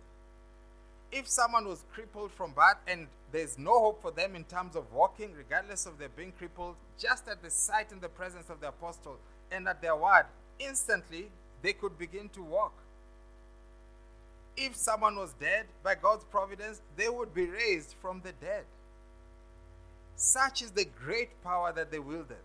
if 1.12 1.28
someone 1.28 1.66
was 1.66 1.84
crippled 1.92 2.32
from 2.32 2.52
birth 2.52 2.78
and 2.86 3.06
there's 3.32 3.58
no 3.58 3.78
hope 3.78 4.02
for 4.02 4.10
them 4.10 4.34
in 4.34 4.44
terms 4.44 4.76
of 4.76 4.92
walking, 4.92 5.32
regardless 5.36 5.86
of 5.86 5.98
their 5.98 6.08
being 6.08 6.32
crippled, 6.32 6.76
just 6.98 7.28
at 7.28 7.42
the 7.42 7.50
sight 7.50 7.92
and 7.92 8.00
the 8.00 8.08
presence 8.08 8.50
of 8.50 8.60
the 8.60 8.68
apostle 8.68 9.18
and 9.50 9.68
at 9.68 9.82
their 9.82 9.96
word, 9.96 10.26
instantly 10.58 11.28
they 11.62 11.72
could 11.72 11.98
begin 11.98 12.28
to 12.30 12.42
walk. 12.42 12.72
If 14.56 14.74
someone 14.74 15.16
was 15.16 15.34
dead, 15.34 15.66
by 15.82 15.96
God's 15.96 16.24
providence, 16.24 16.80
they 16.96 17.08
would 17.08 17.34
be 17.34 17.46
raised 17.46 17.94
from 18.00 18.22
the 18.24 18.32
dead. 18.32 18.64
Such 20.16 20.62
is 20.62 20.70
the 20.70 20.86
great 20.86 21.42
power 21.44 21.72
that 21.72 21.90
they 21.90 21.98
wielded. 21.98 22.36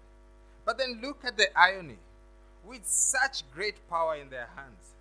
But 0.66 0.78
then 0.78 1.00
look 1.02 1.24
at 1.24 1.38
the 1.38 1.58
irony. 1.58 2.00
With 2.66 2.86
such 2.86 3.50
great 3.56 3.90
power 3.90 4.16
in 4.16 4.30
their 4.30 4.50
hands, 4.56 4.94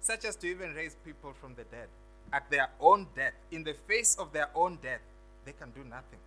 such 0.00 0.24
as 0.24 0.36
to 0.36 0.46
even 0.46 0.74
raise 0.74 0.96
people 1.04 1.34
from 1.38 1.54
the 1.54 1.64
dead 1.64 1.88
at 2.32 2.50
their 2.50 2.68
own 2.80 3.06
death, 3.14 3.34
in 3.50 3.64
the 3.64 3.74
face 3.86 4.16
of 4.18 4.32
their 4.32 4.48
own 4.54 4.78
death, 4.82 5.00
they 5.44 5.52
can 5.52 5.70
do 5.70 5.84
nothing. 5.84 6.18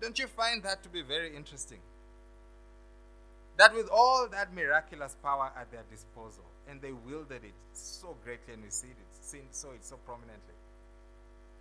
Don't 0.00 0.18
you 0.18 0.26
find 0.26 0.62
that 0.62 0.82
to 0.82 0.88
be 0.88 1.02
very 1.02 1.36
interesting? 1.36 1.78
That 3.56 3.74
with 3.74 3.88
all 3.92 4.26
that 4.30 4.54
miraculous 4.54 5.16
power 5.22 5.50
at 5.58 5.70
their 5.70 5.82
disposal, 5.90 6.44
and 6.68 6.80
they 6.80 6.92
wielded 6.92 7.44
it 7.44 7.52
so 7.74 8.16
greatly, 8.24 8.54
and 8.54 8.62
we 8.62 8.70
see 8.70 8.88
it, 8.88 9.44
saw 9.50 9.72
it 9.72 9.84
so 9.84 9.96
prominently. 10.06 10.54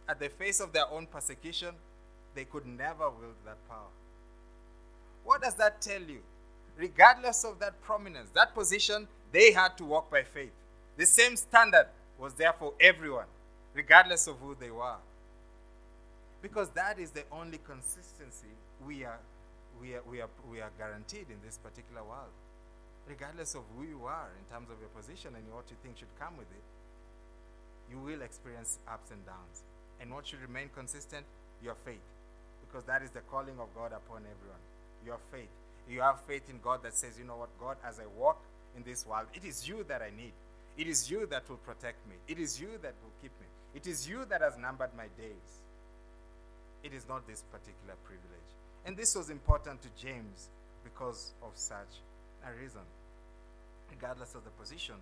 At 0.07 0.19
the 0.19 0.29
face 0.29 0.59
of 0.59 0.71
their 0.71 0.89
own 0.89 1.07
persecution, 1.07 1.75
they 2.33 2.45
could 2.45 2.65
never 2.65 3.09
wield 3.09 3.35
that 3.45 3.57
power. 3.67 3.89
What 5.23 5.41
does 5.41 5.55
that 5.55 5.81
tell 5.81 6.01
you? 6.01 6.19
Regardless 6.77 7.43
of 7.43 7.59
that 7.59 7.81
prominence, 7.81 8.29
that 8.33 8.55
position, 8.55 9.07
they 9.31 9.51
had 9.51 9.77
to 9.77 9.83
walk 9.83 10.09
by 10.09 10.23
faith. 10.23 10.53
The 10.97 11.05
same 11.05 11.35
standard 11.35 11.87
was 12.19 12.33
there 12.33 12.53
for 12.53 12.73
everyone, 12.79 13.25
regardless 13.73 14.27
of 14.27 14.37
who 14.39 14.55
they 14.59 14.69
were. 14.69 14.97
Because 16.41 16.69
that 16.69 16.99
is 16.99 17.11
the 17.11 17.23
only 17.31 17.59
consistency 17.65 18.51
we 18.85 19.03
are, 19.03 19.19
we 19.81 19.95
are, 19.95 20.01
we 20.09 20.21
are, 20.21 20.29
we 20.51 20.61
are 20.61 20.71
guaranteed 20.77 21.27
in 21.29 21.37
this 21.45 21.57
particular 21.57 22.03
world. 22.03 22.31
Regardless 23.07 23.55
of 23.55 23.63
who 23.75 23.83
you 23.83 24.05
are 24.05 24.29
in 24.37 24.45
terms 24.53 24.69
of 24.69 24.77
your 24.79 24.89
position 24.89 25.33
and 25.35 25.43
what 25.53 25.65
you 25.69 25.77
think 25.81 25.97
should 25.97 26.13
come 26.19 26.37
with 26.37 26.47
it, 26.51 26.63
you 27.91 27.97
will 27.97 28.21
experience 28.21 28.77
ups 28.87 29.11
and 29.11 29.25
downs. 29.25 29.63
And 29.99 30.13
what 30.13 30.27
should 30.27 30.41
remain 30.41 30.69
consistent? 30.75 31.25
Your 31.63 31.75
faith. 31.83 32.05
Because 32.61 32.83
that 32.85 33.01
is 33.01 33.09
the 33.09 33.21
calling 33.21 33.59
of 33.59 33.73
God 33.75 33.91
upon 33.91 34.23
everyone. 34.23 34.63
Your 35.05 35.17
faith. 35.31 35.49
You 35.89 36.01
have 36.01 36.21
faith 36.27 36.49
in 36.49 36.59
God 36.63 36.83
that 36.83 36.95
says, 36.95 37.17
you 37.17 37.25
know 37.25 37.37
what, 37.37 37.49
God, 37.59 37.77
as 37.83 37.99
I 37.99 38.05
walk 38.17 38.39
in 38.77 38.83
this 38.83 39.07
world, 39.07 39.25
it 39.33 39.43
is 39.43 39.67
you 39.67 39.83
that 39.87 40.01
I 40.01 40.11
need. 40.15 40.33
It 40.77 40.87
is 40.87 41.09
you 41.09 41.25
that 41.27 41.49
will 41.49 41.57
protect 41.57 42.07
me. 42.07 42.15
It 42.27 42.39
is 42.39 42.59
you 42.59 42.69
that 42.81 42.93
will 43.03 43.13
keep 43.21 43.31
me. 43.39 43.47
It 43.75 43.87
is 43.87 44.07
you 44.07 44.25
that 44.29 44.41
has 44.41 44.57
numbered 44.57 44.91
my 44.95 45.07
days. 45.17 45.59
It 46.83 46.93
is 46.93 47.05
not 47.07 47.27
this 47.27 47.43
particular 47.51 47.95
privilege. 48.05 48.49
And 48.85 48.95
this 48.95 49.15
was 49.15 49.29
important 49.29 49.81
to 49.81 49.89
James 50.01 50.47
because 50.83 51.31
of 51.43 51.51
such 51.55 52.01
a 52.47 52.61
reason. 52.61 52.81
Regardless 53.91 54.35
of 54.35 54.43
the 54.43 54.51
position, 54.51 54.95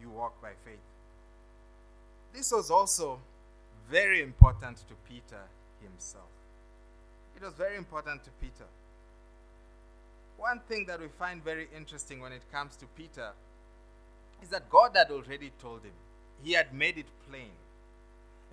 you 0.00 0.10
walk 0.10 0.40
by 0.42 0.50
faith. 0.64 0.78
This 2.34 2.52
was 2.52 2.70
also 2.70 3.18
very 3.90 4.22
important 4.22 4.78
to 4.88 4.94
Peter 5.08 5.40
himself. 5.82 6.28
It 7.36 7.42
was 7.42 7.54
very 7.54 7.76
important 7.76 8.24
to 8.24 8.30
Peter. 8.40 8.68
One 10.38 10.60
thing 10.68 10.86
that 10.86 11.00
we 11.00 11.08
find 11.08 11.42
very 11.42 11.68
interesting 11.76 12.20
when 12.20 12.32
it 12.32 12.42
comes 12.52 12.76
to 12.76 12.86
Peter 12.96 13.30
is 14.42 14.48
that 14.48 14.68
God 14.68 14.92
had 14.94 15.10
already 15.10 15.52
told 15.60 15.84
him, 15.84 15.92
He 16.42 16.52
had 16.52 16.74
made 16.74 16.98
it 16.98 17.06
plain 17.28 17.50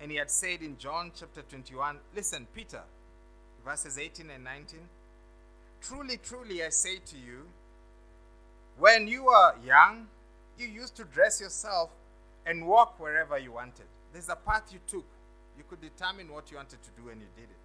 and 0.00 0.10
he 0.10 0.16
had 0.16 0.30
said 0.30 0.62
in 0.62 0.78
John 0.78 1.12
chapter 1.14 1.42
21, 1.42 1.98
listen, 2.16 2.46
Peter, 2.54 2.80
verses 3.64 3.98
18 3.98 4.30
and 4.30 4.42
19, 4.42 4.80
truly, 5.82 6.16
truly, 6.16 6.64
I 6.64 6.70
say 6.70 6.96
to 7.04 7.16
you, 7.16 7.42
when 8.78 9.06
you 9.06 9.24
were 9.24 9.54
young, 9.64 10.06
you 10.58 10.66
used 10.66 10.96
to 10.96 11.04
dress 11.04 11.42
yourself 11.42 11.90
and 12.46 12.66
walk 12.66 12.98
wherever 12.98 13.38
you 13.38 13.52
wanted. 13.52 13.84
There's 14.12 14.30
a 14.30 14.36
path 14.36 14.72
you 14.72 14.78
took. 14.86 15.04
You 15.58 15.64
could 15.68 15.82
determine 15.82 16.32
what 16.32 16.50
you 16.50 16.56
wanted 16.56 16.82
to 16.82 16.90
do 17.02 17.10
and 17.10 17.20
you 17.20 17.26
did 17.36 17.44
it. 17.44 17.60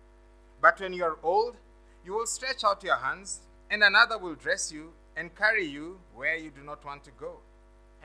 But 0.61 0.81
when 0.81 0.91
you 0.91 1.05
are 1.05 1.17
old, 1.23 1.55
you 2.03 2.13
will 2.13 2.27
stretch 2.27 2.65
out 2.65 2.83
your 2.83 2.97
hands, 2.97 3.39
and 3.71 3.81
another 3.81 4.17
will 4.17 4.35
dress 4.35 4.73
you 4.73 4.91
and 5.15 5.33
carry 5.33 5.65
you 5.65 5.99
where 6.13 6.35
you 6.35 6.51
do 6.51 6.61
not 6.63 6.83
want 6.83 7.05
to 7.05 7.11
go. 7.11 7.37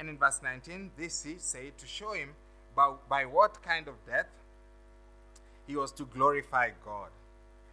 And 0.00 0.08
in 0.08 0.16
verse 0.16 0.40
19, 0.42 0.92
this 0.96 1.24
he 1.24 1.34
said 1.36 1.76
to 1.76 1.86
show 1.86 2.14
him 2.14 2.30
by, 2.74 2.90
by 3.06 3.26
what 3.26 3.62
kind 3.62 3.86
of 3.86 3.94
death? 4.06 4.30
He 5.66 5.76
was 5.76 5.92
to 5.92 6.06
glorify 6.06 6.70
God. 6.82 7.10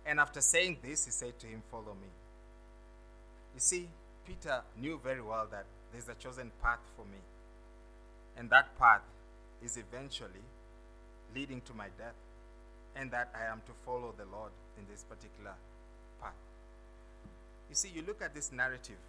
And 0.05 0.19
after 0.19 0.41
saying 0.41 0.79
this, 0.83 1.05
he 1.05 1.11
said 1.11 1.39
to 1.39 1.47
him, 1.47 1.63
Follow 1.71 1.95
me. 2.01 2.09
You 3.55 3.61
see, 3.61 3.87
Peter 4.27 4.61
knew 4.77 4.99
very 5.01 5.21
well 5.21 5.47
that 5.51 5.63
there's 5.93 6.09
a 6.09 6.15
chosen 6.15 6.51
path 6.61 6.81
for 6.97 7.03
me. 7.03 7.19
And 8.37 8.49
that 8.49 8.77
path 8.77 9.03
is 9.63 9.77
eventually 9.77 10.43
leading 11.33 11.61
to 11.61 11.73
my 11.73 11.87
death. 11.97 12.15
And 12.97 13.09
that 13.11 13.29
I 13.33 13.49
am 13.49 13.61
to 13.67 13.71
follow 13.85 14.13
the 14.17 14.25
Lord 14.25 14.51
in 14.77 14.83
this 14.91 15.03
particular 15.03 15.53
path. 16.21 16.33
You 17.69 17.75
see, 17.75 17.89
you 17.95 18.03
look 18.05 18.21
at 18.21 18.35
this 18.35 18.51
narrative. 18.51 18.99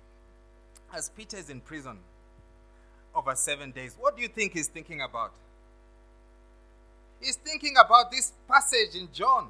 As 0.95 1.09
Peter 1.09 1.37
is 1.37 1.51
in 1.51 1.61
prison 1.61 1.99
over 3.15 3.35
seven 3.35 3.71
days, 3.71 3.97
what 3.99 4.17
do 4.17 4.23
you 4.23 4.29
think 4.29 4.53
he's 4.53 4.69
thinking 4.69 5.01
about? 5.01 5.33
He's 7.21 7.37
thinking 7.37 7.75
about 7.85 8.11
this 8.11 8.33
passage 8.47 8.95
in 8.95 9.09
John 9.13 9.49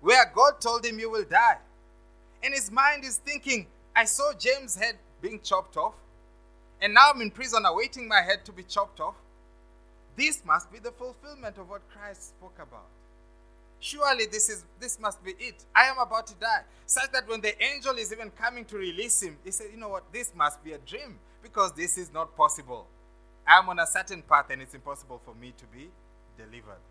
where 0.00 0.30
God 0.34 0.60
told 0.60 0.84
him, 0.84 0.98
You 0.98 1.10
will 1.10 1.24
die. 1.24 1.58
And 2.42 2.54
his 2.54 2.70
mind 2.70 3.04
is 3.04 3.18
thinking, 3.18 3.66
I 3.94 4.04
saw 4.04 4.32
James' 4.32 4.76
head 4.76 4.96
being 5.20 5.40
chopped 5.42 5.76
off, 5.76 5.94
and 6.80 6.94
now 6.94 7.10
I'm 7.14 7.20
in 7.20 7.30
prison 7.30 7.64
awaiting 7.66 8.08
my 8.08 8.22
head 8.22 8.44
to 8.46 8.52
be 8.52 8.62
chopped 8.62 9.00
off. 9.00 9.16
This 10.16 10.42
must 10.44 10.72
be 10.72 10.78
the 10.78 10.90
fulfillment 10.90 11.58
of 11.58 11.68
what 11.68 11.82
Christ 11.90 12.28
spoke 12.28 12.56
about. 12.60 12.86
Surely 13.78 14.26
this 14.26 14.48
is 14.48 14.64
this 14.78 14.98
must 15.00 15.22
be 15.24 15.32
it. 15.38 15.64
I 15.74 15.84
am 15.84 15.98
about 15.98 16.26
to 16.28 16.34
die. 16.34 16.62
Such 16.86 17.10
that 17.12 17.28
when 17.28 17.40
the 17.40 17.62
angel 17.62 17.96
is 17.96 18.12
even 18.12 18.30
coming 18.30 18.64
to 18.66 18.76
release 18.76 19.22
him, 19.22 19.38
he 19.44 19.50
said, 19.50 19.68
You 19.72 19.78
know 19.78 19.88
what? 19.88 20.12
This 20.12 20.32
must 20.34 20.62
be 20.62 20.72
a 20.72 20.78
dream 20.78 21.18
because 21.42 21.72
this 21.72 21.98
is 21.98 22.12
not 22.12 22.36
possible. 22.36 22.86
I'm 23.46 23.68
on 23.68 23.78
a 23.78 23.86
certain 23.86 24.22
path 24.22 24.46
and 24.50 24.62
it's 24.62 24.74
impossible 24.74 25.20
for 25.24 25.34
me 25.34 25.52
to 25.58 25.66
be 25.66 25.88
delivered. 26.36 26.82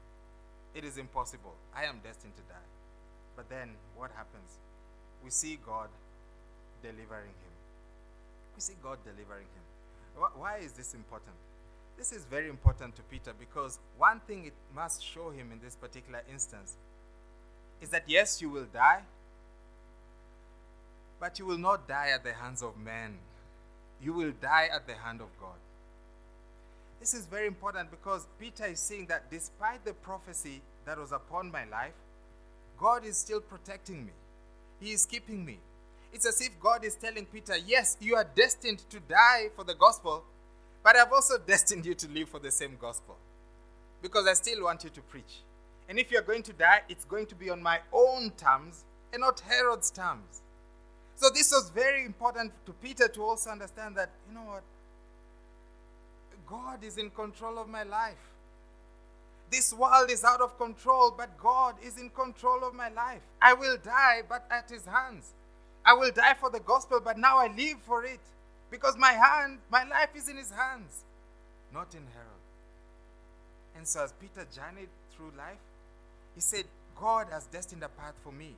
It 0.75 0.83
is 0.83 0.97
impossible. 0.97 1.55
I 1.75 1.85
am 1.85 1.99
destined 2.03 2.35
to 2.35 2.43
die. 2.43 2.67
But 3.35 3.49
then 3.49 3.69
what 3.95 4.11
happens? 4.11 4.57
We 5.23 5.31
see 5.31 5.57
God 5.65 5.89
delivering 6.81 7.31
him. 7.31 7.53
We 8.55 8.61
see 8.61 8.73
God 8.83 8.97
delivering 9.03 9.45
him. 9.45 10.23
Why 10.37 10.57
is 10.57 10.73
this 10.73 10.93
important? 10.93 11.35
This 11.97 12.11
is 12.11 12.25
very 12.25 12.49
important 12.49 12.95
to 12.95 13.01
Peter 13.03 13.33
because 13.37 13.79
one 13.97 14.21
thing 14.21 14.45
it 14.45 14.53
must 14.75 15.03
show 15.03 15.29
him 15.31 15.51
in 15.51 15.59
this 15.61 15.75
particular 15.75 16.21
instance 16.31 16.75
is 17.81 17.89
that 17.89 18.03
yes, 18.07 18.41
you 18.41 18.49
will 18.49 18.67
die, 18.73 19.01
but 21.19 21.39
you 21.39 21.45
will 21.45 21.57
not 21.57 21.87
die 21.87 22.09
at 22.13 22.23
the 22.23 22.33
hands 22.33 22.61
of 22.61 22.77
men. 22.77 23.17
You 24.01 24.13
will 24.13 24.31
die 24.41 24.69
at 24.73 24.87
the 24.87 24.93
hand 24.93 25.21
of 25.21 25.27
God. 25.39 25.57
This 26.99 27.13
is 27.13 27.25
very 27.25 27.47
important 27.47 27.91
because 27.91 28.27
Peter 28.39 28.65
is 28.65 28.79
saying 28.79 29.07
that 29.07 29.29
despite 29.31 29.85
the 29.85 29.93
prophecy 29.93 30.61
that 30.85 30.97
was 30.97 31.11
upon 31.11 31.51
my 31.51 31.65
life, 31.65 31.93
God 32.77 33.05
is 33.05 33.17
still 33.17 33.41
protecting 33.41 34.05
me. 34.05 34.11
He 34.79 34.91
is 34.91 35.05
keeping 35.05 35.45
me. 35.45 35.59
It's 36.13 36.25
as 36.25 36.41
if 36.41 36.59
God 36.59 36.83
is 36.83 36.95
telling 36.95 37.25
Peter, 37.25 37.55
Yes, 37.65 37.97
you 38.01 38.15
are 38.15 38.25
destined 38.35 38.79
to 38.89 38.99
die 38.99 39.49
for 39.55 39.63
the 39.63 39.75
gospel, 39.75 40.23
but 40.83 40.95
I've 40.95 41.11
also 41.11 41.37
destined 41.47 41.85
you 41.85 41.93
to 41.95 42.07
live 42.09 42.29
for 42.29 42.39
the 42.39 42.51
same 42.51 42.77
gospel 42.79 43.15
because 44.01 44.27
I 44.27 44.33
still 44.33 44.63
want 44.63 44.83
you 44.83 44.89
to 44.89 45.01
preach. 45.01 45.43
And 45.87 45.99
if 45.99 46.11
you're 46.11 46.21
going 46.21 46.43
to 46.43 46.53
die, 46.53 46.81
it's 46.89 47.05
going 47.05 47.25
to 47.27 47.35
be 47.35 47.49
on 47.49 47.61
my 47.61 47.79
own 47.91 48.31
terms 48.31 48.83
and 49.11 49.21
not 49.21 49.39
Herod's 49.41 49.91
terms. 49.91 50.41
So, 51.19 51.29
this 51.29 51.51
was 51.51 51.69
very 51.75 52.05
important 52.05 52.53
to 52.65 52.71
Peter 52.71 53.09
to 53.09 53.21
also 53.21 53.49
understand 53.49 53.97
that, 53.97 54.09
you 54.29 54.33
know 54.33 54.45
what? 54.45 54.63
God 56.47 56.81
is 56.81 56.97
in 56.97 57.09
control 57.09 57.59
of 57.59 57.67
my 57.67 57.83
life. 57.83 58.15
This 59.51 59.73
world 59.73 60.09
is 60.09 60.23
out 60.23 60.39
of 60.39 60.57
control, 60.57 61.13
but 61.15 61.37
God 61.37 61.75
is 61.83 61.97
in 61.97 62.09
control 62.11 62.63
of 62.63 62.73
my 62.73 62.87
life. 62.87 63.19
I 63.41 63.53
will 63.53 63.75
die, 63.83 64.21
but 64.29 64.45
at 64.49 64.69
His 64.69 64.85
hands. 64.85 65.33
I 65.85 65.91
will 65.93 66.11
die 66.11 66.35
for 66.39 66.49
the 66.49 66.61
gospel, 66.61 67.01
but 67.03 67.17
now 67.17 67.37
I 67.37 67.47
live 67.47 67.79
for 67.81 68.05
it 68.05 68.21
because 68.71 68.95
my 68.95 69.11
hand, 69.11 69.57
my 69.69 69.83
life 69.83 70.15
is 70.15 70.29
in 70.29 70.37
His 70.37 70.51
hands, 70.51 71.03
not 71.73 71.93
in 71.93 72.03
Herod. 72.13 72.29
And 73.75 73.85
so, 73.85 74.05
as 74.05 74.13
Peter 74.13 74.47
journeyed 74.55 74.89
through 75.13 75.33
life, 75.37 75.59
he 76.33 76.39
said, 76.39 76.63
God 76.97 77.27
has 77.29 77.45
destined 77.47 77.83
a 77.83 77.89
path 77.89 78.15
for 78.23 78.31
me, 78.31 78.55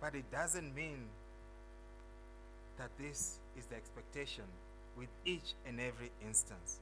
but 0.00 0.14
it 0.14 0.30
doesn't 0.32 0.74
mean 0.74 1.04
that 2.80 2.90
this 2.98 3.36
is 3.58 3.66
the 3.66 3.76
expectation 3.76 4.44
with 4.96 5.08
each 5.26 5.52
and 5.66 5.78
every 5.78 6.10
instance. 6.26 6.78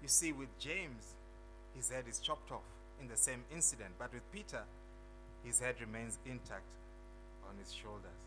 You 0.00 0.08
see, 0.08 0.30
with 0.32 0.56
James, 0.60 1.14
his 1.74 1.90
head 1.90 2.04
is 2.08 2.20
chopped 2.20 2.52
off 2.52 2.62
in 3.00 3.08
the 3.08 3.16
same 3.16 3.42
incident, 3.52 3.90
but 3.98 4.12
with 4.12 4.22
Peter, 4.32 4.62
his 5.44 5.58
head 5.58 5.74
remains 5.80 6.18
intact 6.24 6.62
on 7.48 7.56
his 7.58 7.72
shoulders. 7.72 8.20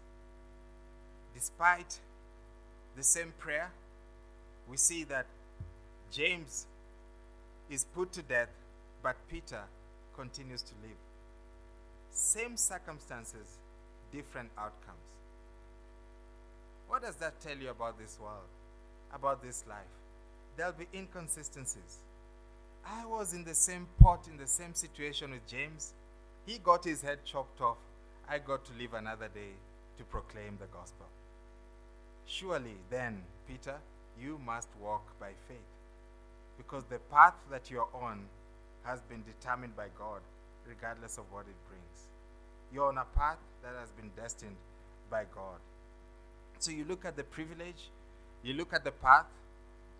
Despite 1.34 2.00
the 2.98 3.04
same 3.04 3.32
prayer, 3.40 3.72
we 4.70 4.76
see 4.76 5.06
that 5.06 5.28
James 6.12 6.66
is 7.70 7.86
put 7.96 8.12
to 8.12 8.22
death, 8.22 8.50
but 9.02 9.16
Peter 9.30 9.62
continues 10.18 10.64
to 10.64 10.74
live. 10.82 10.98
Same 12.12 12.58
circumstances, 12.58 13.58
different 14.12 14.50
outcomes. 14.58 15.05
What 16.88 17.02
does 17.02 17.16
that 17.16 17.40
tell 17.42 17.58
you 17.58 17.70
about 17.70 17.98
this 18.00 18.18
world, 18.20 18.48
about 19.14 19.44
this 19.44 19.64
life? 19.68 19.96
there'll 20.58 20.74
be 20.74 20.88
inconsistencies. 20.94 22.00
I 22.86 23.06
was 23.06 23.34
in 23.34 23.44
the 23.44 23.56
same 23.56 23.88
pot, 24.02 24.28
in 24.30 24.38
the 24.38 24.48
same 24.48 24.74
situation 24.74 25.32
with 25.32 25.48
James. 25.48 25.94
He 26.46 26.60
got 26.60 26.84
his 26.84 27.02
head 27.02 27.20
chopped 27.26 27.62
off. 27.62 27.78
I 28.30 28.40
got 28.40 28.66
to 28.66 28.72
live 28.80 28.94
another 28.94 29.28
day 29.34 29.54
to 29.98 30.04
proclaim 30.04 30.58
the 30.60 30.68
gospel. 30.68 31.08
Surely 32.26 32.76
then, 32.90 33.24
Peter, 33.48 33.76
you 34.20 34.40
must 34.46 34.70
walk 34.82 35.04
by 35.20 35.32
faith. 35.48 35.58
Because 36.58 36.84
the 36.86 37.00
path 37.12 37.36
that 37.52 37.70
you're 37.70 37.90
on 37.94 38.22
has 38.84 39.02
been 39.02 39.24
determined 39.24 39.76
by 39.76 39.88
God, 39.98 40.22
regardless 40.68 41.18
of 41.18 41.26
what 41.32 41.46
it 41.48 41.68
brings. 41.68 42.08
You're 42.72 42.88
on 42.88 42.98
a 42.98 43.06
path 43.18 43.38
that 43.64 43.74
has 43.80 43.90
been 43.92 44.12
destined 44.16 44.56
by 45.10 45.24
God. 45.34 45.60
So 46.60 46.72
you 46.72 46.86
look 46.86 47.06
at 47.06 47.16
the 47.16 47.24
privilege, 47.24 47.90
you 48.44 48.54
look 48.54 48.74
at 48.74 48.84
the 48.84 48.92
path, 48.92 49.28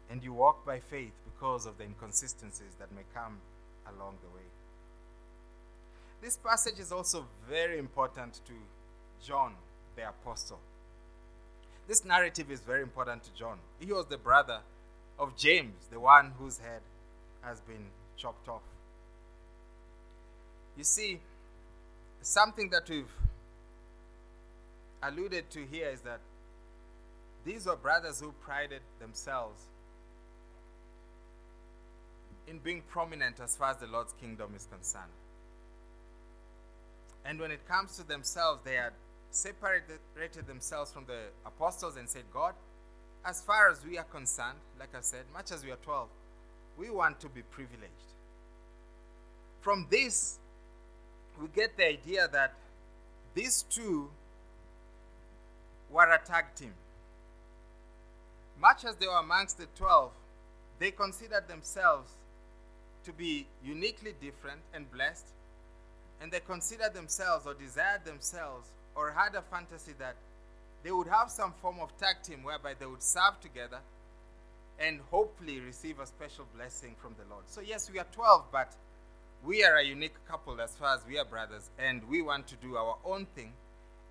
and 0.10 0.24
you 0.24 0.34
walk 0.34 0.66
by 0.66 0.80
faith 0.80 1.14
because 1.26 1.66
of 1.66 1.78
the 1.78 1.84
inconsistencies 1.84 2.76
that 2.80 2.92
may 2.94 3.04
come 3.14 3.38
along 3.88 4.16
the 4.22 4.36
way. 4.36 4.46
This 6.22 6.38
passage 6.38 6.80
is 6.80 6.92
also 6.92 7.26
very 7.50 7.78
important 7.78 8.36
to 8.46 8.54
John 9.26 9.54
the 9.96 10.10
apostle. 10.10 10.60
This 11.88 12.04
narrative 12.04 12.50
is 12.52 12.62
very 12.62 12.82
important 12.82 13.24
to 13.24 13.34
John. 13.38 13.58
He 13.80 13.92
was 13.92 14.08
the 14.08 14.18
brother 14.18 14.60
of 15.20 15.38
James, 15.38 15.88
the 15.92 16.00
one 16.00 16.34
whose 16.40 16.58
head 16.58 16.82
has 17.42 17.62
been 17.62 17.86
chopped 18.18 18.50
off. 18.50 18.64
You 20.78 20.84
see, 20.84 21.20
something 22.22 22.70
that 22.72 22.90
we've 22.90 23.12
alluded 25.04 25.50
to 25.52 25.66
here 25.72 25.90
is 25.90 26.02
that 26.02 26.20
these 27.46 27.68
were 27.68 27.76
brothers 27.76 28.20
who 28.20 28.34
prided 28.42 28.82
themselves 29.00 29.62
in 32.48 32.60
being 32.60 32.82
prominent 32.90 33.40
as 33.40 33.56
far 33.56 33.72
as 33.72 33.78
the 33.78 33.88
Lord's 33.88 34.14
kingdom 34.20 34.54
is 34.56 34.68
concerned. 34.72 35.12
And 37.24 37.40
when 37.40 37.52
it 37.52 37.68
comes 37.68 37.96
to 37.98 38.04
themselves, 38.04 38.62
they 38.64 38.76
had 38.76 38.94
separated 39.32 40.48
themselves 40.48 40.92
from 40.92 41.06
the 41.06 41.20
apostles 41.46 41.98
and 41.98 42.10
said, 42.10 42.24
God, 42.34 42.54
as 43.24 43.42
far 43.42 43.72
as 43.72 43.84
we 43.84 43.98
are 43.98 44.04
concerned, 44.04 44.60
like 44.80 44.96
I 44.96 45.02
said, 45.02 45.24
much 45.34 45.52
as 45.52 45.64
we 45.64 45.72
are 45.72 45.78
12, 45.78 46.08
we 46.78 46.90
want 46.90 47.20
to 47.22 47.30
be 47.30 47.42
privileged. 47.42 47.92
From 49.62 49.88
this, 49.90 50.38
we 51.42 51.48
get 51.48 51.76
the 51.78 51.88
idea 51.88 52.28
that 52.32 52.54
these 53.34 53.64
two 53.64 54.10
were 55.92 56.10
a 56.12 56.20
tag 56.24 56.46
team. 56.56 56.74
Much 58.60 58.86
as 58.86 58.96
they 58.96 59.08
were 59.08 59.20
amongst 59.20 59.58
the 59.58 59.68
12, 59.76 60.12
they 60.80 60.92
considered 60.92 61.48
themselves 61.48 62.12
to 63.04 63.14
be 63.14 63.46
uniquely 63.64 64.14
different 64.22 64.62
and 64.74 64.92
blessed, 64.92 65.26
and 66.22 66.32
they 66.32 66.40
considered 66.40 66.94
themselves 66.94 67.46
or 67.46 67.54
desired 67.54 68.06
themselves 68.06 68.70
or 68.96 69.12
had 69.12 69.36
a 69.36 69.42
fantasy 69.42 69.94
that 70.00 70.16
they 70.84 70.92
would 70.92 71.08
have 71.08 71.30
some 71.30 71.54
form 71.62 71.80
of 71.82 71.96
tag 71.98 72.16
team 72.24 72.44
whereby 72.44 72.74
they 72.80 72.86
would 72.86 73.04
serve 73.04 73.40
together 73.42 73.80
and 74.80 75.00
hopefully 75.10 75.60
receive 75.60 76.00
a 76.00 76.06
special 76.06 76.46
blessing 76.56 76.96
from 77.02 77.16
the 77.18 77.30
Lord. 77.30 77.44
So, 77.48 77.62
yes, 77.62 77.90
we 77.92 78.00
are 78.00 78.08
12, 78.12 78.46
but 78.52 78.74
we 79.44 79.64
are 79.64 79.78
a 79.78 79.84
unique 79.84 80.16
couple 80.28 80.60
as 80.62 80.76
far 80.76 80.96
as 80.96 81.02
we 81.08 81.18
are 81.18 81.26
brothers, 81.26 81.70
and 81.80 82.08
we 82.10 82.22
want 82.22 82.48
to 82.48 82.56
do 82.56 82.76
our 82.76 82.98
own 83.06 83.26
thing. 83.36 83.54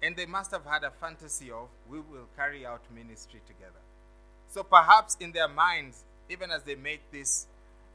And 0.02 0.16
they 0.16 0.26
must 0.26 0.50
have 0.50 0.64
had 0.64 0.84
a 0.84 0.90
fantasy 0.90 1.50
of 1.50 1.68
we 1.88 1.98
will 1.98 2.28
carry 2.36 2.66
out 2.66 2.82
ministry 2.94 3.40
together. 3.46 3.83
So, 4.54 4.62
perhaps 4.62 5.16
in 5.18 5.32
their 5.32 5.48
minds, 5.48 6.04
even 6.30 6.52
as 6.52 6.62
they 6.62 6.76
make 6.76 7.00
this 7.10 7.48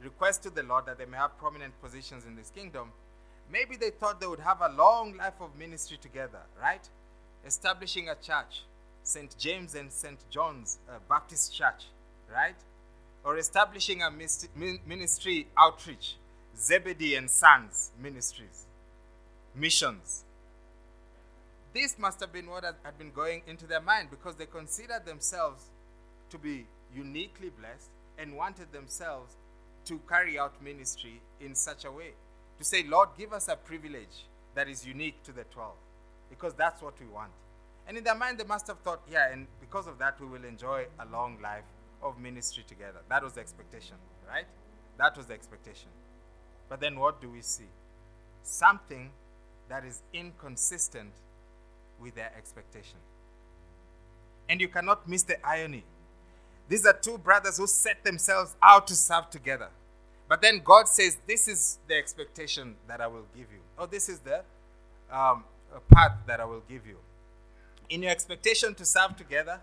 request 0.04 0.44
to 0.44 0.50
the 0.50 0.62
Lord 0.62 0.88
that 0.88 0.98
they 0.98 1.06
may 1.06 1.16
have 1.16 1.38
prominent 1.38 1.82
positions 1.82 2.26
in 2.26 2.36
this 2.36 2.52
kingdom, 2.54 2.92
maybe 3.50 3.78
they 3.78 3.92
thought 3.92 4.20
they 4.20 4.28
would 4.28 4.42
have 4.42 4.60
a 4.60 4.68
long 4.68 5.16
life 5.16 5.40
of 5.40 5.58
ministry 5.58 5.98
together, 6.02 6.42
right? 6.62 6.86
Establishing 7.48 8.10
a 8.10 8.16
church, 8.16 8.64
St. 9.04 9.38
James 9.38 9.74
and 9.74 9.90
St. 9.90 10.20
John's 10.30 10.80
uh, 10.90 11.00
Baptist 11.08 11.56
Church, 11.56 11.86
right? 12.30 12.58
Or 13.24 13.38
establishing 13.38 14.04
a 14.04 14.12
ministry 14.12 15.48
outreach, 15.58 16.18
Zebedee 16.58 17.16
and 17.16 17.32
Sons 17.32 17.92
Ministries, 18.04 18.66
missions. 19.56 20.26
This 21.74 21.98
must 21.98 22.20
have 22.20 22.34
been 22.34 22.48
what 22.48 22.66
had 22.66 22.98
been 22.98 23.12
going 23.12 23.44
into 23.48 23.66
their 23.66 23.80
mind 23.80 24.10
because 24.10 24.36
they 24.36 24.46
considered 24.46 25.06
themselves 25.06 25.70
to 26.30 26.38
be 26.38 26.66
uniquely 26.96 27.50
blessed 27.50 27.90
and 28.18 28.36
wanted 28.36 28.72
themselves 28.72 29.36
to 29.86 30.00
carry 30.08 30.38
out 30.38 30.62
ministry 30.62 31.22
in 31.40 31.56
such 31.56 31.86
a 31.86 31.92
way. 31.92 32.12
To 32.58 32.64
say, 32.64 32.84
Lord, 32.84 33.10
give 33.18 33.34
us 33.34 33.48
a 33.48 33.56
privilege 33.56 34.26
that 34.56 34.68
is 34.68 34.86
unique 34.86 35.24
to 35.24 35.32
the 35.32 35.46
12, 35.46 35.74
because 36.30 36.54
that's 36.54 36.82
what 36.82 37.00
we 37.00 37.08
want. 37.08 37.32
And 37.88 37.98
in 37.98 38.04
their 38.04 38.16
mind, 38.16 38.38
they 38.38 38.44
must 38.44 38.68
have 38.68 38.80
thought, 38.80 39.02
yeah, 39.10 39.32
and 39.32 39.48
because 39.62 39.88
of 39.88 39.98
that, 40.00 40.20
we 40.20 40.28
will 40.28 40.44
enjoy 40.44 40.86
a 41.00 41.06
long 41.12 41.38
life 41.42 41.64
of 42.04 42.20
ministry 42.20 42.64
together. 42.68 43.00
That 43.10 43.24
was 43.24 43.34
the 43.34 43.42
expectation, 43.42 43.96
right? 44.28 44.46
That 44.98 45.18
was 45.18 45.28
the 45.28 45.34
expectation. 45.34 45.90
But 46.68 46.82
then 46.82 47.00
what 47.00 47.22
do 47.22 47.30
we 47.30 47.42
see? 47.42 47.70
Something 48.44 49.10
that 49.70 49.86
is 49.86 50.02
inconsistent 50.14 51.12
with 52.00 52.16
their 52.16 52.32
expectation. 52.38 52.98
And 54.50 54.60
you 54.60 54.68
cannot 54.68 55.08
miss 55.08 55.24
the 55.24 55.46
irony. 55.46 55.84
These 56.70 56.86
are 56.86 56.94
two 56.94 57.18
brothers 57.18 57.58
who 57.58 57.68
set 57.68 58.04
themselves 58.04 58.56
out 58.62 58.88
to 58.88 58.96
serve 58.96 59.30
together. 59.32 59.70
But 60.30 60.42
then 60.44 60.62
God 60.64 60.88
says, 60.88 61.18
This 61.28 61.48
is 61.48 61.80
the 61.88 61.96
expectation 61.96 62.76
that 62.88 63.02
I 63.02 63.08
will 63.08 63.26
give 63.36 63.48
you. 63.52 63.60
Or 63.78 63.88
this 63.88 64.08
is 64.08 64.20
the 64.20 64.44
um, 65.12 65.44
path 65.92 66.14
that 66.28 66.40
I 66.40 66.46
will 66.46 66.64
give 66.70 66.86
you. 66.86 66.98
In 67.90 68.04
your 68.04 68.12
expectation 68.12 68.76
to 68.76 68.86
serve 68.86 69.18
together 69.18 69.60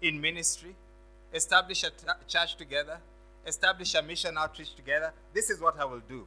in 0.00 0.18
ministry, 0.20 0.74
establish 1.34 1.84
a 1.84 1.90
t- 1.90 2.06
church 2.26 2.56
together, 2.56 2.98
establish 3.46 3.94
a 3.94 4.02
mission 4.02 4.38
outreach 4.38 4.74
together, 4.74 5.12
this 5.34 5.50
is 5.50 5.60
what 5.60 5.78
I 5.78 5.84
will 5.84 6.02
do. 6.08 6.26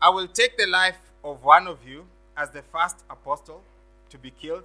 I 0.00 0.08
will 0.08 0.28
take 0.28 0.56
the 0.56 0.66
life 0.66 0.98
of 1.22 1.44
one 1.44 1.66
of 1.66 1.78
you 1.86 2.06
as 2.36 2.50
the 2.50 2.62
first 2.62 3.04
apostle 3.10 3.62
to 4.10 4.18
be 4.18 4.30
killed, 4.30 4.64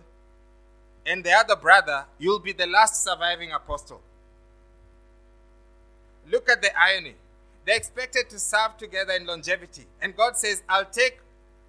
and 1.06 1.24
the 1.24 1.32
other 1.32 1.56
brother, 1.56 2.06
you'll 2.20 2.40
be 2.40 2.54
the 2.54 2.68
last 2.68 3.04
surviving 3.04 3.52
apostle. 3.52 4.02
Look 6.30 6.50
at 6.50 6.62
the 6.62 6.70
irony. 6.80 7.16
They're 7.66 7.78
expected 7.78 8.30
to 8.30 8.40
serve 8.40 8.78
together 8.78 9.14
in 9.14 9.26
longevity. 9.26 9.86
And 10.02 10.16
God 10.16 10.38
says, 10.38 10.64
I'll 10.70 10.86
take 10.86 11.20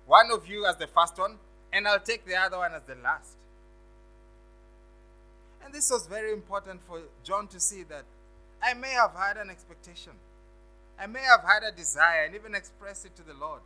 one 0.07 0.31
of 0.31 0.47
you 0.47 0.67
as 0.67 0.77
the 0.77 0.87
first 0.87 1.19
one, 1.19 1.37
and 1.73 1.89
I'll 1.89 2.01
take 2.01 2.27
the 2.27 2.37
other 2.37 2.59
one 2.59 2.73
as 2.73 2.83
the 2.87 2.95
last. 3.03 3.37
And 5.65 5.73
this 5.73 5.91
was 5.91 6.07
very 6.07 6.33
important 6.33 6.81
for 6.87 7.01
John 7.25 7.47
to 7.49 7.61
see 7.61 7.83
that 7.85 8.05
I 8.63 8.75
may 8.75 8.91
have 8.91 9.13
had 9.17 9.37
an 9.37 9.49
expectation. 9.49 10.13
I 10.99 11.07
may 11.07 11.21
have 11.21 11.43
had 11.43 11.63
a 11.63 11.75
desire 11.75 12.25
and 12.25 12.35
even 12.35 12.55
expressed 12.55 13.07
it 13.07 13.17
to 13.17 13.23
the 13.23 13.35
Lord. 13.35 13.61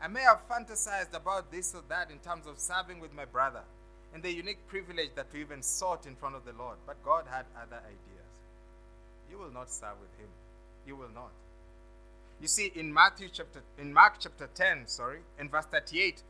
I 0.00 0.08
may 0.08 0.20
have 0.20 0.46
fantasized 0.48 1.14
about 1.14 1.50
this 1.50 1.74
or 1.74 1.82
that 1.88 2.10
in 2.10 2.18
terms 2.18 2.46
of 2.46 2.58
serving 2.58 3.00
with 3.00 3.14
my 3.14 3.24
brother 3.24 3.62
and 4.14 4.22
the 4.22 4.32
unique 4.32 4.66
privilege 4.68 5.10
that 5.14 5.26
we 5.32 5.40
even 5.40 5.62
sought 5.62 6.06
in 6.06 6.16
front 6.16 6.34
of 6.34 6.44
the 6.44 6.52
Lord. 6.52 6.76
But 6.86 7.02
God 7.04 7.24
had 7.30 7.46
other 7.56 7.76
ideas. 7.76 8.28
You 9.30 9.38
will 9.38 9.52
not 9.52 9.70
serve 9.70 10.00
with 10.00 10.18
him. 10.18 10.28
You 10.86 10.96
will 10.96 11.10
not. 11.14 11.30
You 12.40 12.48
see, 12.48 12.72
in 12.74 12.92
Matthew 12.92 13.28
chapter, 13.32 13.60
in 13.78 13.92
Mark 13.92 14.14
chapter 14.20 14.48
10, 14.54 14.86
sorry, 14.86 15.18
in 15.38 15.48
verse 15.48 15.66
38, 15.66 16.22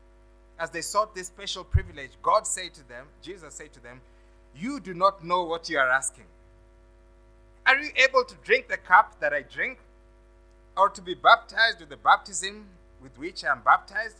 as 0.59 0.71
they 0.71 0.81
sought 0.81 1.15
this 1.15 1.27
special 1.27 1.63
privilege, 1.63 2.11
God 2.21 2.45
said 2.45 2.73
to 2.73 2.87
them, 2.87 3.05
Jesus 3.21 3.53
said 3.53 3.71
to 3.73 3.81
them, 3.81 4.01
You 4.55 4.79
do 4.79 4.93
not 4.93 5.23
know 5.23 5.43
what 5.43 5.69
you 5.69 5.77
are 5.77 5.89
asking. 5.89 6.25
Are 7.65 7.77
you 7.77 7.91
able 7.95 8.23
to 8.25 8.35
drink 8.43 8.67
the 8.67 8.77
cup 8.77 9.19
that 9.19 9.33
I 9.33 9.43
drink? 9.43 9.79
Or 10.75 10.89
to 10.89 11.01
be 11.01 11.13
baptized 11.13 11.79
with 11.79 11.89
the 11.89 11.97
baptism 11.97 12.65
with 13.01 13.17
which 13.17 13.43
I 13.43 13.51
am 13.51 13.61
baptized? 13.63 14.17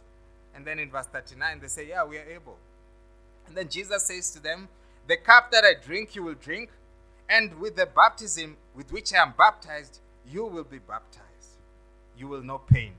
And 0.55 0.65
then 0.65 0.77
in 0.79 0.89
verse 0.89 1.07
39, 1.07 1.59
they 1.61 1.67
say, 1.67 1.87
Yeah, 1.87 2.05
we 2.05 2.17
are 2.17 2.25
able. 2.25 2.57
And 3.49 3.57
then 3.57 3.67
Jesus 3.67 4.05
says 4.05 4.31
to 4.31 4.39
them, 4.41 4.69
The 5.07 5.17
cup 5.17 5.51
that 5.51 5.65
I 5.65 5.73
drink, 5.85 6.15
you 6.15 6.23
will 6.23 6.35
drink, 6.35 6.69
and 7.27 7.59
with 7.59 7.75
the 7.75 7.85
baptism 7.85 8.55
with 8.73 8.93
which 8.93 9.13
I 9.13 9.17
am 9.17 9.33
baptized, 9.37 9.99
you 10.25 10.45
will 10.45 10.63
be 10.63 10.79
baptized 10.79 11.29
you 12.19 12.27
will 12.27 12.43
know 12.43 12.59
pain. 12.59 12.91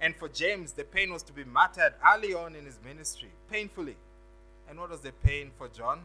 And 0.00 0.14
for 0.14 0.28
James, 0.28 0.72
the 0.72 0.84
pain 0.84 1.12
was 1.12 1.22
to 1.24 1.32
be 1.32 1.44
martyred 1.44 1.94
early 2.06 2.34
on 2.34 2.54
in 2.54 2.66
his 2.66 2.78
ministry, 2.84 3.30
painfully. 3.50 3.96
And 4.68 4.78
what 4.78 4.90
was 4.90 5.00
the 5.00 5.12
pain 5.24 5.50
for 5.56 5.68
John? 5.68 6.02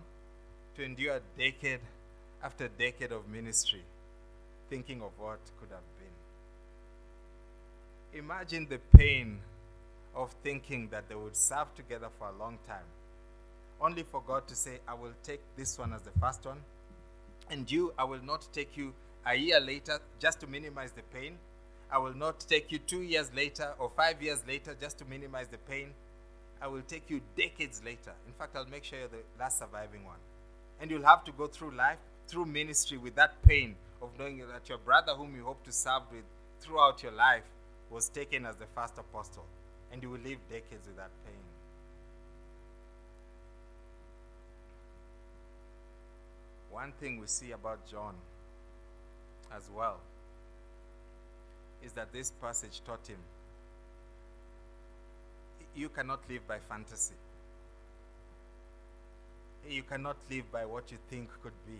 To 0.77 0.83
endure 0.83 1.17
a 1.17 1.21
decade 1.37 1.81
after 2.41 2.69
decade 2.69 3.11
of 3.11 3.27
ministry, 3.27 3.83
thinking 4.69 5.01
of 5.01 5.11
what 5.17 5.39
could 5.59 5.69
have 5.69 5.83
been. 5.99 6.07
Imagine 8.19 8.65
the 8.69 8.79
pain 8.97 9.39
of 10.15 10.31
thinking 10.41 10.87
that 10.91 11.09
they 11.09 11.15
would 11.15 11.35
serve 11.35 11.75
together 11.75 12.07
for 12.17 12.29
a 12.29 12.39
long 12.39 12.57
time, 12.65 12.85
only 13.81 14.03
for 14.03 14.21
God 14.25 14.47
to 14.47 14.55
say, 14.55 14.79
I 14.87 14.93
will 14.93 15.13
take 15.23 15.41
this 15.57 15.77
one 15.77 15.93
as 15.93 16.01
the 16.01 16.11
first 16.19 16.45
one, 16.45 16.59
and 17.49 17.69
you, 17.71 17.93
I 17.97 18.03
will 18.03 18.23
not 18.23 18.47
take 18.53 18.77
you 18.77 18.93
a 19.25 19.35
year 19.35 19.59
later 19.59 19.99
just 20.19 20.39
to 20.41 20.47
minimize 20.47 20.91
the 20.91 21.01
pain 21.13 21.37
I 21.91 21.97
will 21.97 22.13
not 22.13 22.39
take 22.41 22.71
you 22.71 22.77
two 22.77 23.01
years 23.01 23.31
later 23.35 23.73
or 23.79 23.91
five 23.95 24.21
years 24.21 24.43
later 24.47 24.75
just 24.79 24.99
to 24.99 25.05
minimize 25.05 25.47
the 25.47 25.57
pain. 25.57 25.89
I 26.61 26.67
will 26.67 26.81
take 26.81 27.09
you 27.09 27.21
decades 27.35 27.81
later. 27.83 28.13
In 28.27 28.33
fact, 28.33 28.55
I'll 28.55 28.65
make 28.65 28.83
sure 28.83 28.99
you're 28.99 29.07
the 29.07 29.23
last 29.39 29.59
surviving 29.59 30.05
one. 30.05 30.19
And 30.79 30.91
you'll 30.91 31.05
have 31.05 31.23
to 31.25 31.31
go 31.31 31.47
through 31.47 31.75
life, 31.75 31.97
through 32.27 32.45
ministry 32.45 32.97
with 32.97 33.15
that 33.15 33.41
pain 33.43 33.75
of 34.01 34.09
knowing 34.19 34.37
that 34.39 34.69
your 34.69 34.77
brother, 34.77 35.13
whom 35.13 35.35
you 35.35 35.43
hope 35.43 35.63
to 35.63 35.71
serve 35.71 36.03
with 36.11 36.23
throughout 36.59 37.01
your 37.01 37.11
life, 37.11 37.43
was 37.89 38.07
taken 38.09 38.45
as 38.45 38.55
the 38.57 38.67
first 38.75 38.97
apostle. 38.97 39.45
And 39.91 40.03
you 40.03 40.11
will 40.11 40.19
live 40.19 40.37
decades 40.49 40.85
with 40.85 40.97
that 40.97 41.11
pain. 41.25 41.28
One 46.71 46.91
thing 46.99 47.19
we 47.19 47.27
see 47.27 47.51
about 47.51 47.85
John 47.89 48.15
as 49.55 49.69
well 49.75 49.99
is 51.83 51.91
that 51.93 52.11
this 52.13 52.31
passage 52.41 52.81
taught 52.85 53.07
him 53.07 53.17
you 55.75 55.89
cannot 55.89 56.19
live 56.29 56.47
by 56.47 56.57
fantasy. 56.67 57.13
You 59.69 59.83
cannot 59.83 60.17
live 60.29 60.51
by 60.51 60.65
what 60.65 60.91
you 60.91 60.97
think 61.09 61.29
could 61.43 61.53
be. 61.65 61.79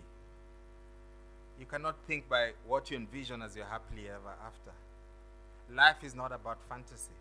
You 1.58 1.66
cannot 1.66 1.96
think 2.06 2.28
by 2.28 2.52
what 2.66 2.90
you 2.90 2.96
envision 2.96 3.42
as 3.42 3.56
your 3.56 3.66
happily 3.66 4.08
ever 4.08 4.34
after. 4.46 4.70
Life 5.74 6.02
is 6.02 6.14
not 6.14 6.32
about 6.32 6.58
fantasy, 6.68 7.18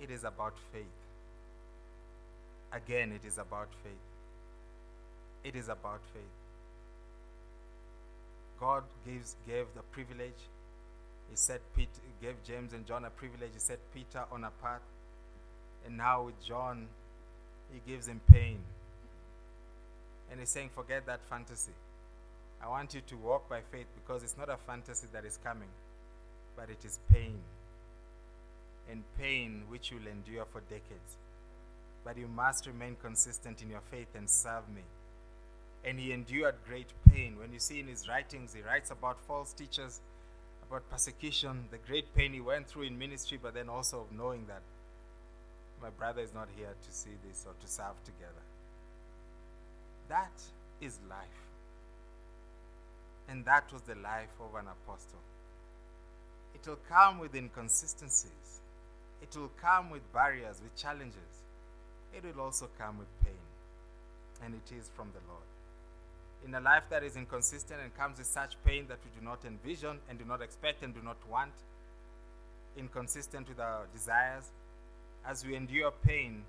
it 0.00 0.10
is 0.10 0.24
about 0.24 0.54
faith. 0.72 0.84
Again, 2.72 3.12
it 3.12 3.26
is 3.26 3.38
about 3.38 3.68
faith. 3.82 3.92
It 5.42 5.56
is 5.56 5.68
about 5.68 6.00
faith. 6.12 6.37
God 8.60 8.84
gives 9.06 9.36
gave 9.46 9.66
the 9.74 9.82
privilege. 9.92 10.40
He 11.30 11.36
set 11.36 11.60
Peter, 11.76 12.00
gave 12.22 12.42
James 12.44 12.72
and 12.72 12.86
John 12.86 13.04
a 13.04 13.10
privilege. 13.10 13.50
He 13.52 13.60
set 13.60 13.78
Peter 13.94 14.24
on 14.32 14.44
a 14.44 14.50
path 14.62 14.82
and 15.86 15.96
now 15.96 16.24
with 16.24 16.44
John, 16.44 16.86
he 17.72 17.80
gives 17.90 18.08
him 18.08 18.20
pain. 18.30 18.58
And 20.30 20.40
he's 20.40 20.50
saying, 20.50 20.70
forget 20.74 21.06
that 21.06 21.20
fantasy. 21.30 21.72
I 22.62 22.68
want 22.68 22.94
you 22.94 23.00
to 23.06 23.16
walk 23.16 23.48
by 23.48 23.60
faith 23.72 23.86
because 23.94 24.22
it's 24.22 24.36
not 24.36 24.50
a 24.50 24.56
fantasy 24.66 25.06
that 25.12 25.24
is 25.24 25.38
coming, 25.42 25.68
but 26.56 26.68
it 26.68 26.84
is 26.84 26.98
pain. 27.10 27.38
And 28.90 29.02
pain 29.18 29.62
which 29.68 29.90
you'll 29.90 30.06
endure 30.06 30.44
for 30.52 30.60
decades. 30.62 31.16
But 32.04 32.18
you 32.18 32.26
must 32.26 32.66
remain 32.66 32.96
consistent 33.02 33.62
in 33.62 33.70
your 33.70 33.82
faith 33.90 34.08
and 34.14 34.28
serve 34.28 34.68
me. 34.74 34.82
And 35.84 35.98
he 35.98 36.12
endured 36.12 36.56
great 36.66 36.88
pain. 37.10 37.36
When 37.38 37.52
you 37.52 37.58
see 37.58 37.80
in 37.80 37.86
his 37.86 38.08
writings, 38.08 38.54
he 38.54 38.62
writes 38.62 38.90
about 38.90 39.20
false 39.26 39.52
teachers, 39.52 40.00
about 40.68 40.88
persecution, 40.90 41.64
the 41.70 41.78
great 41.78 42.14
pain 42.14 42.32
he 42.32 42.40
went 42.40 42.68
through 42.68 42.82
in 42.82 42.98
ministry, 42.98 43.38
but 43.40 43.54
then 43.54 43.68
also 43.68 44.00
of 44.00 44.12
knowing 44.16 44.46
that 44.46 44.62
my 45.80 45.90
brother 45.90 46.22
is 46.22 46.34
not 46.34 46.48
here 46.56 46.74
to 46.82 46.92
see 46.92 47.16
this 47.26 47.44
or 47.46 47.54
to 47.60 47.70
serve 47.70 48.02
together. 48.04 48.42
That 50.08 50.32
is 50.80 50.98
life. 51.08 51.26
And 53.28 53.44
that 53.44 53.72
was 53.72 53.82
the 53.82 53.94
life 53.94 54.34
of 54.40 54.54
an 54.58 54.66
apostle. 54.66 55.20
It 56.54 56.66
will 56.66 56.78
come 56.88 57.18
with 57.18 57.34
inconsistencies, 57.34 58.60
it 59.22 59.36
will 59.36 59.52
come 59.60 59.90
with 59.90 60.12
barriers, 60.12 60.60
with 60.62 60.74
challenges. 60.76 61.38
It 62.14 62.24
will 62.24 62.42
also 62.42 62.68
come 62.78 62.98
with 62.98 63.08
pain. 63.22 63.34
And 64.42 64.54
it 64.54 64.72
is 64.74 64.88
from 64.94 65.08
the 65.12 65.20
Lord. 65.28 65.47
In 66.44 66.54
a 66.54 66.60
life 66.60 66.84
that 66.90 67.02
is 67.02 67.16
inconsistent 67.16 67.80
and 67.82 67.94
comes 67.96 68.18
with 68.18 68.26
such 68.26 68.56
pain 68.64 68.86
that 68.88 68.98
we 69.04 69.10
do 69.18 69.24
not 69.24 69.44
envision 69.44 69.98
and 70.08 70.18
do 70.18 70.24
not 70.24 70.40
expect 70.40 70.82
and 70.82 70.94
do 70.94 71.00
not 71.02 71.18
want, 71.28 71.52
inconsistent 72.76 73.48
with 73.48 73.58
our 73.60 73.86
desires, 73.92 74.50
as 75.26 75.44
we 75.44 75.56
endure 75.56 75.92
pain, 76.06 76.44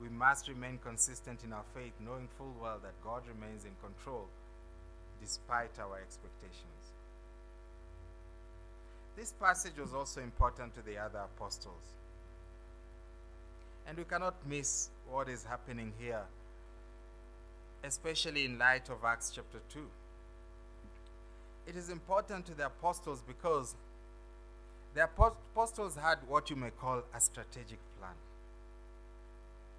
we 0.00 0.08
must 0.08 0.48
remain 0.48 0.78
consistent 0.82 1.44
in 1.44 1.52
our 1.52 1.64
faith, 1.74 1.92
knowing 2.00 2.28
full 2.38 2.54
well 2.60 2.78
that 2.82 2.94
God 3.04 3.22
remains 3.28 3.64
in 3.64 3.72
control 3.82 4.26
despite 5.20 5.78
our 5.78 5.98
expectations. 5.98 6.94
This 9.16 9.32
passage 9.32 9.76
was 9.78 9.92
also 9.92 10.22
important 10.22 10.74
to 10.74 10.82
the 10.82 10.96
other 10.96 11.18
apostles. 11.18 11.82
And 13.86 13.98
we 13.98 14.04
cannot 14.04 14.34
miss 14.46 14.88
what 15.10 15.28
is 15.28 15.44
happening 15.44 15.92
here, 15.98 16.22
especially 17.84 18.44
in 18.44 18.58
light 18.58 18.88
of 18.88 19.04
Acts 19.04 19.32
chapter 19.34 19.58
2. 19.72 19.80
It 21.66 21.76
is 21.76 21.88
important 21.88 22.46
to 22.46 22.54
the 22.54 22.66
apostles 22.66 23.22
because 23.26 23.74
the 24.94 25.04
apostles 25.04 25.96
had 25.96 26.18
what 26.28 26.50
you 26.50 26.56
may 26.56 26.70
call 26.70 27.02
a 27.14 27.20
strategic 27.20 27.78
plan. 27.98 28.14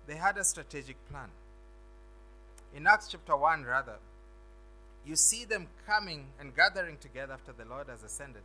They 0.08 0.16
had 0.16 0.38
a 0.38 0.43
strategic 0.43 0.95
plan. 1.10 1.30
In 2.76 2.88
Acts 2.88 3.10
chapter 3.10 3.36
1, 3.36 3.66
rather, 3.66 3.97
you 5.06 5.16
see 5.16 5.45
them 5.45 5.68
coming 5.86 6.26
and 6.39 6.56
gathering 6.56 6.97
together 6.97 7.34
after 7.34 7.52
the 7.52 7.66
Lord 7.66 7.88
has 7.89 8.04
ascended. 8.04 8.43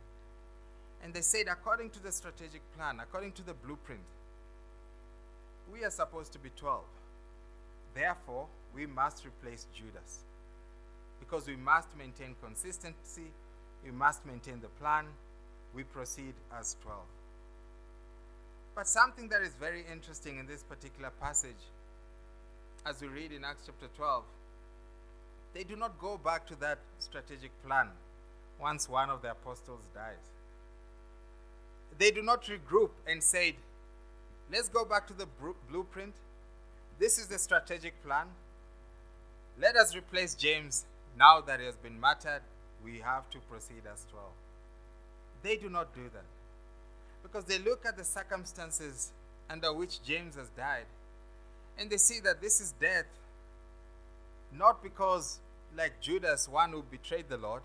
And 1.03 1.13
they 1.13 1.21
said, 1.21 1.47
according 1.49 1.91
to 1.91 2.03
the 2.03 2.11
strategic 2.11 2.61
plan, 2.75 2.99
according 2.99 3.33
to 3.33 3.43
the 3.43 3.53
blueprint, 3.53 4.01
we 5.71 5.83
are 5.83 5.91
supposed 5.91 6.33
to 6.33 6.39
be 6.39 6.49
12. 6.57 6.81
Therefore, 7.93 8.47
we 8.77 8.85
must 8.85 9.25
replace 9.25 9.65
Judas. 9.73 10.19
Because 11.19 11.47
we 11.47 11.55
must 11.55 11.89
maintain 11.97 12.35
consistency, 12.43 13.31
we 13.83 13.91
must 13.91 14.25
maintain 14.25 14.61
the 14.61 14.69
plan, 14.79 15.05
we 15.73 15.83
proceed 15.83 16.35
as 16.57 16.77
12. 16.83 16.99
But 18.75 18.87
something 18.87 19.27
that 19.29 19.41
is 19.41 19.55
very 19.59 19.83
interesting 19.91 20.37
in 20.37 20.45
this 20.45 20.61
particular 20.61 21.09
passage, 21.19 21.63
as 22.85 23.01
we 23.01 23.07
read 23.07 23.31
in 23.31 23.43
Acts 23.43 23.63
chapter 23.65 23.87
12, 23.97 24.23
they 25.55 25.63
do 25.63 25.75
not 25.75 25.99
go 25.99 26.19
back 26.23 26.45
to 26.47 26.55
that 26.59 26.77
strategic 26.99 27.51
plan 27.65 27.87
once 28.61 28.87
one 28.87 29.09
of 29.09 29.23
the 29.23 29.31
apostles 29.31 29.81
dies. 29.95 30.29
They 31.97 32.11
do 32.11 32.21
not 32.21 32.43
regroup 32.43 32.91
and 33.07 33.23
say, 33.23 33.55
let's 34.51 34.69
go 34.69 34.85
back 34.85 35.07
to 35.07 35.13
the 35.13 35.25
blueprint. 35.71 36.13
This 36.99 37.17
is 37.17 37.25
the 37.25 37.39
strategic 37.39 38.03
plan. 38.03 38.27
Let 39.59 39.75
us 39.75 39.95
replace 39.95 40.35
James 40.35 40.85
now 41.17 41.41
that 41.41 41.59
he 41.59 41.65
has 41.65 41.75
been 41.75 41.99
martyred. 41.99 42.41
We 42.83 42.99
have 42.99 43.29
to 43.31 43.39
proceed 43.39 43.81
as 43.91 44.05
12. 44.11 44.25
They 45.43 45.57
do 45.57 45.69
not 45.69 45.93
do 45.95 46.03
that. 46.13 46.25
Because 47.23 47.45
they 47.45 47.57
look 47.59 47.85
at 47.85 47.97
the 47.97 48.03
circumstances 48.03 49.11
under 49.49 49.73
which 49.73 50.03
James 50.03 50.35
has 50.35 50.49
died 50.49 50.85
and 51.77 51.89
they 51.89 51.97
see 51.97 52.19
that 52.21 52.41
this 52.41 52.59
is 52.59 52.73
death 52.79 53.05
not 54.51 54.81
because, 54.81 55.39
like 55.75 55.99
Judas, 56.01 56.47
one 56.47 56.71
who 56.71 56.81
betrayed 56.81 57.29
the 57.29 57.37
Lord, 57.37 57.61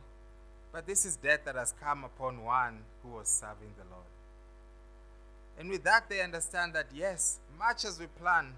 but 0.73 0.87
this 0.87 1.05
is 1.05 1.17
death 1.17 1.41
that 1.45 1.55
has 1.55 1.73
come 1.81 2.05
upon 2.05 2.45
one 2.45 2.81
who 3.03 3.11
was 3.11 3.29
serving 3.29 3.73
the 3.79 3.85
Lord. 3.91 4.07
And 5.59 5.71
with 5.71 5.85
that, 5.85 6.09
they 6.09 6.21
understand 6.21 6.75
that 6.75 6.87
yes, 6.93 7.39
much 7.59 7.85
as 7.85 8.01
we 8.01 8.07
plan, 8.07 8.55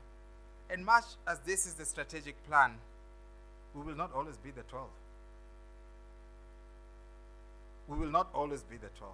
and 0.70 0.84
much 0.84 1.04
as 1.26 1.38
this 1.40 1.66
is 1.66 1.74
the 1.74 1.84
strategic 1.84 2.34
plan, 2.48 2.76
we 3.74 3.82
will 3.82 3.96
not 3.96 4.12
always 4.14 4.36
be 4.36 4.50
the 4.50 4.62
12 4.62 4.88
we 7.88 7.98
will 7.98 8.10
not 8.10 8.28
always 8.34 8.62
be 8.62 8.76
the 8.76 8.88
12. 8.98 9.12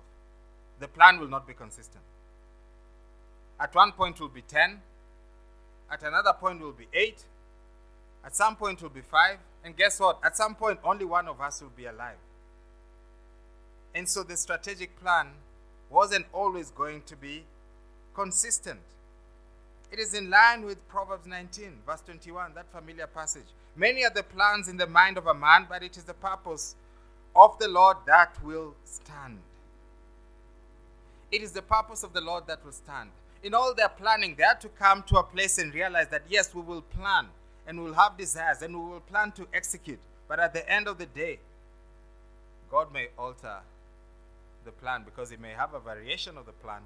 The 0.79 0.89
plan 0.89 1.19
will 1.19 1.29
not 1.29 1.47
be 1.47 1.55
consistent. 1.55 2.05
At 3.59 3.75
one 3.75 3.93
point, 3.93 4.19
we'll 4.21 4.29
be 4.29 4.43
10. 4.43 4.81
At 5.91 6.03
another 6.03 6.33
point, 6.33 6.61
we'll 6.61 6.73
be 6.73 6.87
8. 6.93 7.25
At 8.25 8.37
some 8.37 8.57
point, 8.57 8.81
we'll 8.81 8.91
be 8.91 9.03
5. 9.03 9.37
And 9.65 9.77
guess 9.77 10.01
what? 10.01 10.19
At 10.23 10.37
some 10.37 10.55
point, 10.55 10.79
only 10.85 11.05
one 11.05 11.29
of 11.29 11.41
us 11.41 11.61
will 11.61 11.73
be 11.77 11.87
alive. 11.87 12.17
And 13.95 14.09
so 14.09 14.23
the 14.23 14.37
strategic 14.37 14.99
plan 15.01 15.29
wasn't 15.91 16.27
always 16.33 16.71
going 16.71 17.03
to 17.03 17.17
be 17.17 17.43
consistent. 18.15 18.79
It 19.91 19.99
is 19.99 20.15
in 20.15 20.31
line 20.31 20.65
with 20.65 20.89
Proverbs 20.89 21.27
19, 21.27 21.81
verse 21.85 22.01
21, 22.03 22.55
that 22.55 22.67
familiar 22.73 23.09
passage. 23.09 23.49
Many 23.81 24.05
are 24.05 24.11
the 24.11 24.23
plans 24.23 24.69
in 24.69 24.77
the 24.77 24.87
mind 24.87 25.17
of 25.17 25.27
a 25.27 25.33
man, 25.33 25.65
but 25.67 25.83
it 25.83 25.97
is 25.97 26.05
the 26.05 26.13
purpose 26.13 26.77
of 27.35 27.59
the 27.59 27.67
Lord 27.67 27.97
that 28.07 28.37
will 28.45 28.75
stand. 28.85 29.39
It 31.33 31.41
is 31.43 31.53
the 31.53 31.63
purpose 31.63 32.03
of 32.03 32.13
the 32.13 32.21
Lord 32.21 32.47
that 32.47 32.63
will 32.63 32.73
stand. 32.73 33.09
In 33.43 33.55
all 33.55 33.75
their 33.75 33.89
planning, 33.89 34.35
they 34.37 34.43
had 34.43 34.61
to 34.61 34.69
come 34.69 35.03
to 35.05 35.17
a 35.17 35.23
place 35.23 35.57
and 35.57 35.73
realize 35.73 36.09
that 36.09 36.25
yes, 36.29 36.55
we 36.55 36.61
will 36.61 36.83
plan 36.83 37.29
and 37.67 37.79
we 37.79 37.87
will 37.87 37.95
have 37.95 38.19
desires 38.19 38.61
and 38.61 38.75
we 38.79 38.87
will 38.87 39.01
plan 39.01 39.33
to 39.33 39.47
execute. 39.55 40.01
But 40.29 40.41
at 40.41 40.53
the 40.53 40.71
end 40.71 40.87
of 40.87 40.99
the 40.99 41.07
day, 41.07 41.39
God 42.71 42.93
may 42.93 43.09
alter 43.19 43.61
the 44.67 44.73
plan 44.73 45.05
because 45.07 45.31
He 45.31 45.39
may 45.39 45.53
have 45.53 45.73
a 45.73 45.81
variation 45.81 46.37
of 46.37 46.45
the 46.45 46.53
plan 46.53 46.83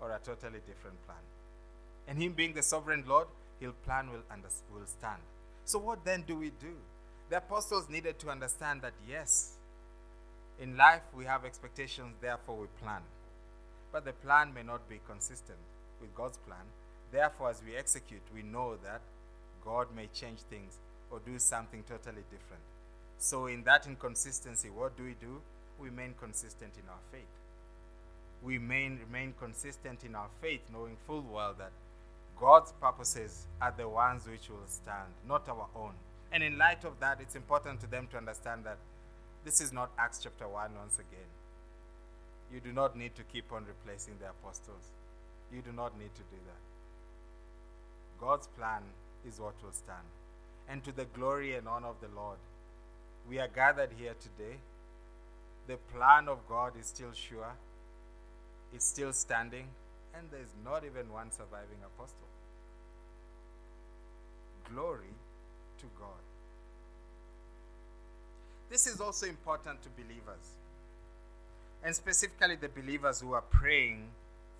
or 0.00 0.10
a 0.10 0.18
totally 0.18 0.58
different 0.66 0.96
plan. 1.06 1.22
And 2.08 2.20
Him 2.20 2.32
being 2.32 2.54
the 2.54 2.62
sovereign 2.64 3.04
Lord, 3.06 3.28
His 3.60 3.70
plan 3.86 4.10
will, 4.10 4.24
under, 4.32 4.48
will 4.72 4.86
stand. 4.86 5.20
So, 5.64 5.78
what 5.78 6.04
then 6.04 6.24
do 6.26 6.36
we 6.36 6.50
do? 6.60 6.74
The 7.30 7.38
apostles 7.38 7.88
needed 7.88 8.18
to 8.20 8.30
understand 8.30 8.82
that 8.82 8.92
yes, 9.08 9.54
in 10.60 10.76
life, 10.76 11.02
we 11.16 11.24
have 11.24 11.44
expectations, 11.44 12.14
therefore, 12.20 12.56
we 12.56 12.66
plan. 12.82 13.00
But 13.92 14.04
the 14.04 14.12
plan 14.12 14.52
may 14.54 14.62
not 14.62 14.88
be 14.88 15.00
consistent 15.08 15.58
with 16.00 16.14
God's 16.14 16.38
plan. 16.38 16.66
therefore, 17.10 17.50
as 17.50 17.62
we 17.64 17.76
execute, 17.76 18.22
we 18.34 18.42
know 18.42 18.76
that 18.82 19.00
God 19.64 19.86
may 19.94 20.08
change 20.12 20.40
things 20.50 20.78
or 21.10 21.20
do 21.24 21.38
something 21.38 21.84
totally 21.88 22.24
different. 22.30 22.62
So, 23.18 23.46
in 23.46 23.62
that 23.64 23.86
inconsistency, 23.86 24.68
what 24.68 24.96
do 24.96 25.04
we 25.04 25.14
do? 25.14 25.40
We 25.80 25.88
remain 25.88 26.14
consistent 26.20 26.72
in 26.76 26.88
our 26.88 26.98
faith. 27.12 27.34
We 28.42 28.58
remain, 28.58 29.34
consistent 29.38 30.04
in 30.04 30.14
our 30.14 30.28
faith, 30.42 30.60
knowing 30.72 30.96
full 31.06 31.22
well 31.22 31.54
that 31.58 31.72
God's 32.44 32.72
purposes 32.72 33.46
are 33.58 33.72
the 33.74 33.88
ones 33.88 34.28
which 34.28 34.50
will 34.50 34.68
stand, 34.68 35.08
not 35.26 35.48
our 35.48 35.66
own. 35.74 35.94
And 36.30 36.42
in 36.42 36.58
light 36.58 36.84
of 36.84 37.00
that, 37.00 37.18
it's 37.22 37.36
important 37.36 37.80
to 37.80 37.86
them 37.86 38.06
to 38.10 38.18
understand 38.18 38.64
that 38.64 38.76
this 39.46 39.62
is 39.62 39.72
not 39.72 39.90
Acts 39.98 40.20
chapter 40.22 40.46
1 40.46 40.72
once 40.78 40.96
again. 40.96 41.30
You 42.52 42.60
do 42.60 42.70
not 42.70 42.98
need 42.98 43.14
to 43.14 43.22
keep 43.22 43.50
on 43.50 43.64
replacing 43.64 44.16
the 44.20 44.28
apostles. 44.28 44.92
You 45.50 45.62
do 45.62 45.72
not 45.72 45.98
need 45.98 46.14
to 46.14 46.20
do 46.20 46.36
that. 46.44 46.60
God's 48.20 48.46
plan 48.48 48.82
is 49.26 49.40
what 49.40 49.54
will 49.62 49.72
stand. 49.72 50.12
And 50.68 50.84
to 50.84 50.92
the 50.92 51.06
glory 51.06 51.54
and 51.54 51.66
honor 51.66 51.88
of 51.88 52.02
the 52.02 52.14
Lord, 52.14 52.36
we 53.26 53.38
are 53.38 53.48
gathered 53.48 53.92
here 53.98 54.16
today. 54.20 54.58
The 55.66 55.78
plan 55.96 56.28
of 56.28 56.46
God 56.46 56.74
is 56.78 56.88
still 56.88 57.14
sure, 57.14 57.54
it's 58.74 58.86
still 58.86 59.14
standing, 59.14 59.68
and 60.14 60.28
there's 60.30 60.52
not 60.62 60.84
even 60.84 61.10
one 61.10 61.32
surviving 61.32 61.80
apostle. 61.82 62.33
Glory 64.72 65.14
to 65.78 65.86
God. 65.98 66.08
This 68.70 68.86
is 68.86 69.00
also 69.00 69.26
important 69.26 69.82
to 69.82 69.88
believers, 69.90 70.56
and 71.84 71.94
specifically 71.94 72.56
the 72.56 72.68
believers 72.68 73.20
who 73.20 73.32
are 73.34 73.42
praying 73.42 74.08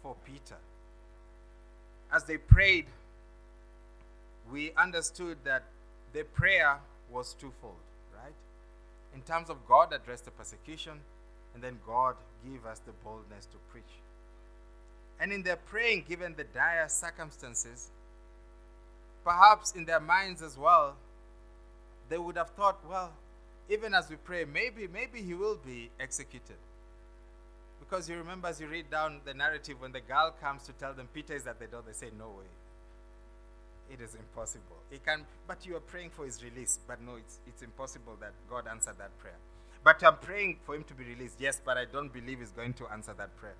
for 0.03 0.15
Peter. 0.25 0.59
As 2.13 2.25
they 2.25 2.37
prayed, 2.37 2.87
we 4.53 4.73
understood 4.77 5.39
that 5.45 5.65
their 6.13 6.25
prayer 6.25 6.79
was 7.11 7.35
twofold, 7.35 7.75
right? 8.23 8.35
In 9.15 9.23
terms 9.23 9.51
of 9.51 9.67
God 9.67 9.93
address 9.93 10.21
the 10.21 10.31
persecution, 10.31 11.01
and 11.55 11.63
then 11.63 11.79
God 11.87 12.17
give 12.45 12.67
us 12.67 12.81
the 12.81 12.93
boldness 13.03 13.47
to 13.47 13.57
preach. 13.73 13.83
And 15.19 15.33
in 15.33 15.43
their 15.43 15.57
praying, 15.57 16.05
given 16.09 16.35
the 16.37 16.45
dire 16.45 16.89
circumstances, 16.89 17.91
perhaps 19.25 19.73
in 19.73 19.85
their 19.85 20.01
minds 20.01 20.43
as 20.43 20.57
well, 20.57 20.97
they 22.09 22.19
would 22.19 22.37
have 22.37 22.51
thought, 22.51 22.79
well, 22.89 23.13
even 23.69 23.95
as 23.95 24.11
we 24.11 24.17
pray, 24.17 24.45
maybe, 24.45 24.87
maybe 24.87 25.23
he 25.23 25.35
will 25.35 25.59
be 25.65 25.91
executed. 25.99 26.57
Because 27.81 28.09
you 28.09 28.17
remember 28.17 28.49
as 28.49 28.61
you 28.61 28.67
read 28.67 28.91
down 28.91 29.21
the 29.25 29.35
narrative, 29.35 29.81
when 29.81 29.93
the 29.93 30.01
girl 30.01 30.35
comes 30.41 30.63
to 30.65 30.73
tell 30.73 30.93
them 30.93 31.09
Peter 31.13 31.35
is 31.35 31.47
at 31.47 31.59
the 31.59 31.67
door, 31.67 31.83
they 31.87 31.93
say, 31.93 32.09
No 32.17 32.29
way. 32.29 32.45
It 33.93 34.01
is 34.01 34.15
impossible. 34.15 34.77
He 34.91 34.99
can 34.99 35.25
but 35.47 35.67
you 35.67 35.77
are 35.77 35.81
praying 35.81 36.11
for 36.11 36.25
his 36.25 36.43
release. 36.43 36.79
But 36.87 37.03
no, 37.03 37.17
it's 37.17 37.39
it's 37.47 37.63
impossible 37.63 38.17
that 38.21 38.33
God 38.49 38.67
answered 38.67 38.97
that 38.99 39.17
prayer. 39.19 39.37
But 39.83 40.03
I'm 40.03 40.17
praying 40.17 40.57
for 40.65 40.75
him 40.75 40.85
to 40.85 40.95
be 40.95 41.05
released, 41.05 41.37
yes, 41.39 41.61
but 41.63 41.77
I 41.77 41.85
don't 41.85 42.11
believe 42.11 42.39
he's 42.39 42.51
going 42.51 42.73
to 42.75 42.87
answer 42.87 43.13
that 43.19 43.37
prayer. 43.37 43.57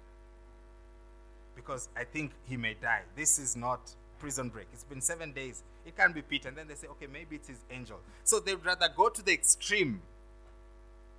Because 1.55 1.91
I 1.95 2.05
think 2.05 2.33
he 2.49 2.57
may 2.57 2.75
die. 2.75 3.03
This 3.15 3.39
is 3.39 3.55
not 3.55 3.91
prison 4.25 4.49
break. 4.49 4.67
It's 4.73 4.85
been 4.85 5.03
seven 5.03 5.33
days. 5.33 5.63
It 5.85 5.99
can't 5.99 6.15
be 6.15 6.23
Peter. 6.23 6.49
And 6.49 6.57
then 6.57 6.67
they 6.67 6.75
say, 6.75 6.87
okay, 6.87 7.07
maybe 7.07 7.37
it 7.37 7.51
is 7.51 7.59
angel. 7.71 7.99
So 8.25 8.41
they'd 8.41 8.65
rather 8.65 8.89
go 8.97 9.11
to 9.11 9.23
the 9.23 9.35
extreme 9.35 10.01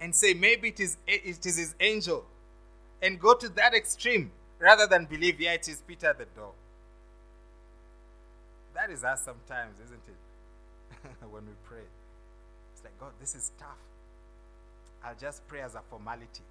and 0.02 0.16
say, 0.16 0.34
maybe 0.34 0.70
it 0.70 0.80
is, 0.80 0.98
it 1.06 1.46
is 1.46 1.56
his 1.56 1.76
angel. 1.80 2.26
And 3.04 3.20
go 3.20 3.36
to 3.36 3.48
that 3.50 3.76
extreme 3.76 4.32
rather 4.58 4.88
than 4.88 5.06
believe, 5.06 5.40
yeah, 5.40 5.54
it 5.54 5.68
is 5.68 5.84
Peter 5.88 6.16
the 6.18 6.26
door. 6.36 6.54
That 8.74 8.90
is 8.90 9.04
us 9.04 9.22
sometimes, 9.24 9.76
isn't 9.86 10.02
it? 10.08 11.08
when 11.30 11.46
we 11.46 11.54
pray. 11.64 11.86
It's 12.74 12.84
like, 12.84 13.00
God, 13.00 13.12
this 13.20 13.36
is 13.36 13.52
tough. 13.60 13.78
I'll 15.04 15.14
just 15.22 15.48
pray 15.48 15.62
as 15.62 15.76
a 15.76 15.82
formality. 15.92 16.42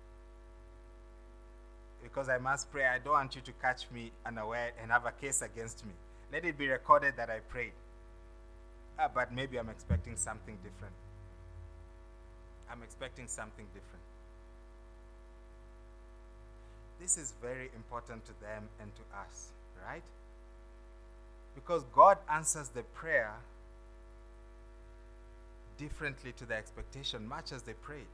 Because 2.00 2.28
I 2.28 2.38
must 2.38 2.70
pray. 2.70 2.86
I 2.86 3.00
don't 3.00 3.14
want 3.14 3.34
you 3.34 3.42
to 3.42 3.52
catch 3.54 3.90
me 3.92 4.12
unaware 4.24 4.70
and 4.80 4.92
have 4.92 5.04
a 5.04 5.10
case 5.10 5.42
against 5.42 5.84
me. 5.84 5.94
Let 6.34 6.44
it 6.44 6.58
be 6.58 6.66
recorded 6.66 7.14
that 7.16 7.30
I 7.30 7.38
prayed. 7.38 7.70
Ah, 8.98 9.08
but 9.14 9.32
maybe 9.32 9.56
I'm 9.56 9.68
expecting 9.68 10.16
something 10.16 10.56
different. 10.64 10.94
I'm 12.68 12.82
expecting 12.82 13.28
something 13.28 13.66
different. 13.66 14.02
This 17.00 17.16
is 17.16 17.34
very 17.40 17.70
important 17.76 18.24
to 18.24 18.32
them 18.40 18.64
and 18.80 18.90
to 18.96 19.02
us, 19.16 19.50
right? 19.86 20.02
Because 21.54 21.84
God 21.94 22.18
answers 22.28 22.68
the 22.68 22.82
prayer 22.82 23.34
differently 25.78 26.32
to 26.32 26.44
the 26.44 26.56
expectation, 26.56 27.28
much 27.28 27.52
as 27.52 27.62
they 27.62 27.74
prayed. 27.74 28.10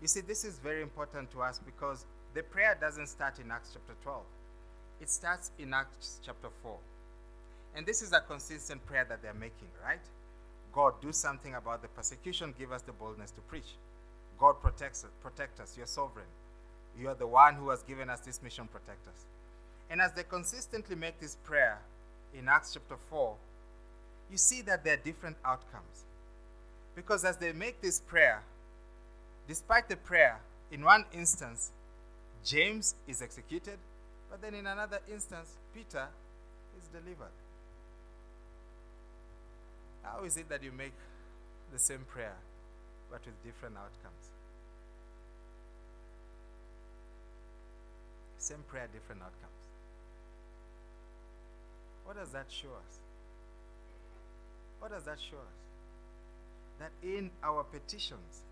You 0.00 0.06
see, 0.06 0.20
this 0.20 0.44
is 0.44 0.60
very 0.60 0.82
important 0.82 1.32
to 1.32 1.42
us 1.42 1.58
because 1.58 2.06
the 2.34 2.44
prayer 2.44 2.78
doesn't 2.80 3.08
start 3.08 3.40
in 3.40 3.50
Acts 3.50 3.70
chapter 3.72 3.94
12, 4.04 4.22
it 5.00 5.10
starts 5.10 5.50
in 5.58 5.74
Acts 5.74 6.20
chapter 6.24 6.48
4. 6.62 6.78
And 7.74 7.86
this 7.86 8.02
is 8.02 8.12
a 8.12 8.20
consistent 8.20 8.84
prayer 8.86 9.06
that 9.08 9.22
they're 9.22 9.34
making, 9.34 9.68
right? 9.84 10.00
God, 10.72 10.94
do 11.00 11.12
something 11.12 11.54
about 11.54 11.82
the 11.82 11.88
persecution, 11.88 12.54
give 12.58 12.72
us 12.72 12.82
the 12.82 12.92
boldness 12.92 13.30
to 13.32 13.40
preach. 13.42 13.74
God 14.38 14.60
protects 14.60 15.04
us, 15.04 15.10
protect 15.22 15.60
us, 15.60 15.74
you're 15.76 15.86
sovereign. 15.86 16.26
You 16.98 17.08
are 17.08 17.14
the 17.14 17.26
one 17.26 17.54
who 17.54 17.70
has 17.70 17.82
given 17.82 18.10
us 18.10 18.20
this 18.20 18.42
mission, 18.42 18.68
protect 18.68 19.06
us. 19.06 19.26
And 19.90 20.00
as 20.00 20.12
they 20.12 20.22
consistently 20.22 20.96
make 20.96 21.20
this 21.20 21.36
prayer 21.44 21.78
in 22.36 22.48
Acts 22.48 22.72
chapter 22.74 22.96
4, 23.10 23.34
you 24.30 24.38
see 24.38 24.62
that 24.62 24.84
there 24.84 24.94
are 24.94 25.02
different 25.04 25.36
outcomes. 25.44 26.04
Because 26.94 27.24
as 27.24 27.36
they 27.36 27.52
make 27.52 27.80
this 27.80 28.00
prayer, 28.00 28.42
despite 29.46 29.88
the 29.88 29.96
prayer, 29.96 30.40
in 30.70 30.82
one 30.82 31.04
instance, 31.12 31.70
James 32.44 32.94
is 33.06 33.22
executed, 33.22 33.78
but 34.30 34.40
then 34.40 34.54
in 34.54 34.66
another 34.66 35.00
instance, 35.12 35.56
Peter 35.74 36.06
is 36.78 36.88
delivered. 36.88 37.32
How 40.02 40.24
is 40.24 40.36
it 40.36 40.48
that 40.48 40.62
you 40.62 40.72
make 40.72 40.92
the 41.72 41.78
same 41.78 42.04
prayer 42.08 42.36
but 43.10 43.20
with 43.24 43.42
different 43.44 43.76
outcomes? 43.76 44.30
Same 48.38 48.64
prayer, 48.68 48.88
different 48.92 49.22
outcomes. 49.22 49.52
What 52.04 52.16
does 52.16 52.30
that 52.30 52.46
show 52.48 52.68
us? 52.68 52.98
What 54.80 54.90
does 54.90 55.04
that 55.04 55.18
show 55.20 55.36
us? 55.36 56.80
That 56.80 56.90
in 57.02 57.30
our 57.44 57.62
petitions, 57.62 58.42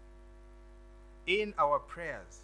in 1.27 1.53
our 1.59 1.81
prayers, 1.81 2.43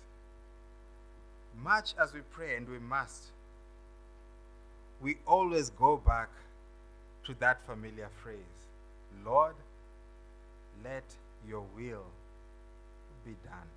much 1.62 1.94
as 2.02 2.12
we 2.12 2.20
pray, 2.32 2.56
and 2.56 2.68
we 2.68 2.80
must, 2.80 3.26
we 5.00 5.18
always 5.26 5.70
go 5.70 5.96
back 5.96 6.30
to 7.26 7.34
that 7.38 7.64
familiar 7.64 8.08
phrase 8.22 8.65
Lord, 9.24 9.54
let 10.84 11.04
your 11.48 11.64
will 11.76 12.04
be 13.24 13.34
done. 13.44 13.68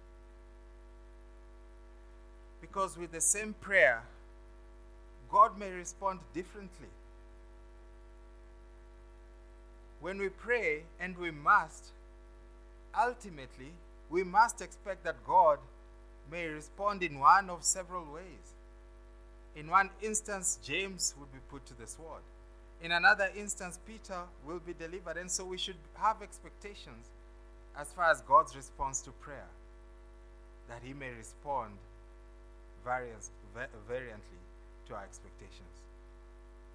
Because 2.61 2.97
with 2.97 3.11
the 3.11 3.21
same 3.21 3.53
prayer, 3.61 4.03
God 5.31 5.57
may 5.57 5.71
respond 5.71 6.19
differently. 6.33 6.87
When 10.01 10.17
we 10.17 10.29
pray, 10.29 10.83
and 10.99 11.17
we 11.17 11.31
must, 11.31 11.87
ultimately, 12.97 13.73
we 14.09 14.23
must 14.23 14.61
expect 14.61 15.03
that 15.03 15.25
God 15.25 15.59
may 16.31 16.47
respond 16.47 17.03
in 17.03 17.19
one 17.19 17.49
of 17.49 17.63
several 17.63 18.05
ways. 18.13 18.55
In 19.55 19.67
one 19.67 19.89
instance, 20.01 20.57
James 20.63 21.15
would 21.19 21.31
be 21.31 21.39
put 21.49 21.65
to 21.67 21.73
the 21.73 21.87
sword. 21.87 22.21
In 22.82 22.91
another 22.91 23.30
instance, 23.36 23.77
Peter 23.86 24.21
will 24.45 24.59
be 24.59 24.73
delivered. 24.73 25.17
And 25.17 25.30
so 25.30 25.43
we 25.45 25.57
should 25.57 25.75
have 25.95 26.21
expectations 26.21 27.07
as 27.77 27.91
far 27.91 28.09
as 28.11 28.21
God's 28.21 28.55
response 28.55 29.01
to 29.01 29.11
prayer, 29.11 29.47
that 30.67 30.82
He 30.84 30.93
may 30.93 31.11
respond 31.11 31.73
various, 32.84 33.30
variantly 33.88 34.39
to 34.88 34.95
our 34.95 35.03
expectations. 35.03 35.75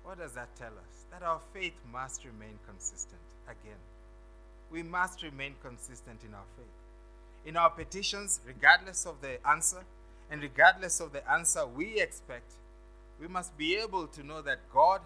What 0.02 0.18
does 0.18 0.32
that 0.32 0.54
tell 0.56 0.68
us? 0.68 1.04
That 1.10 1.22
our 1.22 1.40
faith 1.52 1.74
must 1.90 2.24
remain 2.24 2.58
consistent. 2.66 3.20
Again, 3.46 3.80
we 4.70 4.82
must 4.82 5.22
remain 5.22 5.54
consistent 5.62 6.20
in 6.26 6.34
our 6.34 6.44
faith. 6.56 7.46
In 7.46 7.56
our 7.56 7.70
petitions, 7.70 8.40
regardless 8.46 9.06
of 9.06 9.20
the 9.20 9.46
answer, 9.46 9.84
and 10.30 10.42
regardless 10.42 11.00
of 11.00 11.12
the 11.12 11.30
answer 11.30 11.66
we 11.66 12.00
expect, 12.00 12.52
we 13.20 13.28
must 13.28 13.56
be 13.56 13.76
able 13.76 14.06
to 14.08 14.22
know 14.22 14.42
that 14.42 14.58
God 14.72 15.00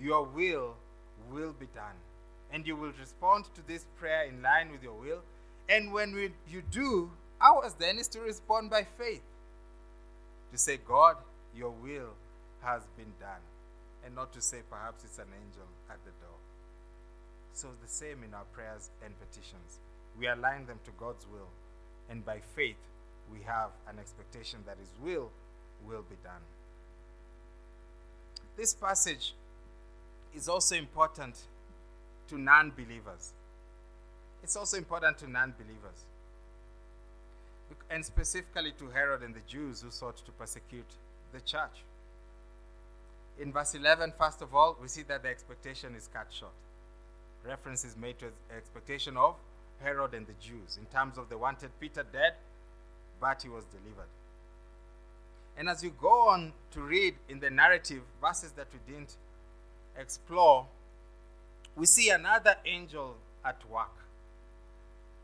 your 0.00 0.24
will 0.24 0.74
will 1.30 1.52
be 1.52 1.66
done. 1.74 1.96
And 2.52 2.66
you 2.66 2.76
will 2.76 2.92
respond 3.00 3.46
to 3.54 3.66
this 3.66 3.86
prayer 3.98 4.24
in 4.24 4.42
line 4.42 4.70
with 4.70 4.82
your 4.82 4.94
will. 4.94 5.20
And 5.68 5.92
when 5.92 6.14
we, 6.14 6.30
you 6.48 6.62
do, 6.70 7.10
ours 7.40 7.74
then 7.78 7.98
is 7.98 8.08
to 8.08 8.20
respond 8.20 8.70
by 8.70 8.86
faith. 8.98 9.22
To 10.52 10.58
say, 10.58 10.78
God, 10.86 11.16
your 11.56 11.70
will 11.70 12.10
has 12.62 12.82
been 12.96 13.12
done. 13.18 13.40
and 14.04 14.14
not 14.14 14.32
to 14.32 14.40
say 14.40 14.58
perhaps 14.68 15.04
it's 15.04 15.18
an 15.18 15.30
angel 15.44 15.66
at 15.88 15.98
the 16.04 16.10
door. 16.24 16.36
So, 17.54 17.68
the 17.82 17.88
same 17.88 18.22
in 18.24 18.34
our 18.34 18.44
prayers 18.52 18.90
and 19.04 19.14
petitions. 19.20 19.78
We 20.18 20.26
align 20.26 20.66
them 20.66 20.80
to 20.84 20.90
God's 20.98 21.26
will, 21.32 21.48
and 22.10 22.24
by 22.24 22.40
faith, 22.54 22.76
we 23.32 23.38
have 23.46 23.70
an 23.88 23.98
expectation 23.98 24.60
that 24.66 24.76
His 24.78 24.90
will 25.02 25.30
will 25.86 26.02
be 26.08 26.16
done. 26.22 26.42
This 28.56 28.74
passage 28.74 29.34
is 30.34 30.48
also 30.48 30.76
important 30.76 31.36
to 32.28 32.38
non 32.38 32.70
believers. 32.70 33.32
It's 34.42 34.56
also 34.56 34.76
important 34.76 35.18
to 35.18 35.30
non 35.30 35.54
believers, 35.56 36.04
and 37.90 38.04
specifically 38.04 38.72
to 38.78 38.88
Herod 38.90 39.22
and 39.22 39.34
the 39.34 39.42
Jews 39.46 39.82
who 39.82 39.90
sought 39.90 40.16
to 40.18 40.32
persecute 40.32 40.90
the 41.32 41.40
church. 41.40 41.84
In 43.40 43.52
verse 43.52 43.74
11, 43.74 44.12
first 44.18 44.42
of 44.42 44.54
all, 44.54 44.76
we 44.80 44.88
see 44.88 45.02
that 45.02 45.22
the 45.22 45.28
expectation 45.28 45.94
is 45.94 46.08
cut 46.12 46.26
short. 46.30 46.52
Reference 47.46 47.84
is 47.84 47.96
made 47.96 48.18
to 48.18 48.26
the 48.26 48.56
expectation 48.56 49.16
of 49.16 49.36
Herod 49.82 50.14
and 50.14 50.26
the 50.26 50.34
Jews 50.40 50.78
in 50.78 50.86
terms 50.86 51.18
of 51.18 51.28
they 51.28 51.36
wanted 51.36 51.70
Peter 51.80 52.04
dead, 52.12 52.34
but 53.20 53.42
he 53.42 53.48
was 53.48 53.64
delivered. 53.64 54.08
And 55.56 55.68
as 55.68 55.82
you 55.82 55.92
go 56.00 56.28
on 56.28 56.52
to 56.72 56.80
read 56.80 57.14
in 57.28 57.40
the 57.40 57.50
narrative, 57.50 58.02
verses 58.20 58.52
that 58.52 58.68
we 58.72 58.92
didn't 58.92 59.16
explore, 59.98 60.66
we 61.76 61.86
see 61.86 62.10
another 62.10 62.56
angel 62.64 63.16
at 63.44 63.58
work. 63.70 63.94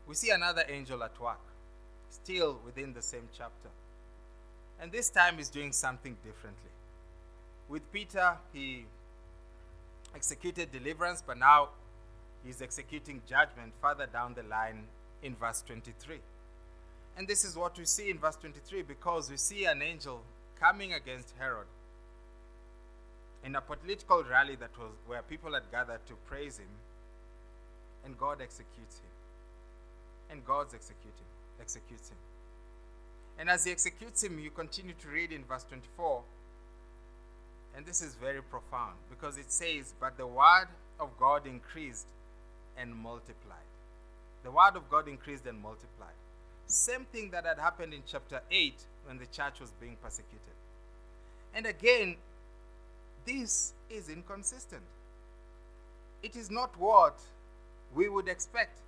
We 0.07 0.15
see 0.15 0.31
another 0.31 0.63
angel 0.67 1.03
at 1.03 1.19
work, 1.21 1.41
still 2.09 2.59
within 2.65 2.93
the 2.93 3.01
same 3.01 3.29
chapter. 3.37 3.69
And 4.81 4.91
this 4.91 5.09
time 5.09 5.37
he's 5.37 5.49
doing 5.49 5.71
something 5.71 6.17
differently. 6.23 6.71
With 7.67 7.91
Peter, 7.91 8.37
he 8.53 8.85
executed 10.15 10.71
deliverance, 10.71 11.23
but 11.25 11.37
now 11.37 11.69
he's 12.43 12.61
executing 12.61 13.21
judgment 13.27 13.73
further 13.81 14.07
down 14.07 14.33
the 14.33 14.43
line 14.43 14.85
in 15.21 15.35
verse 15.35 15.61
23. 15.67 16.17
And 17.17 17.27
this 17.27 17.43
is 17.43 17.55
what 17.55 17.77
we 17.77 17.85
see 17.85 18.09
in 18.09 18.17
verse 18.17 18.37
23 18.37 18.83
because 18.83 19.29
we 19.29 19.37
see 19.37 19.65
an 19.65 19.81
angel 19.81 20.21
coming 20.59 20.93
against 20.93 21.33
Herod 21.37 21.67
in 23.43 23.55
a 23.55 23.61
political 23.61 24.23
rally 24.23 24.55
that 24.55 24.77
was 24.77 24.91
where 25.07 25.21
people 25.21 25.53
had 25.53 25.63
gathered 25.71 26.05
to 26.07 26.13
praise 26.27 26.57
him, 26.57 26.67
and 28.05 28.17
God 28.17 28.41
executes 28.41 28.97
him. 28.97 29.09
And 30.31 30.45
God's 30.45 30.73
executing, 30.75 31.29
executes 31.59 32.09
him. 32.09 32.17
And 33.39 33.49
as 33.49 33.63
he 33.65 33.71
executes 33.71 34.23
him, 34.23 34.37
you 34.37 34.51
continue 34.51 34.93
to 35.01 35.07
read 35.07 35.31
in 35.31 35.43
verse 35.43 35.63
24. 35.63 36.21
And 37.75 37.85
this 37.85 38.01
is 38.01 38.13
very 38.15 38.41
profound 38.43 38.95
because 39.09 39.37
it 39.37 39.51
says, 39.51 39.93
But 39.99 40.17
the 40.17 40.27
word 40.27 40.67
of 40.99 41.09
God 41.17 41.47
increased 41.47 42.05
and 42.77 42.93
multiplied. 42.93 43.57
The 44.43 44.51
word 44.51 44.75
of 44.75 44.89
God 44.89 45.07
increased 45.07 45.45
and 45.45 45.61
multiplied. 45.61 46.15
Same 46.67 47.05
thing 47.11 47.31
that 47.31 47.45
had 47.45 47.57
happened 47.57 47.93
in 47.93 48.01
chapter 48.05 48.41
8 48.51 48.75
when 49.05 49.17
the 49.17 49.25
church 49.25 49.59
was 49.59 49.71
being 49.81 49.97
persecuted. 50.03 50.39
And 51.55 51.65
again, 51.65 52.17
this 53.25 53.73
is 53.89 54.09
inconsistent. 54.09 54.83
It 56.21 56.35
is 56.35 56.51
not 56.51 56.77
what 56.79 57.19
we 57.93 58.09
would 58.09 58.27
expect. 58.27 58.79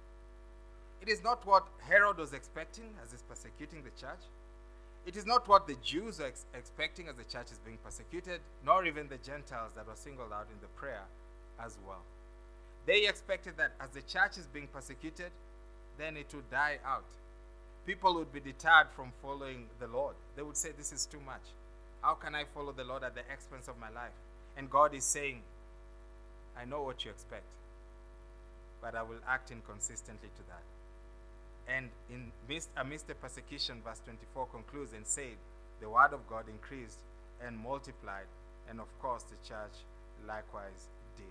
It 1.02 1.10
is 1.10 1.24
not 1.24 1.46
what 1.46 1.68
Herod 1.80 2.18
was 2.18 2.34
expecting 2.34 2.90
as 3.04 3.12
he's 3.12 3.24
persecuting 3.24 3.84
the 3.84 3.90
church. 4.00 4.20
It 5.06 5.16
is 5.16 5.26
not 5.26 5.48
what 5.48 5.66
the 5.66 5.76
Jews 5.84 6.20
are 6.20 6.28
ex- 6.28 6.46
expecting 6.54 7.08
as 7.08 7.16
the 7.16 7.24
church 7.24 7.52
is 7.52 7.58
being 7.66 7.80
persecuted, 7.84 8.40
nor 8.64 8.86
even 8.86 9.08
the 9.08 9.18
Gentiles 9.18 9.72
that 9.76 9.88
were 9.88 9.96
singled 9.96 10.32
out 10.32 10.48
in 10.54 10.62
the 10.62 10.68
prayer 10.68 11.06
as 11.60 11.78
well. 11.88 12.04
They 12.86 13.08
expected 13.08 13.54
that 13.58 13.72
as 13.80 13.90
the 13.90 14.02
church 14.02 14.38
is 14.38 14.48
being 14.48 14.68
persecuted, 14.68 15.32
then 15.98 16.18
it 16.18 16.32
would 16.34 16.50
die 16.52 16.78
out. 16.86 17.06
People 17.86 18.14
would 18.16 18.32
be 18.32 18.40
deterred 18.40 18.88
from 18.96 19.12
following 19.22 19.66
the 19.80 19.88
Lord. 19.88 20.16
They 20.36 20.44
would 20.44 20.58
say, 20.58 20.70
This 20.78 20.92
is 20.92 21.06
too 21.06 21.20
much. 21.26 21.42
How 22.02 22.16
can 22.16 22.34
I 22.34 22.45
follow 22.54 22.72
the 22.72 22.84
Lord 22.84 23.04
at 23.04 23.16
the 23.16 23.22
expense 23.32 23.68
of 23.68 23.80
my 23.80 23.89
life? 23.89 24.14
And 24.58 24.70
God 24.70 24.93
is 24.93 25.04
saying, 25.04 25.41
I 26.60 26.66
know 26.66 26.84
what 26.84 27.06
you 27.06 27.12
expect, 27.12 27.45
but 28.82 28.95
I 28.95 29.04
will 29.04 29.22
act 29.28 29.52
inconsistently 29.52 30.30
to 30.36 30.43
that. 30.49 30.64
And 31.68 31.89
in 32.10 32.32
midst, 32.49 32.70
amidst 32.76 33.08
the 33.08 33.16
persecution, 33.16 33.78
verse 33.86 34.02
24 34.04 34.47
concludes 34.47 34.93
and 34.93 35.06
said, 35.06 35.38
The 35.80 35.89
word 35.89 36.14
of 36.14 36.28
God 36.28 36.45
increased 36.49 36.99
and 37.45 37.58
multiplied, 37.58 38.28
and 38.70 38.80
of 38.80 38.88
course 38.99 39.24
the 39.24 39.47
church 39.47 39.86
likewise 40.28 40.89
did. 41.18 41.26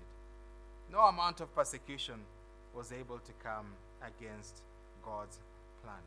No 0.90 1.00
amount 1.00 1.40
of 1.40 1.54
persecution 1.54 2.20
was 2.74 2.92
able 2.92 3.18
to 3.18 3.32
come 3.42 3.66
against 4.02 4.62
God's 5.04 5.38
plan. 5.82 6.02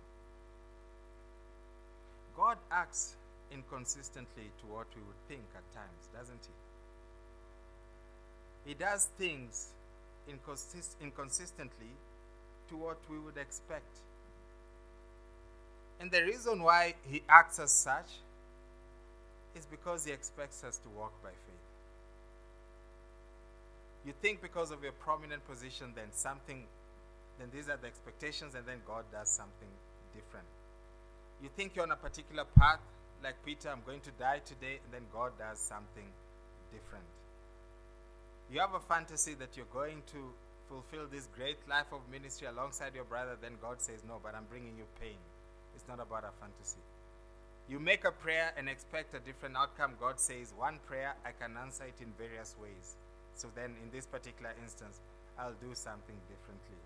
God 2.35 2.57
acts 2.71 3.15
inconsistently 3.51 4.51
to 4.61 4.67
what 4.67 4.87
we 4.95 5.01
would 5.01 5.27
think 5.27 5.43
at 5.55 5.63
times, 5.73 6.09
doesn't 6.13 6.39
he? 8.65 8.69
He 8.69 8.73
does 8.73 9.09
things 9.17 9.69
inconsist- 10.29 10.95
inconsistently 11.01 11.91
to 12.69 12.77
what 12.77 12.97
we 13.09 13.19
would 13.19 13.37
expect. 13.37 13.99
And 15.99 16.11
the 16.11 16.23
reason 16.23 16.63
why 16.63 16.95
he 17.09 17.23
acts 17.29 17.59
as 17.59 17.71
such 17.71 18.19
is 19.55 19.65
because 19.65 20.05
he 20.05 20.11
expects 20.11 20.63
us 20.63 20.77
to 20.77 20.89
walk 20.89 21.13
by 21.21 21.29
faith. 21.29 21.63
You 24.05 24.13
think 24.21 24.41
because 24.41 24.71
of 24.71 24.83
your 24.83 24.91
prominent 24.91 25.47
position, 25.47 25.93
then 25.95 26.11
something, 26.11 26.63
then 27.39 27.49
these 27.53 27.69
are 27.69 27.77
the 27.77 27.87
expectations, 27.87 28.55
and 28.55 28.65
then 28.65 28.81
God 28.85 29.05
does 29.11 29.29
something 29.29 29.69
different. 30.13 30.47
You 31.41 31.49
think 31.55 31.75
you're 31.75 31.85
on 31.85 31.91
a 31.91 31.95
particular 31.95 32.43
path, 32.57 32.79
like 33.23 33.43
Peter, 33.45 33.69
I'm 33.69 33.81
going 33.85 34.01
to 34.01 34.11
die 34.19 34.41
today, 34.45 34.79
and 34.83 34.93
then 34.93 35.07
God 35.11 35.31
does 35.39 35.59
something 35.59 36.05
different. 36.71 37.05
You 38.51 38.59
have 38.59 38.73
a 38.73 38.79
fantasy 38.79 39.33
that 39.35 39.55
you're 39.55 39.71
going 39.73 40.03
to 40.11 40.19
fulfill 40.67 41.07
this 41.11 41.27
great 41.35 41.57
life 41.69 41.87
of 41.91 42.01
ministry 42.11 42.47
alongside 42.47 42.95
your 42.95 43.05
brother, 43.05 43.37
then 43.41 43.53
God 43.61 43.81
says, 43.81 44.03
No, 44.07 44.19
but 44.21 44.35
I'm 44.35 44.45
bringing 44.49 44.75
you 44.77 44.85
pain. 44.99 45.17
It's 45.75 45.87
not 45.87 45.99
about 45.99 46.23
a 46.23 46.33
fantasy. 46.39 46.81
You 47.69 47.79
make 47.79 48.03
a 48.03 48.11
prayer 48.11 48.51
and 48.57 48.67
expect 48.67 49.15
a 49.15 49.19
different 49.19 49.55
outcome. 49.55 49.93
God 49.99 50.19
says, 50.19 50.53
One 50.57 50.79
prayer, 50.85 51.15
I 51.25 51.31
can 51.31 51.55
answer 51.57 51.85
it 51.85 52.01
in 52.01 52.11
various 52.17 52.55
ways. 52.61 52.95
So 53.35 53.47
then, 53.55 53.75
in 53.81 53.89
this 53.91 54.05
particular 54.05 54.51
instance, 54.61 54.99
I'll 55.39 55.57
do 55.61 55.73
something 55.73 56.17
differently. 56.29 56.81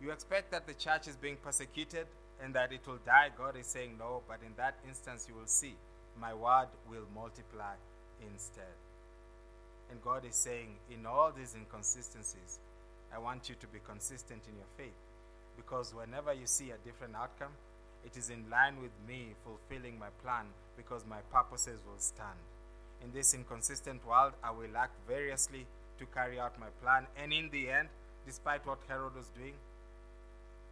You 0.00 0.10
expect 0.10 0.50
that 0.52 0.66
the 0.66 0.74
church 0.74 1.08
is 1.08 1.16
being 1.16 1.36
persecuted 1.36 2.06
and 2.42 2.54
that 2.54 2.72
it 2.72 2.86
will 2.86 3.00
die. 3.04 3.30
God 3.36 3.56
is 3.56 3.66
saying, 3.66 3.96
No, 3.98 4.22
but 4.28 4.38
in 4.44 4.52
that 4.56 4.76
instance, 4.86 5.26
you 5.28 5.34
will 5.34 5.46
see 5.46 5.74
my 6.20 6.34
word 6.34 6.68
will 6.90 7.06
multiply 7.14 7.74
instead. 8.32 8.74
And 9.90 10.02
God 10.02 10.24
is 10.24 10.36
saying, 10.36 10.76
In 10.90 11.06
all 11.06 11.32
these 11.36 11.54
inconsistencies, 11.54 12.58
I 13.14 13.18
want 13.18 13.48
you 13.48 13.54
to 13.60 13.66
be 13.68 13.78
consistent 13.86 14.42
in 14.48 14.56
your 14.56 14.70
faith. 14.76 14.98
Because 15.56 15.94
whenever 15.94 16.32
you 16.32 16.46
see 16.46 16.70
a 16.70 16.78
different 16.84 17.16
outcome, 17.16 17.52
it 18.04 18.16
is 18.16 18.30
in 18.30 18.48
line 18.48 18.80
with 18.80 18.92
me 19.08 19.34
fulfilling 19.44 19.98
my 19.98 20.08
plan 20.22 20.46
because 20.76 21.04
my 21.08 21.18
purposes 21.32 21.80
will 21.86 21.98
stand. 21.98 22.38
In 23.02 23.12
this 23.12 23.34
inconsistent 23.34 24.06
world, 24.06 24.32
I 24.42 24.50
will 24.50 24.76
act 24.76 24.94
variously 25.08 25.66
to 25.98 26.06
carry 26.06 26.38
out 26.38 26.58
my 26.60 26.68
plan. 26.82 27.06
And 27.16 27.32
in 27.32 27.48
the 27.50 27.70
end, 27.70 27.88
despite 28.26 28.66
what 28.66 28.78
Herod 28.88 29.16
was 29.16 29.28
doing, 29.36 29.54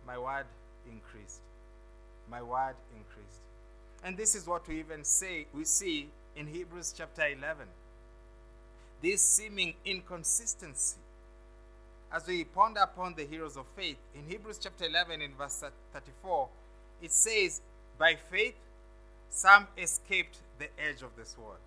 my 0.07 0.19
word 0.19 0.47
increased. 0.89 1.41
My 2.31 2.43
word 2.43 2.75
increased. 2.97 3.41
And 4.05 4.17
this 4.17 4.35
is 4.35 4.47
what 4.47 4.67
we 4.69 4.79
even 4.79 5.05
say, 5.05 5.47
we 5.55 5.65
see 5.65 6.09
in 6.37 6.47
Hebrews 6.47 6.95
chapter 6.97 7.27
11. 7.27 7.67
This 9.03 9.23
seeming 9.23 9.75
inconsistency. 9.85 10.99
As 12.13 12.27
we 12.27 12.45
ponder 12.45 12.81
upon 12.81 13.15
the 13.15 13.25
heroes 13.25 13.57
of 13.57 13.67
faith, 13.77 13.97
in 14.15 14.23
Hebrews 14.29 14.59
chapter 14.63 14.85
11, 14.85 15.23
in 15.23 15.33
verse 15.37 15.65
34, 15.93 16.49
it 17.03 17.13
says, 17.13 17.61
By 17.99 18.17
faith, 18.31 18.55
some 19.29 19.67
escaped 19.77 20.39
the 20.59 20.69
edge 20.79 21.03
of 21.03 21.11
the 21.19 21.25
sword. 21.25 21.59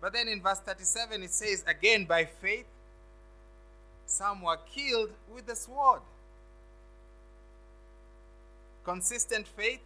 But 0.00 0.12
then 0.12 0.28
in 0.28 0.40
verse 0.40 0.60
37, 0.60 1.22
it 1.22 1.32
says, 1.32 1.64
Again, 1.66 2.04
by 2.04 2.24
faith, 2.26 2.66
some 4.06 4.42
were 4.42 4.58
killed 4.72 5.10
with 5.34 5.46
the 5.46 5.56
sword. 5.56 6.00
Consistent 8.84 9.48
faith, 9.48 9.80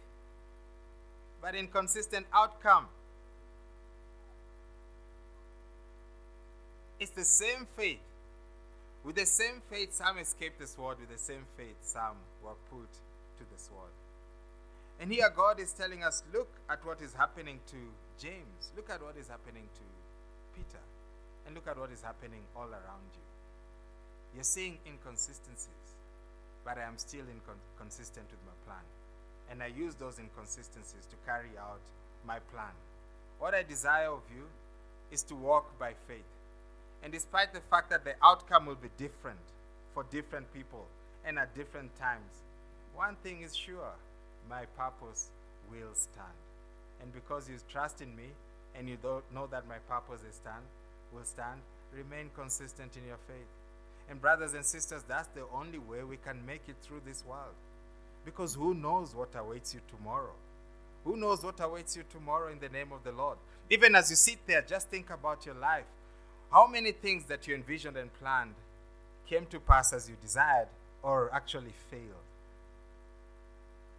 but 1.41 1.55
inconsistent 1.55 2.25
outcome. 2.33 2.87
It's 6.99 7.11
the 7.11 7.23
same 7.25 7.67
faith. 7.77 7.99
With 9.05 9.15
the 9.15 9.25
same 9.25 9.61
faith, 9.69 9.93
some 9.93 10.17
escaped 10.17 10.59
the 10.59 10.67
sword. 10.67 10.99
With 10.99 11.09
the 11.09 11.17
same 11.17 11.45
faith, 11.57 11.77
some 11.81 12.17
were 12.43 12.57
put 12.69 12.91
to 13.37 13.43
the 13.53 13.57
sword. 13.59 13.91
And 14.99 15.11
here 15.11 15.31
God 15.33 15.59
is 15.61 15.71
telling 15.71 16.03
us 16.03 16.23
look 16.33 16.49
at 16.69 16.85
what 16.85 17.01
is 17.01 17.13
happening 17.13 17.59
to 17.67 17.77
James. 18.21 18.71
Look 18.75 18.89
at 18.89 19.01
what 19.01 19.15
is 19.17 19.29
happening 19.29 19.63
to 19.63 19.81
Peter. 20.59 20.83
and 21.49 21.55
look 21.55 21.67
at 21.67 21.79
what 21.79 21.91
is 21.91 22.03
happening 22.03 22.41
all 22.55 22.69
around 22.69 23.09
you. 23.15 23.25
You're 24.35 24.43
seeing 24.43 24.77
inconsistencies, 24.85 25.88
but 26.69 26.77
I 26.77 26.85
am 26.85 26.99
still 26.99 27.25
inconsistent 27.25 28.27
with 28.29 28.39
my 28.45 28.53
plan. 28.67 28.85
And 29.49 29.63
I 29.63 29.73
use 29.75 29.95
those 29.95 30.19
inconsistencies 30.19 31.07
to 31.09 31.15
carry 31.25 31.57
out 31.59 31.81
my 32.27 32.37
plan. 32.53 32.77
What 33.39 33.55
I 33.55 33.63
desire 33.63 34.09
of 34.09 34.21
you 34.29 34.43
is 35.11 35.23
to 35.23 35.35
walk 35.35 35.79
by 35.79 35.93
faith. 36.07 36.29
And 37.01 37.11
despite 37.11 37.53
the 37.53 37.61
fact 37.71 37.89
that 37.89 38.05
the 38.05 38.13
outcome 38.23 38.67
will 38.67 38.75
be 38.75 38.89
different 38.99 39.39
for 39.95 40.05
different 40.11 40.53
people 40.53 40.85
and 41.25 41.39
at 41.39 41.55
different 41.55 41.89
times, 41.97 42.29
one 42.93 43.15
thing 43.23 43.41
is 43.41 43.55
sure 43.55 43.93
my 44.47 44.65
purpose 44.77 45.29
will 45.71 45.95
stand. 45.95 46.37
And 47.01 47.11
because 47.11 47.49
you 47.49 47.55
trust 47.71 47.99
in 47.99 48.15
me 48.15 48.29
and 48.75 48.87
you 48.87 48.97
know 49.33 49.47
that 49.47 49.67
my 49.67 49.79
purpose 49.89 50.21
is 50.21 50.35
stand, 50.35 50.61
will 51.11 51.25
stand, 51.25 51.61
remain 51.91 52.29
consistent 52.35 52.95
in 52.95 53.07
your 53.07 53.17
faith. 53.25 53.58
And, 54.09 54.19
brothers 54.19 54.53
and 54.53 54.65
sisters, 54.65 55.03
that's 55.07 55.27
the 55.29 55.43
only 55.53 55.77
way 55.77 56.03
we 56.03 56.17
can 56.17 56.43
make 56.45 56.63
it 56.67 56.75
through 56.81 57.01
this 57.05 57.23
world. 57.27 57.53
Because 58.25 58.55
who 58.55 58.73
knows 58.73 59.13
what 59.15 59.29
awaits 59.35 59.73
you 59.73 59.81
tomorrow? 59.95 60.33
Who 61.05 61.15
knows 61.15 61.43
what 61.43 61.59
awaits 61.59 61.95
you 61.95 62.03
tomorrow 62.11 62.51
in 62.51 62.59
the 62.59 62.69
name 62.69 62.91
of 62.91 63.03
the 63.03 63.11
Lord? 63.11 63.37
Even 63.69 63.95
as 63.95 64.09
you 64.09 64.15
sit 64.15 64.39
there, 64.47 64.61
just 64.61 64.89
think 64.89 65.09
about 65.09 65.45
your 65.45 65.55
life. 65.55 65.85
How 66.51 66.67
many 66.67 66.91
things 66.91 67.25
that 67.25 67.47
you 67.47 67.55
envisioned 67.55 67.97
and 67.97 68.11
planned 68.15 68.55
came 69.27 69.45
to 69.47 69.59
pass 69.59 69.93
as 69.93 70.09
you 70.09 70.15
desired 70.21 70.67
or 71.03 71.29
actually 71.31 71.73
failed? 71.91 72.25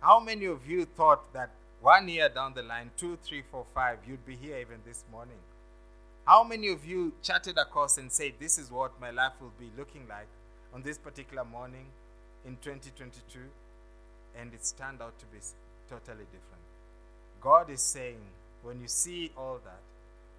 How 0.01 0.19
many 0.19 0.47
of 0.47 0.69
you 0.69 0.85
thought 0.85 1.33
that 1.33 1.51
one 1.81 2.09
year 2.09 2.29
down 2.29 2.55
the 2.55 2.63
line, 2.63 2.91
two, 2.97 3.17
three, 3.23 3.43
four, 3.51 3.65
five, 3.75 3.99
you'd 4.07 4.27
be 4.27 4.35
here 4.35 4.59
even 4.59 4.79
this 4.85 5.05
morning? 5.11 5.39
How 6.31 6.45
many 6.45 6.68
of 6.68 6.87
you 6.87 7.12
charted 7.24 7.59
a 7.59 7.64
course 7.64 7.99
and 7.99 8.12
said, 8.12 8.35
This 8.39 8.57
is 8.57 8.70
what 8.70 9.01
my 9.01 9.11
life 9.11 9.33
will 9.41 9.53
be 9.59 9.68
looking 9.76 10.07
like 10.09 10.28
on 10.72 10.81
this 10.81 10.97
particular 10.97 11.45
morning 11.45 11.87
in 12.47 12.57
2022? 12.62 13.41
And 14.39 14.55
it's 14.55 14.70
turned 14.70 15.03
out 15.03 15.18
to 15.18 15.26
be 15.26 15.39
totally 15.89 16.26
different. 16.26 16.62
God 17.41 17.68
is 17.68 17.83
saying, 17.83 18.20
when 18.62 18.81
you 18.81 18.87
see 18.87 19.33
all 19.37 19.59
that, 19.64 19.81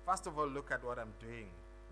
first 0.08 0.28
of 0.28 0.39
all, 0.39 0.48
look 0.48 0.72
at 0.72 0.82
what 0.82 0.98
I'm 0.98 1.12
doing 1.20 1.48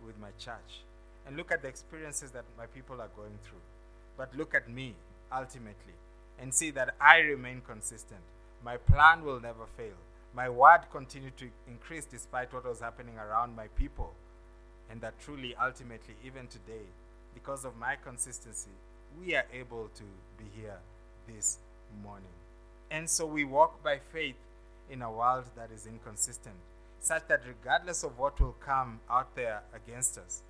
with 0.05 0.17
my 0.17 0.29
church 0.39 0.79
and 1.27 1.35
look 1.35 1.51
at 1.51 1.61
the 1.61 1.67
experiences 1.67 2.31
that 2.31 2.45
my 2.57 2.67
people 2.67 3.01
are 3.01 3.11
going 3.17 3.37
through. 3.49 3.65
But 4.17 4.33
look 4.33 4.55
at 4.55 4.69
me 4.69 4.93
ultimately 5.29 5.97
and 6.39 6.53
see 6.53 6.71
that 6.71 6.95
I 7.01 7.17
remain 7.17 7.61
consistent. 7.67 8.21
My 8.63 8.77
plan 8.77 9.25
will 9.25 9.41
never 9.41 9.65
fail. 9.75 9.99
My 10.33 10.49
word 10.49 10.81
continued 10.91 11.37
to 11.37 11.49
increase 11.67 12.05
despite 12.05 12.53
what 12.53 12.65
was 12.65 12.79
happening 12.79 13.15
around 13.17 13.55
my 13.55 13.67
people. 13.69 14.13
And 14.89 15.01
that 15.01 15.19
truly, 15.19 15.55
ultimately, 15.61 16.15
even 16.25 16.47
today, 16.47 16.85
because 17.33 17.65
of 17.65 17.77
my 17.77 17.95
consistency, 18.03 18.71
we 19.19 19.35
are 19.35 19.45
able 19.53 19.89
to 19.95 20.03
be 20.37 20.45
here 20.59 20.77
this 21.27 21.59
morning. 22.03 22.25
And 22.91 23.09
so 23.09 23.25
we 23.25 23.43
walk 23.43 23.83
by 23.83 23.99
faith 24.11 24.35
in 24.89 25.01
a 25.01 25.11
world 25.11 25.45
that 25.55 25.69
is 25.71 25.85
inconsistent, 25.85 26.55
such 26.99 27.27
that 27.27 27.41
regardless 27.47 28.03
of 28.03 28.17
what 28.17 28.39
will 28.39 28.55
come 28.59 28.99
out 29.09 29.35
there 29.35 29.61
against 29.75 30.17
us, 30.17 30.41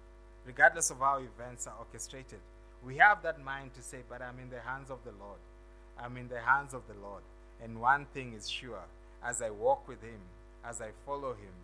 regardless 0.46 0.90
of 0.90 1.00
how 1.00 1.18
events 1.20 1.68
are 1.68 1.76
orchestrated, 1.80 2.40
we 2.86 2.98
have 2.98 3.22
that 3.24 3.44
mind 3.44 3.74
to 3.76 3.82
say, 3.82 4.00
But 4.10 4.22
I'm 4.22 4.40
in 4.40 4.50
the 4.50 4.62
hands 4.62 4.90
of 4.90 5.00
the 5.04 5.12
Lord. 5.20 5.40
I'm 6.02 6.16
in 6.16 6.30
the 6.30 6.40
hands 6.40 6.74
of 6.74 6.84
the 6.88 6.94
Lord. 7.02 7.24
And 7.62 7.82
one 7.82 8.06
thing 8.14 8.34
is 8.34 8.50
sure 8.50 8.84
as 9.24 9.42
I 9.42 9.50
walk 9.50 9.88
with 9.88 10.02
Him, 10.02 10.20
as 10.66 10.82
I 10.82 10.90
follow 11.06 11.34
Him, 11.34 11.56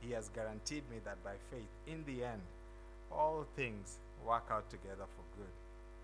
He 0.00 0.12
has 0.12 0.28
guaranteed 0.30 0.82
me 0.90 0.98
that 1.04 1.22
by 1.24 1.34
faith, 1.50 1.68
in 1.86 2.04
the 2.06 2.24
end, 2.24 2.42
all 3.10 3.46
things 3.56 3.96
work 4.26 4.44
out 4.50 4.68
together 4.70 5.06
for 5.16 5.24
good 5.36 5.54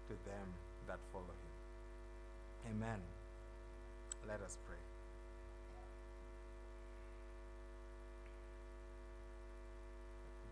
to 0.08 0.14
them 0.28 0.46
that 0.86 0.98
follow 1.12 1.24
Him. 1.24 2.76
Amen. 2.76 3.00
Let 4.26 4.40
us 4.40 4.56
pray. 4.66 4.76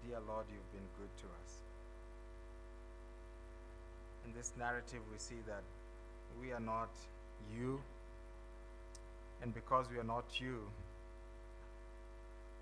Dear 0.06 0.18
Lord, 0.28 0.44
you've 0.52 0.72
been 0.72 0.88
good 0.98 1.10
to 1.22 1.26
us. 1.42 1.52
In 4.26 4.34
this 4.34 4.52
narrative, 4.58 5.00
we 5.10 5.18
see 5.18 5.40
that 5.46 5.62
we 6.40 6.52
are 6.52 6.60
not 6.60 6.90
you, 7.56 7.80
and 9.42 9.54
because 9.54 9.86
we 9.90 9.98
are 9.98 10.04
not 10.04 10.24
you, 10.38 10.60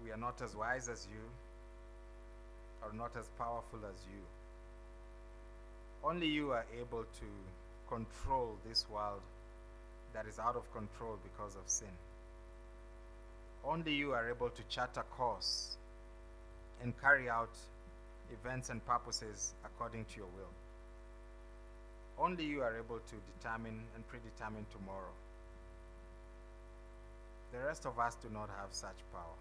we 0.05 0.11
are 0.11 0.16
not 0.16 0.41
as 0.43 0.57
wise 0.57 0.89
as 0.89 1.07
you, 1.11 1.23
or 2.83 2.93
not 2.93 3.12
as 3.18 3.29
powerful 3.39 3.79
as 3.89 4.01
you. 4.11 4.20
Only 6.05 6.27
you 6.27 6.51
are 6.51 6.66
able 6.81 7.05
to 7.05 7.29
control 7.89 8.57
this 8.68 8.87
world 8.91 9.20
that 10.14 10.27
is 10.27 10.39
out 10.39 10.57
of 10.57 10.70
control 10.73 11.18
because 11.23 11.55
of 11.55 11.62
sin. 11.66 11.95
Only 13.64 13.95
you 13.95 14.12
are 14.12 14.29
able 14.29 14.51
to 14.51 14.62
chart 14.68 14.97
a 14.97 15.03
course 15.03 15.77
and 16.83 16.93
carry 17.01 17.31
out 17.31 17.55
events 18.33 18.70
and 18.70 18.85
purposes 18.85 19.55
according 19.64 20.05
to 20.07 20.16
your 20.16 20.27
will. 20.27 20.51
Only 22.18 22.45
you 22.45 22.62
are 22.62 22.77
able 22.77 22.99
to 22.99 23.14
determine 23.39 23.81
and 23.95 24.07
predetermine 24.09 24.66
tomorrow. 24.73 25.14
The 27.53 27.59
rest 27.67 27.87
of 27.87 27.99
us 27.99 28.17
do 28.23 28.29
not 28.33 28.49
have 28.61 28.73
such 28.73 28.97
power. 29.13 29.39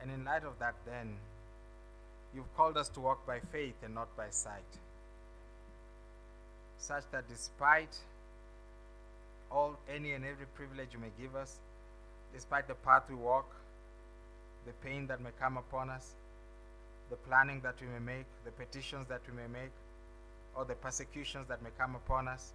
And 0.00 0.10
in 0.10 0.24
light 0.24 0.44
of 0.44 0.58
that, 0.58 0.74
then, 0.84 1.16
you've 2.34 2.54
called 2.56 2.76
us 2.76 2.88
to 2.90 3.00
walk 3.00 3.26
by 3.26 3.40
faith 3.52 3.76
and 3.82 3.94
not 3.94 4.14
by 4.16 4.26
sight. 4.30 4.62
Such 6.78 7.04
that 7.12 7.28
despite 7.28 7.96
all, 9.50 9.78
any 9.88 10.12
and 10.12 10.24
every 10.24 10.46
privilege 10.54 10.88
you 10.92 10.98
may 10.98 11.12
give 11.18 11.34
us, 11.34 11.56
despite 12.34 12.68
the 12.68 12.74
path 12.74 13.04
we 13.08 13.14
walk, 13.14 13.46
the 14.66 14.72
pain 14.86 15.06
that 15.06 15.20
may 15.22 15.30
come 15.40 15.56
upon 15.56 15.88
us, 15.88 16.10
the 17.10 17.16
planning 17.16 17.60
that 17.62 17.76
we 17.80 17.86
may 17.86 18.16
make, 18.16 18.26
the 18.44 18.50
petitions 18.50 19.06
that 19.08 19.20
we 19.30 19.36
may 19.36 19.46
make, 19.46 19.70
or 20.56 20.64
the 20.64 20.74
persecutions 20.74 21.46
that 21.48 21.62
may 21.62 21.70
come 21.78 21.94
upon 21.94 22.28
us, 22.28 22.52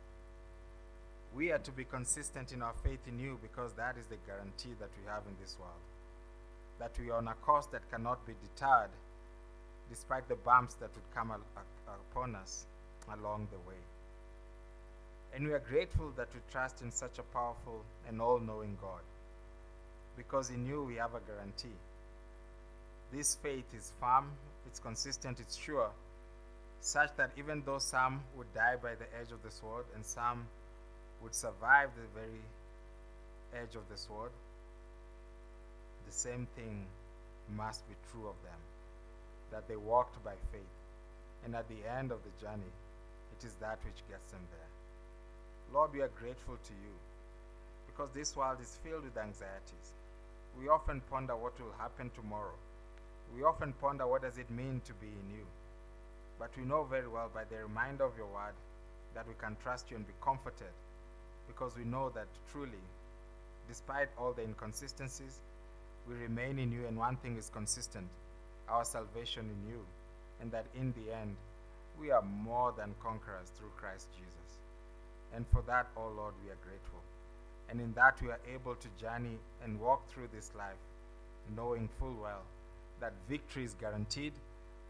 we 1.35 1.51
are 1.51 1.59
to 1.59 1.71
be 1.71 1.83
consistent 1.83 2.51
in 2.51 2.61
our 2.61 2.73
faith 2.83 3.07
in 3.07 3.19
you 3.19 3.37
because 3.41 3.73
that 3.73 3.95
is 3.97 4.05
the 4.07 4.17
guarantee 4.25 4.73
that 4.79 4.89
we 4.99 5.07
have 5.07 5.23
in 5.27 5.35
this 5.41 5.55
world. 5.59 5.83
That 6.79 6.91
we 6.99 7.11
are 7.11 7.17
on 7.17 7.27
a 7.27 7.33
course 7.45 7.67
that 7.67 7.89
cannot 7.91 8.25
be 8.25 8.33
deterred 8.41 8.89
despite 9.89 10.27
the 10.27 10.35
bumps 10.35 10.75
that 10.75 10.89
would 10.93 11.15
come 11.15 11.31
upon 11.87 12.35
us 12.35 12.65
along 13.13 13.47
the 13.51 13.57
way. 13.69 13.81
And 15.35 15.45
we 15.45 15.53
are 15.53 15.59
grateful 15.59 16.11
that 16.17 16.29
we 16.33 16.39
trust 16.51 16.81
in 16.81 16.91
such 16.91 17.19
a 17.19 17.23
powerful 17.23 17.83
and 18.07 18.21
all 18.21 18.39
knowing 18.39 18.77
God 18.81 19.01
because 20.17 20.49
in 20.49 20.65
you 20.65 20.83
we 20.83 20.95
have 20.95 21.13
a 21.13 21.21
guarantee. 21.21 21.77
This 23.11 23.35
faith 23.35 23.65
is 23.75 23.93
firm, 23.99 24.31
it's 24.67 24.79
consistent, 24.79 25.39
it's 25.39 25.55
sure, 25.55 25.89
such 26.81 27.15
that 27.17 27.31
even 27.37 27.63
though 27.65 27.79
some 27.79 28.21
would 28.35 28.53
die 28.53 28.75
by 28.81 28.95
the 28.95 29.05
edge 29.19 29.31
of 29.31 29.41
the 29.43 29.51
sword 29.51 29.85
and 29.95 30.05
some 30.05 30.45
would 31.21 31.35
survive 31.35 31.89
the 31.95 32.19
very 32.19 32.43
edge 33.61 33.75
of 33.75 33.87
the 33.89 33.97
sword, 33.97 34.31
the 36.05 36.13
same 36.13 36.47
thing 36.55 36.85
must 37.55 37.87
be 37.87 37.95
true 38.11 38.27
of 38.27 38.35
them 38.43 38.59
that 39.51 39.67
they 39.67 39.75
walked 39.75 40.23
by 40.23 40.33
faith, 40.51 40.75
and 41.45 41.55
at 41.55 41.67
the 41.69 41.81
end 41.97 42.11
of 42.11 42.19
the 42.23 42.45
journey, 42.45 42.73
it 43.37 43.45
is 43.45 43.53
that 43.59 43.79
which 43.83 44.01
gets 44.09 44.31
them 44.31 44.41
there. 44.51 44.69
Lord, 45.73 45.93
we 45.93 46.01
are 46.01 46.11
grateful 46.19 46.55
to 46.55 46.73
you 46.73 46.95
because 47.87 48.09
this 48.13 48.35
world 48.35 48.57
is 48.61 48.77
filled 48.83 49.03
with 49.03 49.17
anxieties. 49.17 49.93
We 50.59 50.67
often 50.67 51.01
ponder 51.09 51.35
what 51.35 51.59
will 51.59 51.73
happen 51.77 52.11
tomorrow. 52.15 52.57
We 53.35 53.43
often 53.43 53.73
ponder 53.73 54.07
what 54.07 54.21
does 54.21 54.37
it 54.37 54.49
mean 54.49 54.81
to 54.85 54.93
be 54.93 55.07
in 55.07 55.37
you. 55.37 55.45
But 56.39 56.49
we 56.57 56.63
know 56.63 56.83
very 56.83 57.07
well 57.07 57.29
by 57.33 57.43
the 57.43 57.57
reminder 57.57 58.05
of 58.05 58.17
your 58.17 58.27
word 58.27 58.57
that 59.13 59.27
we 59.27 59.33
can 59.39 59.57
trust 59.61 59.91
you 59.91 59.97
and 59.97 60.07
be 60.07 60.13
comforted 60.23 60.73
because 61.49 61.75
we 61.75 61.83
know 61.83 62.09
that 62.15 62.27
truly, 62.51 62.83
despite 63.67 64.07
all 64.17 64.31
the 64.31 64.43
inconsistencies, 64.43 65.39
we 66.07 66.15
remain 66.15 66.59
in 66.59 66.71
you, 66.71 66.85
and 66.87 66.97
one 66.97 67.17
thing 67.17 67.35
is 67.37 67.49
consistent 67.49 68.07
our 68.69 68.85
salvation 68.85 69.49
in 69.49 69.69
you, 69.69 69.79
and 70.41 70.51
that 70.51 70.65
in 70.75 70.93
the 70.93 71.13
end, 71.13 71.35
we 71.99 72.11
are 72.11 72.21
more 72.21 72.73
than 72.77 72.93
conquerors 73.03 73.49
through 73.57 73.71
Christ 73.75 74.07
Jesus. 74.15 74.59
And 75.35 75.45
for 75.51 75.63
that, 75.67 75.87
oh 75.97 76.11
Lord, 76.15 76.33
we 76.43 76.51
are 76.51 76.57
grateful. 76.63 77.01
And 77.69 77.81
in 77.81 77.93
that, 77.93 78.21
we 78.21 78.29
are 78.29 78.39
able 78.53 78.75
to 78.75 78.87
journey 78.99 79.37
and 79.63 79.79
walk 79.79 80.07
through 80.09 80.29
this 80.33 80.51
life, 80.55 80.81
knowing 81.55 81.89
full 81.99 82.15
well 82.21 82.43
that 82.99 83.13
victory 83.27 83.63
is 83.63 83.75
guaranteed 83.79 84.33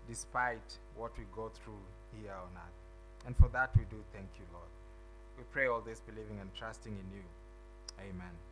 despite 0.08 0.78
what 0.98 1.12
we 1.18 1.24
go 1.36 1.52
through 1.64 1.80
here 2.20 2.34
on 2.34 2.50
earth. 2.56 3.28
And 3.28 3.36
for 3.38 3.48
that, 3.50 3.76
we 3.76 3.84
do 3.90 3.98
thank 4.14 4.30
you, 4.38 4.46
Lord. 4.52 4.79
We 5.40 5.46
pray 5.54 5.68
all 5.68 5.80
this 5.80 6.02
believing 6.02 6.38
and 6.42 6.54
trusting 6.54 6.92
in 6.92 7.16
you. 7.16 7.24
Amen. 7.98 8.49